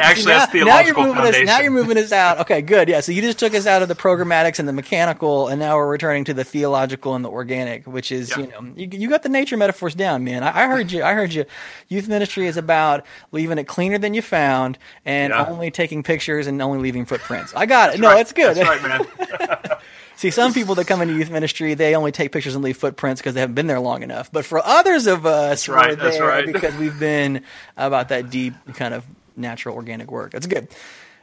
actually 0.04 0.32
now, 0.32 0.38
has 0.40 0.48
now 0.48 0.54
you're 0.54 0.64
theological 0.94 1.04
moving 1.06 1.34
us. 1.34 1.46
Now 1.46 1.60
you're 1.60 1.70
moving 1.70 1.98
us 1.98 2.12
out. 2.12 2.38
Okay, 2.40 2.62
good. 2.62 2.88
Yeah. 2.88 3.00
So 3.00 3.12
you 3.12 3.22
just 3.22 3.38
took 3.38 3.54
us 3.54 3.66
out 3.66 3.82
of 3.82 3.88
the 3.88 3.94
programmatics 3.94 4.58
and 4.58 4.68
the 4.68 4.72
mechanical, 4.72 5.48
and 5.48 5.58
now 5.60 5.76
we're 5.76 5.88
returning 5.90 6.24
to 6.24 6.34
the 6.34 6.44
theological 6.44 7.14
and 7.14 7.24
the 7.24 7.30
organic, 7.30 7.86
which 7.86 8.10
is 8.12 8.30
Yeah. 8.30 8.38
you 8.38 8.46
know 8.48 8.72
you, 8.76 8.88
you 8.92 9.08
got 9.08 9.22
the 9.22 9.28
nature 9.28 9.56
metaphors 9.56 9.94
down, 9.94 10.24
man. 10.24 10.42
I, 10.42 10.64
I 10.64 10.66
heard 10.66 10.92
you. 10.92 11.02
I 11.02 11.14
heard 11.14 11.32
you. 11.32 11.44
Youth 11.88 12.08
ministry 12.08 12.46
is 12.46 12.56
about 12.56 13.04
leaving 13.32 13.58
it 13.58 13.64
cleaner 13.64 13.98
than 13.98 14.14
you 14.14 14.22
found, 14.22 14.78
and 15.04 15.32
Yeah. 15.32 15.46
only 15.46 15.70
taking 15.70 16.02
pictures 16.02 16.46
and 16.46 16.60
only 16.62 16.78
leaving 16.78 17.04
footprints. 17.04 17.52
I 17.54 17.66
got 17.66 17.94
it. 17.94 18.00
no, 18.00 18.08
Right. 18.08 18.20
it's 18.20 18.32
good. 18.32 18.56
That's 18.56 18.68
right, 18.68 18.82
man. 18.82 19.78
See, 20.16 20.30
some 20.30 20.52
people 20.52 20.74
that 20.74 20.86
come 20.86 21.00
into 21.00 21.14
youth 21.14 21.30
ministry, 21.30 21.72
they 21.72 21.94
only 21.96 22.12
take 22.12 22.30
pictures 22.30 22.54
and 22.54 22.62
leave 22.62 22.76
footprints 22.76 23.22
because 23.22 23.32
they 23.32 23.40
haven't 23.40 23.54
been 23.54 23.66
there 23.68 23.80
long 23.80 24.02
enough. 24.02 24.30
But 24.30 24.44
for 24.44 24.60
others 24.62 25.06
of 25.06 25.24
us, 25.24 25.66
right, 25.66 25.88
we're 25.90 25.96
that's 25.96 26.18
there 26.18 26.26
right. 26.28 26.44
because 26.46 26.74
we've 26.76 26.98
been 27.00 27.42
about 27.74 28.10
that 28.10 28.28
deep 28.28 28.52
kind 28.74 28.92
of 28.92 29.02
natural 29.40 29.74
organic 29.74 30.10
work. 30.10 30.32
That's 30.32 30.46
good. 30.46 30.68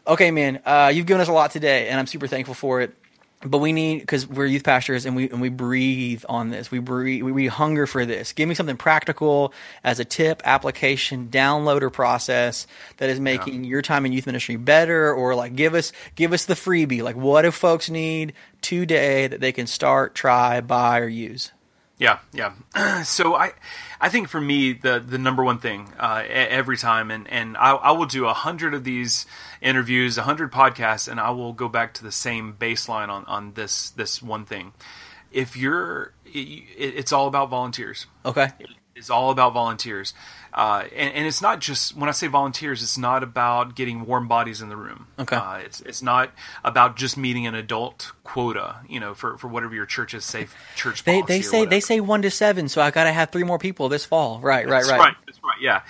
Okay, 0.05 0.31
man, 0.31 0.61
uh, 0.65 0.91
you've 0.93 1.05
given 1.05 1.21
us 1.21 1.27
a 1.27 1.33
lot 1.33 1.51
today, 1.51 1.89
and 1.89 1.99
I'm 1.99 2.07
super 2.07 2.27
thankful 2.27 2.53
for 2.53 2.81
it. 2.81 2.93
But 3.41 3.59
we 3.59 3.71
need 3.71 3.99
because 3.99 4.25
we're 4.25 4.47
youth 4.47 4.63
pastors 4.63 5.05
and 5.05 5.15
we 5.15 5.29
and 5.29 5.39
we 5.39 5.49
breathe 5.49 6.23
on 6.27 6.49
this. 6.49 6.71
We 6.71 6.79
breathe. 6.79 7.21
We, 7.21 7.31
we 7.31 7.45
hunger 7.45 7.85
for 7.85 8.03
this. 8.03 8.33
Give 8.33 8.49
me 8.49 8.55
something 8.55 8.77
practical 8.77 9.53
as 9.83 9.99
a 9.99 10.05
tip, 10.05 10.41
application, 10.43 11.27
downloader 11.29 11.93
process 11.93 12.65
that 12.97 13.11
is 13.11 13.19
making 13.19 13.63
your 13.63 13.83
time 13.83 14.07
in 14.07 14.11
youth 14.11 14.25
ministry 14.25 14.55
better, 14.55 15.13
or 15.13 15.35
like 15.35 15.55
give 15.55 15.75
us 15.75 15.91
give 16.15 16.33
us 16.33 16.45
the 16.45 16.55
freebie. 16.55 17.03
Like, 17.03 17.15
what 17.15 17.43
do 17.43 17.51
folks 17.51 17.91
need 17.91 18.33
today 18.61 19.27
that 19.27 19.39
they 19.39 19.51
can 19.51 19.67
start, 19.67 20.15
try, 20.15 20.59
buy, 20.61 20.99
or 20.99 21.07
use? 21.07 21.51
Yeah, 21.99 22.19
yeah. 22.31 22.53
so 23.03 23.35
I, 23.35 23.53
I 23.99 24.09
think 24.09 24.27
for 24.27 24.39
me 24.39 24.73
the 24.73 24.99
the 24.99 25.17
number 25.17 25.43
one 25.43 25.57
thing 25.57 25.93
uh, 25.99 26.23
every 26.27 26.77
time, 26.77 27.09
and 27.09 27.27
and 27.27 27.57
I, 27.57 27.71
I 27.71 27.91
will 27.91 28.05
do 28.05 28.27
a 28.27 28.33
hundred 28.33 28.73
of 28.75 28.83
these 28.83 29.25
interviews, 29.61 30.17
a 30.17 30.23
hundred 30.23 30.51
podcasts, 30.51 31.07
and 31.07 31.19
I 31.19 31.31
will 31.31 31.53
go 31.53 31.67
back 31.67 31.93
to 31.95 32.03
the 32.03 32.11
same 32.11 32.53
baseline 32.53 33.09
on 33.09 33.25
on 33.25 33.53
this 33.53 33.89
this 33.89 34.21
one 34.21 34.45
thing. 34.45 34.73
If 35.31 35.57
you're, 35.57 36.13
it, 36.25 36.63
it's 36.77 37.11
all 37.11 37.27
about 37.27 37.49
volunteers. 37.49 38.05
Okay. 38.25 38.49
It's 38.95 39.09
all 39.09 39.29
about 39.29 39.53
volunteers, 39.53 40.13
uh, 40.57 40.85
and, 40.95 41.13
and 41.13 41.27
it's 41.27 41.39
not 41.39 41.61
just 41.61 41.95
when 41.95 42.09
I 42.09 42.11
say 42.13 42.25
volunteers. 42.25 42.81
It's 42.81 42.97
not 42.97 43.21
about 43.21 43.75
getting 43.75 44.07
warm 44.07 44.27
bodies 44.27 44.59
in 44.59 44.69
the 44.69 44.75
room. 44.75 45.05
Okay. 45.19 45.35
Uh, 45.35 45.57
it's 45.57 45.81
it's 45.81 46.01
not 46.01 46.31
about 46.63 46.97
just 46.97 47.15
meeting 47.15 47.45
an 47.45 47.53
adult 47.53 48.11
quota. 48.23 48.77
You 48.89 48.99
know, 48.99 49.13
for, 49.13 49.37
for 49.37 49.49
whatever 49.49 49.75
your 49.75 49.85
church 49.85 50.15
is 50.15 50.25
safe 50.25 50.55
church. 50.75 51.03
They 51.03 51.21
they 51.21 51.43
say 51.43 51.65
they 51.65 51.79
say 51.79 51.99
one 51.99 52.23
to 52.23 52.31
seven, 52.31 52.69
so 52.69 52.81
I 52.81 52.89
got 52.89 53.03
to 53.03 53.11
have 53.11 53.29
three 53.29 53.43
more 53.43 53.59
people 53.59 53.87
this 53.87 54.03
fall. 54.03 54.39
Right, 54.39 54.67
right, 54.67 54.79
That's 54.79 54.89
right. 54.89 54.99
right. 54.99 55.15
That's 55.27 55.39
right. 55.43 55.61
Yeah, 55.61 55.81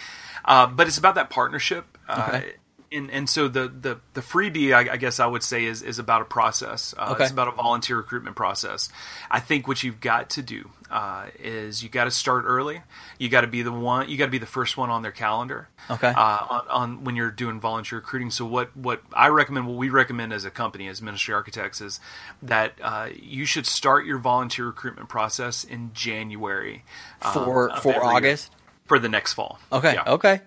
uh, 0.43 0.67
but 0.67 0.87
it's 0.87 0.97
about 0.97 1.15
that 1.15 1.29
partnership. 1.29 1.85
Uh, 2.09 2.25
Okay. 2.27 2.55
And 2.91 3.11
and 3.11 3.29
so 3.29 3.47
the 3.47 3.67
the 3.67 3.99
the 4.13 4.21
freebie, 4.21 4.73
I, 4.73 4.93
I 4.93 4.97
guess 4.97 5.19
I 5.19 5.25
would 5.25 5.43
say, 5.43 5.65
is 5.65 5.81
is 5.81 5.99
about 5.99 6.21
a 6.21 6.25
process. 6.25 6.93
Uh, 6.97 7.11
Okay. 7.13 7.23
It's 7.23 7.31
about 7.31 7.47
a 7.47 7.51
volunteer 7.51 7.97
recruitment 7.97 8.35
process. 8.35 8.89
I 9.31 9.39
think 9.39 9.67
what 9.67 9.83
you've 9.83 9.99
got 9.99 10.29
to 10.31 10.41
do 10.41 10.69
uh, 10.91 11.25
is 11.39 11.83
you 11.83 11.89
got 11.89 12.05
to 12.05 12.11
start 12.11 12.45
early. 12.47 12.81
You 13.17 13.27
got 13.29 13.41
to 13.41 13.47
be 13.47 13.61
the 13.61 13.71
one. 13.71 14.07
You 14.09 14.17
got 14.17 14.25
to 14.25 14.31
be 14.31 14.37
the 14.37 14.45
first 14.45 14.77
one 14.77 14.89
on 14.89 15.01
their 15.01 15.11
calendar. 15.11 15.67
Okay. 15.89 16.07
Uh, 16.07 16.47
on, 16.49 16.67
on 16.69 17.03
when 17.03 17.15
you're 17.15 17.31
doing 17.31 17.59
volunteer 17.59 17.99
recruiting. 17.99 18.31
So 18.31 18.45
what 18.45 18.75
what 18.77 19.01
I 19.13 19.27
recommend, 19.29 19.67
what 19.67 19.77
we 19.77 19.89
recommend 19.89 20.31
as 20.33 20.45
a 20.45 20.51
company, 20.51 20.87
as 20.87 21.01
ministry 21.01 21.33
architects, 21.33 21.81
is 21.81 21.99
that 22.43 22.73
uh, 22.81 23.09
you 23.15 23.45
should 23.45 23.65
start 23.65 24.05
your 24.05 24.17
volunteer 24.17 24.65
recruitment 24.65 25.09
process 25.09 25.63
in 25.63 25.91
January 25.93 26.83
uh, 27.21 27.33
For 27.33 27.69
for 27.81 27.89
every 27.89 27.91
year 27.93 28.01
August. 28.03 28.51
for 28.85 28.99
the 28.99 29.09
next 29.09 29.33
fall. 29.33 29.59
Okay. 29.71 29.93
Yeah. 29.93 30.03
Okay. 30.13 30.41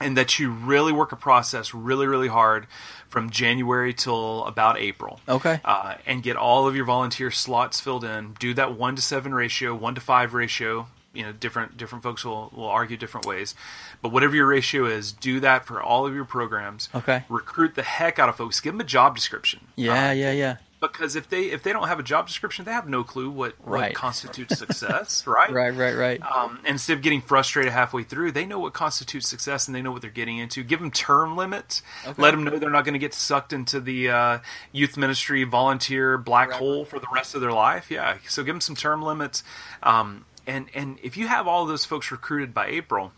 And 0.00 0.16
that 0.16 0.38
you 0.38 0.50
really 0.50 0.92
work 0.92 1.12
a 1.12 1.16
process 1.16 1.74
really, 1.74 2.06
really 2.06 2.28
hard 2.28 2.66
from 3.08 3.28
January 3.28 3.92
till 3.92 4.44
about 4.46 4.78
April. 4.78 5.20
Okay. 5.28 5.60
Uh, 5.64 5.96
and 6.06 6.22
get 6.22 6.36
all 6.36 6.66
of 6.66 6.74
your 6.74 6.86
volunteer 6.86 7.30
slots 7.30 7.80
filled 7.80 8.04
in. 8.04 8.34
Do 8.38 8.54
that 8.54 8.78
one 8.78 8.96
to 8.96 9.02
seven 9.02 9.34
ratio, 9.34 9.74
one 9.74 9.94
to 9.94 10.00
five 10.00 10.32
ratio. 10.32 10.86
You 11.12 11.24
know, 11.24 11.32
different 11.32 11.76
different 11.76 12.04
folks 12.04 12.24
will, 12.24 12.52
will 12.54 12.68
argue 12.68 12.96
different 12.96 13.26
ways, 13.26 13.56
but 14.00 14.12
whatever 14.12 14.36
your 14.36 14.46
ratio 14.46 14.86
is, 14.86 15.10
do 15.10 15.40
that 15.40 15.66
for 15.66 15.82
all 15.82 16.06
of 16.06 16.14
your 16.14 16.24
programs. 16.24 16.88
Okay. 16.94 17.24
Recruit 17.28 17.74
the 17.74 17.82
heck 17.82 18.20
out 18.20 18.28
of 18.28 18.36
folks. 18.36 18.60
Give 18.60 18.72
them 18.72 18.80
a 18.80 18.84
job 18.84 19.16
description. 19.16 19.58
Yeah, 19.74 20.10
Uh, 20.10 20.12
yeah, 20.12 20.30
yeah. 20.30 20.56
Because 20.80 21.14
if 21.16 21.28
they 21.28 21.44
if 21.50 21.62
they 21.62 21.72
don't 21.72 21.88
have 21.88 21.98
a 21.98 22.02
job 22.02 22.26
description, 22.26 22.64
they 22.64 22.72
have 22.72 22.88
no 22.88 23.04
clue 23.04 23.30
what, 23.30 23.54
Right. 23.62 23.90
what 23.90 23.94
constitutes 23.94 24.58
success, 24.58 25.26
right? 25.26 25.50
Right, 25.52 25.74
right, 25.74 25.94
right. 25.96 26.22
Um, 26.22 26.58
and 26.64 26.68
instead 26.74 26.96
of 26.96 27.02
getting 27.02 27.20
frustrated 27.20 27.72
halfway 27.72 28.02
through, 28.02 28.32
they 28.32 28.46
know 28.46 28.58
what 28.58 28.72
constitutes 28.72 29.28
success 29.28 29.68
and 29.68 29.74
they 29.74 29.82
know 29.82 29.92
what 29.92 30.00
they're 30.02 30.10
getting 30.10 30.38
into. 30.38 30.62
Give 30.62 30.80
them 30.80 30.90
term 30.90 31.36
limits. 31.36 31.82
Okay. 32.06 32.20
Let 32.22 32.30
them 32.32 32.44
know 32.44 32.58
they're 32.58 32.70
not 32.70 32.84
going 32.84 32.94
to 32.94 32.98
get 32.98 33.12
sucked 33.14 33.52
into 33.52 33.80
the 33.80 34.08
uh, 34.10 34.38
youth 34.72 34.96
ministry 34.96 35.44
volunteer 35.44 36.16
black 36.18 36.50
Right. 36.50 36.58
hole 36.58 36.84
for 36.84 36.98
the 36.98 37.06
rest 37.14 37.34
of 37.34 37.40
their 37.42 37.52
life. 37.52 37.90
Yeah, 37.90 38.16
so 38.28 38.42
give 38.42 38.54
them 38.54 38.60
some 38.60 38.76
term 38.76 39.02
limits. 39.02 39.42
Um, 39.82 40.24
and 40.46 40.68
and 40.74 40.98
if 41.02 41.16
you 41.18 41.28
have 41.28 41.46
all 41.46 41.66
those 41.66 41.84
folks 41.84 42.10
recruited 42.10 42.54
by 42.54 42.68
April, 42.68 43.12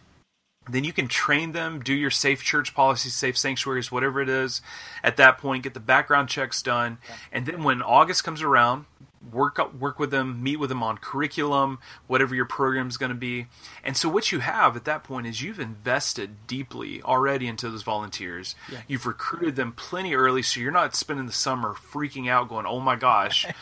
then 0.69 0.85
you 0.85 0.93
can 0.93 1.09
train 1.09 1.53
them, 1.53 1.81
do 1.81 1.95
your 1.95 2.11
safe 2.11 2.43
church 2.43 2.75
policies, 2.75 3.15
safe 3.15 3.37
sanctuaries, 3.37 3.91
whatever 3.91 4.21
it 4.21 4.29
is. 4.29 4.63
At 5.03 5.17
that 5.17 5.39
point, 5.39 5.65
get 5.65 5.75
the 5.75 5.81
background 5.81 6.29
checks 6.29 6.63
done, 6.63 6.99
and 7.33 7.47
then 7.47 7.65
when 7.65 7.83
August 7.83 8.25
comes 8.25 8.43
around, 8.43 8.87
work 9.31 9.59
up, 9.59 9.75
work 9.75 9.99
with 9.99 10.11
them, 10.11 10.43
meet 10.43 10.57
with 10.57 10.69
them 10.69 10.83
on 10.83 10.99
curriculum, 10.99 11.79
whatever 12.07 12.35
your 12.35 12.45
program 12.45 12.89
is 12.89 12.97
going 12.97 13.11
to 13.11 13.17
be. 13.17 13.47
And 13.85 13.97
so, 13.97 14.09
what 14.09 14.33
you 14.33 14.41
have 14.41 14.77
at 14.77 14.85
that 14.85 15.05
point 15.05 15.27
is 15.27 15.43
you've 15.43 15.61
invested 15.61 16.47
deeply 16.47 17.03
already 17.03 17.47
into 17.47 17.71
those 17.71 17.83
volunteers. 17.83 18.55
Yeah. 18.71 18.81
You've 18.89 19.07
recruited 19.07 19.57
them 19.57 19.73
plenty 19.73 20.15
early, 20.15 20.43
so 20.43 20.61
you're 20.61 20.73
not 20.73 20.95
spending 20.97 21.27
the 21.27 21.33
summer 21.33 21.75
freaking 21.75 22.29
out, 22.29 22.49
going, 22.49 22.67
"Oh 22.67 22.81
my 22.81 22.97
gosh." 22.97 23.47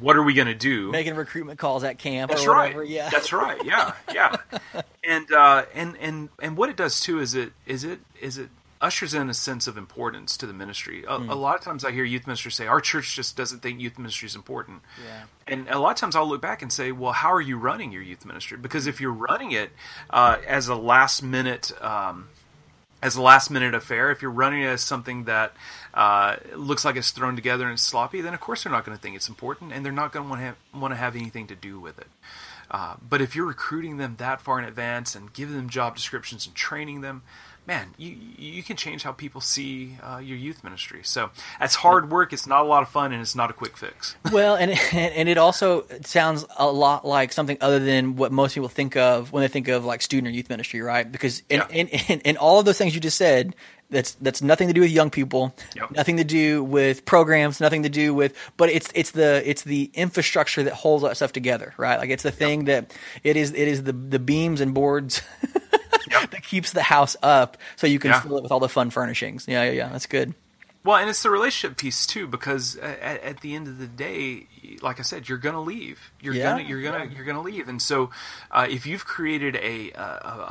What 0.00 0.16
are 0.16 0.22
we 0.22 0.34
going 0.34 0.46
to 0.48 0.54
do? 0.54 0.90
Making 0.90 1.14
recruitment 1.14 1.58
calls 1.58 1.84
at 1.84 1.98
camp 1.98 2.30
That's 2.30 2.46
or 2.46 2.50
right. 2.52 2.74
whatever. 2.74 2.84
Yeah. 2.84 3.08
That's 3.10 3.32
right. 3.32 3.64
Yeah, 3.64 3.92
yeah. 4.12 4.36
and 5.04 5.30
uh, 5.32 5.64
and 5.74 5.96
and 5.98 6.28
and 6.40 6.56
what 6.56 6.68
it 6.68 6.76
does 6.76 7.00
too 7.00 7.20
is 7.20 7.34
it 7.34 7.52
is 7.66 7.84
it 7.84 8.00
is 8.20 8.38
it 8.38 8.48
ushers 8.80 9.14
in 9.14 9.30
a 9.30 9.34
sense 9.34 9.66
of 9.66 9.78
importance 9.78 10.36
to 10.36 10.46
the 10.46 10.52
ministry. 10.52 11.02
A, 11.08 11.18
Hmm. 11.18 11.30
a 11.30 11.34
lot 11.34 11.56
of 11.56 11.62
times 11.62 11.82
I 11.84 11.92
hear 11.92 12.04
youth 12.04 12.26
ministers 12.26 12.54
say 12.54 12.66
our 12.66 12.80
church 12.80 13.16
just 13.16 13.34
doesn't 13.36 13.60
think 13.60 13.80
youth 13.80 13.98
ministry 13.98 14.26
is 14.26 14.34
important. 14.34 14.82
Yeah. 15.02 15.22
And 15.48 15.68
a 15.70 15.78
lot 15.78 15.90
of 15.92 15.96
times 15.96 16.14
I'll 16.14 16.28
look 16.28 16.42
back 16.42 16.60
and 16.60 16.70
say, 16.72 16.92
well, 16.92 17.12
how 17.12 17.32
are 17.32 17.40
you 17.40 17.56
running 17.56 17.90
your 17.90 18.02
youth 18.02 18.26
ministry? 18.26 18.58
Because 18.58 18.86
if 18.86 19.00
you're 19.00 19.12
running 19.12 19.52
it 19.52 19.70
uh, 20.10 20.36
as 20.46 20.68
a 20.68 20.74
last 20.74 21.22
minute. 21.22 21.72
Um, 21.82 22.28
as 23.02 23.14
a 23.14 23.22
last 23.22 23.50
minute 23.50 23.74
affair, 23.74 24.10
if 24.10 24.22
you're 24.22 24.30
running 24.30 24.62
it 24.62 24.66
as 24.68 24.80
something 24.80 25.24
that 25.24 25.52
uh, 25.96 26.36
looks 26.54 26.84
like 26.84 26.94
it's 26.96 27.10
thrown 27.10 27.34
together 27.34 27.64
and 27.64 27.72
it's 27.72 27.82
sloppy, 27.82 28.20
then 28.20 28.34
of 28.34 28.40
course 28.40 28.62
they're 28.62 28.72
not 28.72 28.84
going 28.84 28.96
to 28.96 29.02
think 29.02 29.16
it's 29.16 29.28
important, 29.28 29.72
and 29.72 29.84
they're 29.84 29.92
not 29.92 30.12
going 30.12 30.24
to 30.24 30.28
want 30.30 30.40
to 30.42 30.46
have, 30.46 30.56
want 30.74 30.92
to 30.92 30.96
have 30.96 31.16
anything 31.16 31.46
to 31.48 31.56
do 31.56 31.80
with 31.80 31.98
it. 31.98 32.08
Uh, 32.70 32.96
but 33.08 33.20
if 33.20 33.34
you're 33.34 33.46
recruiting 33.46 33.96
them 33.96 34.16
that 34.18 34.40
far 34.40 34.58
in 34.58 34.64
advance 34.64 35.14
and 35.14 35.32
giving 35.32 35.56
them 35.56 35.68
job 35.68 35.94
descriptions 35.94 36.46
and 36.46 36.54
training 36.56 37.00
them, 37.00 37.22
man, 37.64 37.94
you 37.96 38.16
you 38.36 38.62
can 38.62 38.76
change 38.76 39.04
how 39.04 39.12
people 39.12 39.40
see 39.40 39.96
uh, 40.02 40.18
your 40.18 40.36
youth 40.36 40.64
ministry. 40.64 41.00
So 41.04 41.30
that's 41.60 41.76
hard 41.76 42.10
work. 42.10 42.32
It's 42.32 42.46
not 42.46 42.62
a 42.62 42.68
lot 42.68 42.82
of 42.82 42.88
fun, 42.88 43.12
and 43.12 43.22
it's 43.22 43.36
not 43.36 43.50
a 43.50 43.52
quick 43.52 43.76
fix. 43.76 44.16
Well, 44.32 44.56
and 44.56 44.72
and 44.92 45.28
it 45.28 45.38
also 45.38 45.86
sounds 46.04 46.44
a 46.58 46.66
lot 46.66 47.06
like 47.06 47.32
something 47.32 47.56
other 47.60 47.78
than 47.78 48.16
what 48.16 48.32
most 48.32 48.54
people 48.54 48.68
think 48.68 48.96
of 48.96 49.32
when 49.32 49.42
they 49.42 49.48
think 49.48 49.68
of 49.68 49.84
like 49.84 50.02
student 50.02 50.26
or 50.26 50.30
youth 50.32 50.50
ministry, 50.50 50.80
right? 50.80 51.10
Because 51.10 51.42
in 51.48 51.60
Yeah. 51.60 51.68
in, 51.70 51.86
in, 51.88 52.20
in 52.20 52.36
all 52.36 52.58
of 52.58 52.64
those 52.66 52.78
things 52.78 52.94
you 52.96 53.00
just 53.00 53.16
said, 53.16 53.54
that's 53.90 54.14
that's 54.20 54.42
nothing 54.42 54.68
to 54.68 54.74
do 54.74 54.80
with 54.80 54.90
young 54.90 55.10
people, 55.10 55.54
Yep. 55.76 55.90
nothing 55.92 56.16
to 56.16 56.24
do 56.24 56.62
with 56.64 57.04
programs, 57.04 57.60
nothing 57.60 57.82
to 57.84 57.88
do 57.88 58.12
with. 58.14 58.34
But 58.56 58.70
it's 58.70 58.88
it's 58.94 59.12
the 59.12 59.42
it's 59.48 59.62
the 59.62 59.90
infrastructure 59.94 60.62
that 60.64 60.72
holds 60.72 61.02
that 61.04 61.16
stuff 61.16 61.32
together, 61.32 61.74
right? 61.76 61.98
Like 61.98 62.10
it's 62.10 62.22
the 62.22 62.30
thing 62.32 62.64
that 62.66 62.92
it 63.22 63.36
is 63.36 63.52
it 63.52 63.68
is 63.68 63.84
the 63.84 63.92
the 63.92 64.18
beams 64.18 64.60
and 64.60 64.74
boards. 64.74 65.22
Yep. 66.08 66.30
that 66.30 66.44
keeps 66.44 66.70
the 66.72 66.82
house 66.84 67.16
up, 67.20 67.56
so 67.74 67.88
you 67.88 67.98
can 67.98 68.10
Yeah. 68.12 68.20
fill 68.20 68.36
it 68.36 68.42
with 68.44 68.52
all 68.52 68.60
the 68.60 68.68
fun 68.68 68.90
furnishings. 68.90 69.46
Yeah, 69.48 69.64
yeah, 69.64 69.70
yeah. 69.72 69.88
That's 69.88 70.06
good. 70.06 70.34
Well, 70.86 70.96
and 70.96 71.10
it's 71.10 71.22
the 71.22 71.30
relationship 71.30 71.76
piece 71.76 72.06
too, 72.06 72.26
because 72.28 72.76
at, 72.76 73.20
at 73.22 73.40
the 73.40 73.54
end 73.54 73.66
of 73.66 73.78
the 73.78 73.86
day, 73.88 74.46
like 74.80 75.00
I 75.00 75.02
said, 75.02 75.28
you're 75.28 75.36
gonna 75.38 75.60
leave. 75.60 76.12
You're 76.20 76.34
Yeah. 76.34 76.44
gonna 76.56 76.62
you're 76.62 76.80
gonna 76.82 77.04
you're 77.12 77.24
gonna 77.24 77.42
leave, 77.42 77.68
and 77.68 77.82
so 77.82 78.10
uh, 78.52 78.66
if 78.70 78.86
you've 78.86 79.04
created 79.04 79.56
a, 79.56 79.90
a 79.92 80.00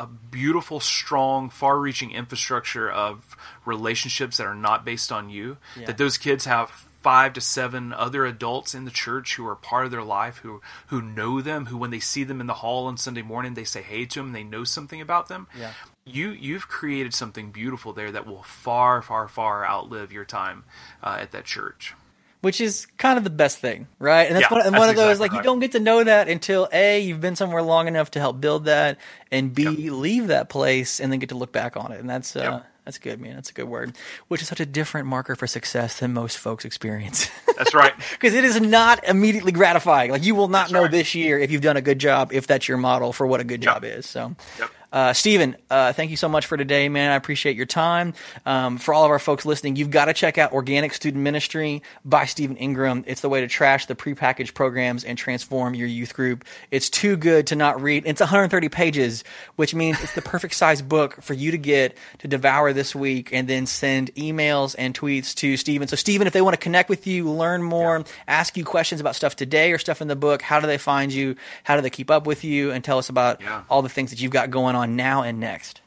a 0.04 0.10
beautiful, 0.30 0.80
strong, 0.82 1.50
far-reaching 1.50 2.12
infrastructure 2.12 2.92
of 2.92 3.36
relationships 3.66 4.38
that 4.38 4.46
are 4.46 4.54
not 4.56 4.84
based 4.86 5.12
on 5.12 5.30
you, 5.30 5.58
Yeah. 5.76 5.88
that 5.88 5.98
those 5.98 6.18
kids 6.18 6.46
have 6.46 6.70
five 7.02 7.34
to 7.34 7.42
seven 7.42 7.94
other 7.94 8.26
adults 8.26 8.74
in 8.74 8.84
the 8.86 8.92
church 8.92 9.36
who 9.36 9.48
are 9.48 9.56
part 9.56 9.86
of 9.86 9.92
their 9.92 10.02
life 10.04 10.38
who 10.38 10.60
who 10.88 11.02
know 11.02 11.40
them 11.40 11.68
who 11.68 11.78
when 11.78 11.92
they 11.92 12.00
see 12.00 12.24
them 12.24 12.42
in 12.42 12.48
the 12.48 12.56
hall 12.56 12.88
on 12.88 12.98
Sunday 12.98 13.22
morning 13.22 13.54
they 13.54 13.64
say 13.64 13.84
hey 13.84 14.06
to 14.06 14.20
them 14.20 14.32
they 14.34 14.44
know 14.44 14.64
something 14.64 15.00
about 15.00 15.28
them 15.28 15.46
Yeah. 15.56 15.72
You 16.06 16.30
you've 16.30 16.68
created 16.68 17.14
something 17.14 17.52
beautiful 17.52 17.92
there 17.92 18.12
that 18.12 18.28
will 18.28 18.44
far 18.44 19.02
far 19.02 19.28
far 19.28 19.66
outlive 19.66 20.12
your 20.12 20.26
time 20.26 20.64
uh, 21.04 21.18
at 21.20 21.32
that 21.32 21.46
church 21.46 21.94
which 22.42 22.62
is 22.62 22.86
kind 23.00 23.18
of 23.18 23.24
the 23.24 23.32
best 23.32 23.58
thing, 23.58 23.88
right? 23.98 24.28
And 24.28 24.36
that's 24.36 24.52
Yeah, 24.52 24.58
one, 24.58 24.68
and 24.68 24.74
that's 24.76 24.80
one 24.82 24.90
of 24.90 24.96
those 24.96 25.14
exactly 25.14 25.30
like 25.30 25.32
you 25.34 25.42
don't 25.42 25.60
get 25.62 25.72
to 25.72 25.80
know 25.80 26.04
that 26.04 26.28
until 26.30 26.70
a 26.72 27.00
you've 27.00 27.20
been 27.20 27.36
somewhere 27.36 27.64
long 27.64 27.88
enough 27.88 28.12
to 28.12 28.20
help 28.20 28.40
build 28.40 28.66
that, 28.66 29.00
and 29.32 29.52
b 29.52 29.64
Yep. 29.64 29.92
leave 29.92 30.28
that 30.28 30.48
place 30.48 31.00
and 31.00 31.12
then 31.12 31.18
get 31.18 31.30
to 31.30 31.36
look 31.36 31.52
back 31.52 31.76
on 31.76 31.92
it, 31.92 32.00
and 32.00 32.08
that's 32.08 32.36
uh, 32.36 32.42
Yep. 32.42 32.66
That's 32.86 33.00
good, 33.00 33.20
man. 33.20 33.34
That's 33.34 33.50
a 33.50 33.54
good 33.54 33.68
word. 33.68 33.96
Which 34.28 34.44
is 34.44 34.48
such 34.48 34.60
a 34.60 34.66
different 34.66 35.08
marker 35.08 35.36
for 35.36 35.48
success 35.48 36.00
than 36.00 36.14
most 36.14 36.38
folks 36.38 36.66
experience. 36.66 37.32
That's 37.58 37.74
right. 37.74 37.94
Because 38.12 38.36
it 38.36 38.44
is 38.44 38.62
not 38.62 39.04
immediately 39.08 39.52
gratifying. 39.52 40.12
Like 40.12 40.24
you 40.24 40.36
will 40.36 40.50
not 40.50 40.66
That's 40.66 40.74
know 40.74 40.82
right. 40.84 40.92
this 40.92 41.16
year 41.16 41.40
if 41.40 41.50
you've 41.50 41.64
done 41.64 41.78
a 41.78 41.82
good 41.82 41.98
job, 41.98 42.32
if 42.32 42.46
that's 42.46 42.68
your 42.68 42.78
model 42.78 43.12
for 43.12 43.26
what 43.26 43.40
a 43.40 43.44
good 43.44 43.64
Yep. 43.64 43.74
job 43.74 43.84
is. 43.86 44.06
So, 44.06 44.36
Yep. 44.60 44.70
Uh, 44.96 45.12
Stephen, 45.12 45.58
uh, 45.70 45.92
thank 45.92 46.10
you 46.10 46.16
so 46.16 46.30
much 46.30 46.46
for 46.46 46.56
today, 46.56 46.88
man. 46.88 47.12
I 47.12 47.16
appreciate 47.16 47.58
your 47.58 47.66
time. 47.66 48.14
Um, 48.46 48.78
for 48.78 48.94
all 48.94 49.04
of 49.04 49.12
our 49.12 49.20
folks 49.20 49.46
listening, 49.46 49.76
you've 49.76 49.92
got 49.92 50.06
to 50.06 50.14
check 50.14 50.38
out 50.38 50.54
Organic 50.54 50.94
Student 50.94 51.22
Ministry 51.22 51.84
by 52.06 52.24
Stephen 52.26 52.56
Ingram. 52.56 53.04
It's 53.06 53.20
the 53.20 53.28
way 53.28 53.42
to 53.42 53.48
trash 53.48 53.88
the 53.88 53.96
prepackaged 53.96 54.54
programs 54.54 55.04
and 55.04 55.18
transform 55.18 55.76
your 55.76 55.90
youth 55.90 56.14
group. 56.14 56.46
It's 56.72 56.90
too 56.90 57.18
good 57.18 57.48
to 57.48 57.58
not 57.58 57.82
read. 57.82 58.04
It's 58.06 58.22
130 58.22 58.70
pages, 58.70 59.26
which 59.58 59.76
means 59.76 60.02
it's 60.02 60.16
the 60.16 60.22
perfect 60.22 60.54
size 60.54 60.82
book 60.82 61.22
for 61.22 61.34
you 61.34 61.52
to 61.52 61.58
get 61.58 61.98
to 62.20 62.30
devour 62.30 62.72
this 62.72 62.96
week 62.96 63.34
and 63.34 63.50
then 63.50 63.66
send 63.66 64.16
emails 64.16 64.76
and 64.78 64.98
tweets 64.98 65.36
to 65.36 65.58
Stephen. 65.58 65.90
So, 65.90 65.98
Stephen, 65.98 66.26
if 66.26 66.32
they 66.32 66.42
want 66.42 66.54
to 66.54 66.60
connect 66.60 66.88
with 66.90 67.06
you, 67.06 67.30
learn 67.30 67.62
more, 67.64 68.06
ask 68.30 68.56
you 68.56 68.64
questions 68.64 69.02
about 69.02 69.16
stuff 69.18 69.36
today 69.36 69.74
or 69.74 69.78
stuff 69.78 70.02
in 70.02 70.08
the 70.08 70.16
book, 70.16 70.42
how 70.42 70.62
do 70.62 70.68
they 70.68 70.78
find 70.78 71.12
you? 71.12 71.36
How 71.66 71.76
do 71.76 71.82
they 71.82 71.90
keep 71.90 72.10
up 72.10 72.26
with 72.26 72.46
you? 72.46 72.72
And 72.72 72.82
tell 72.82 72.98
us 72.98 73.10
about 73.10 73.42
Yeah. 73.42 73.64
all 73.70 73.82
the 73.82 73.90
things 73.90 74.12
that 74.12 74.22
you've 74.22 74.32
got 74.32 74.50
going 74.52 74.76
on 74.76 74.85
now 74.88 75.22
and 75.22 75.40
next. 75.40 75.82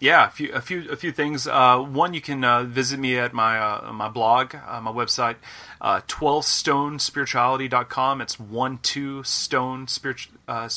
Yeah, 0.00 0.26
a 0.26 0.30
few, 0.30 0.52
a 0.52 0.60
few, 0.60 0.90
a 0.90 0.96
few 0.96 1.12
things. 1.12 1.46
Uh, 1.46 1.78
one, 1.78 2.12
you 2.14 2.20
can 2.20 2.44
uh, 2.44 2.64
visit 2.64 2.98
me 3.00 3.18
at 3.18 3.32
my 3.32 3.58
uh, 3.58 3.90
my 3.92 4.08
blog, 4.08 4.54
uh, 4.54 4.80
my 4.80 4.90
website, 4.90 5.36
uh, 5.80 6.00
12stonespirituality.com. 6.08 8.20
It's 8.20 8.38
one 8.38 8.78
two 8.82 9.22
stone 9.22 9.88
spirit, 9.88 10.26
uh. 10.48 10.68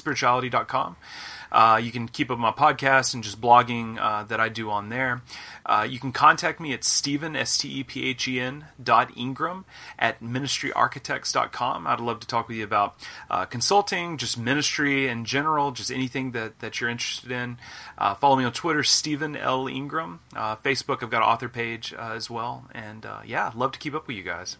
Uh, 1.51 1.79
you 1.81 1.91
can 1.91 2.07
keep 2.07 2.29
up 2.31 2.39
my 2.39 2.51
podcast 2.51 3.13
and 3.13 3.23
just 3.23 3.39
blogging 3.39 3.97
uh, 3.99 4.23
that 4.23 4.39
I 4.39 4.49
do 4.49 4.69
on 4.69 4.89
there. 4.89 5.21
Uh, 5.65 5.87
you 5.89 5.99
can 5.99 6.11
contact 6.11 6.59
me 6.59 6.73
at 6.73 6.83
Stephen, 6.83 7.35
S 7.35 7.57
T 7.57 7.79
E 7.79 7.83
P 7.83 8.05
H 8.05 8.27
E 8.27 8.39
N 8.39 8.65
dot 8.81 9.11
Ingram 9.17 9.65
at 9.97 10.21
ministryarchitects.com. 10.21 11.87
I'd 11.87 11.99
love 11.99 12.19
to 12.19 12.27
talk 12.27 12.47
with 12.47 12.57
you 12.57 12.63
about 12.63 12.95
uh, 13.29 13.45
consulting, 13.45 14.17
just 14.17 14.37
ministry 14.37 15.07
in 15.07 15.25
general, 15.25 15.71
just 15.71 15.91
anything 15.91 16.31
that, 16.31 16.59
that 16.59 16.79
you're 16.79 16.89
interested 16.89 17.31
in. 17.31 17.57
Uh, 17.97 18.15
follow 18.15 18.35
me 18.35 18.43
on 18.43 18.53
Twitter, 18.53 18.83
Stephen 18.83 19.35
L. 19.35 19.67
Ingram. 19.67 20.19
Facebook, 20.33 21.03
I've 21.03 21.09
got 21.09 21.23
an 21.23 21.29
author 21.29 21.49
page 21.49 21.93
as 21.93 22.29
well. 22.29 22.65
And 22.73 23.05
yeah, 23.25 23.51
love 23.55 23.71
to 23.73 23.79
keep 23.79 23.93
up 23.93 24.07
with 24.07 24.17
you 24.17 24.23
guys. 24.23 24.57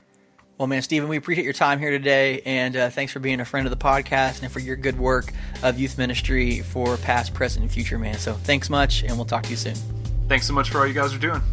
Well, 0.58 0.66
man, 0.66 0.82
Stephen, 0.82 1.08
we 1.08 1.18
appreciate 1.18 1.44
your 1.44 1.54
time 1.54 1.78
here 1.78 1.92
today, 1.92 2.42
and 2.44 2.76
uh, 2.76 2.90
thanks 2.90 3.14
for 3.14 3.20
being 3.20 3.42
a 3.42 3.46
friend 3.46 3.68
of 3.68 3.70
the 3.70 3.78
podcast 3.78 4.42
and 4.42 4.52
for 4.52 4.60
your 4.60 4.76
good 4.76 4.98
work 4.98 5.32
of 5.62 5.78
youth 5.78 6.00
ministry 6.00 6.62
for 6.62 6.98
past, 6.98 7.36
present, 7.36 7.62
and 7.62 7.72
future, 7.72 8.00
man. 8.00 8.18
So 8.18 8.34
thanks 8.34 8.68
much, 8.68 9.04
and 9.04 9.16
we'll 9.18 9.26
talk 9.26 9.44
to 9.44 9.52
you 9.52 9.56
soon. 9.56 9.76
Thanks 10.28 10.48
so 10.48 10.54
much 10.54 10.72
for 10.72 10.80
all 10.80 10.88
you 10.88 10.96
guys 10.96 11.14
are 11.14 11.20
doing. 11.20 11.44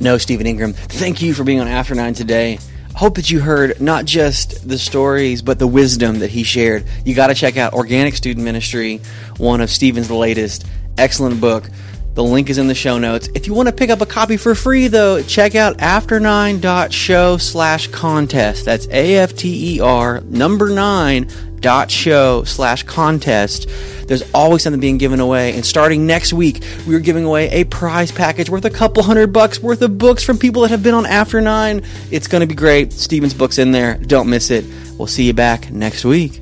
No, 0.00 0.18
Stephen 0.18 0.44
Ingram, 0.44 0.72
thank 0.72 1.22
you 1.22 1.34
for 1.34 1.44
being 1.44 1.60
on 1.60 1.68
After 1.68 1.94
Nine 1.94 2.14
today. 2.14 2.58
Hope 2.96 3.14
that 3.14 3.30
you 3.30 3.38
heard 3.38 3.80
not 3.80 4.06
just 4.06 4.68
the 4.68 4.76
stories, 4.76 5.40
but 5.40 5.60
the 5.60 5.68
wisdom 5.68 6.18
that 6.18 6.30
he 6.30 6.42
shared. 6.42 6.84
You 7.04 7.14
got 7.14 7.28
to 7.28 7.34
check 7.34 7.56
out 7.56 7.74
Organic 7.74 8.16
Student 8.16 8.44
Ministry, 8.44 9.02
one 9.36 9.60
of 9.60 9.70
Stephen's 9.70 10.10
latest. 10.10 10.66
Excellent 10.98 11.40
book. 11.40 11.70
The 12.16 12.24
link 12.24 12.48
is 12.48 12.56
in 12.56 12.66
the 12.66 12.74
show 12.74 12.98
notes. 12.98 13.28
If 13.34 13.46
you 13.46 13.52
want 13.52 13.68
to 13.68 13.74
pick 13.74 13.90
up 13.90 14.00
a 14.00 14.06
copy 14.06 14.38
for 14.38 14.54
free, 14.54 14.88
though, 14.88 15.22
check 15.22 15.54
out 15.54 15.76
after9.show 15.76 17.36
slash 17.36 17.88
contest. 17.88 18.64
That's 18.64 18.88
A-F-T-E-R 18.88 20.22
number 20.22 20.70
nine 20.70 21.30
dot 21.60 21.90
show 21.90 22.42
slash 22.44 22.84
contest. 22.84 23.68
There's 24.08 24.22
always 24.32 24.62
something 24.62 24.80
being 24.80 24.96
given 24.96 25.20
away. 25.20 25.54
And 25.54 25.66
starting 25.66 26.06
next 26.06 26.32
week, 26.32 26.64
we're 26.86 27.00
giving 27.00 27.24
away 27.24 27.50
a 27.50 27.64
prize 27.64 28.10
package 28.10 28.48
worth 28.48 28.64
a 28.64 28.70
couple 28.70 29.02
hundred 29.02 29.34
bucks 29.34 29.60
worth 29.60 29.82
of 29.82 29.98
books 29.98 30.24
from 30.24 30.38
people 30.38 30.62
that 30.62 30.70
have 30.70 30.82
been 30.82 30.94
on 30.94 31.04
After 31.04 31.42
Nine. 31.42 31.82
It's 32.10 32.28
going 32.28 32.40
to 32.40 32.46
be 32.46 32.54
great. 32.54 32.94
Stephen's 32.94 33.34
book's 33.34 33.58
in 33.58 33.72
there. 33.72 33.98
Don't 33.98 34.30
miss 34.30 34.50
it. 34.50 34.64
We'll 34.96 35.06
see 35.06 35.24
you 35.24 35.34
back 35.34 35.70
next 35.70 36.06
week. 36.06 36.40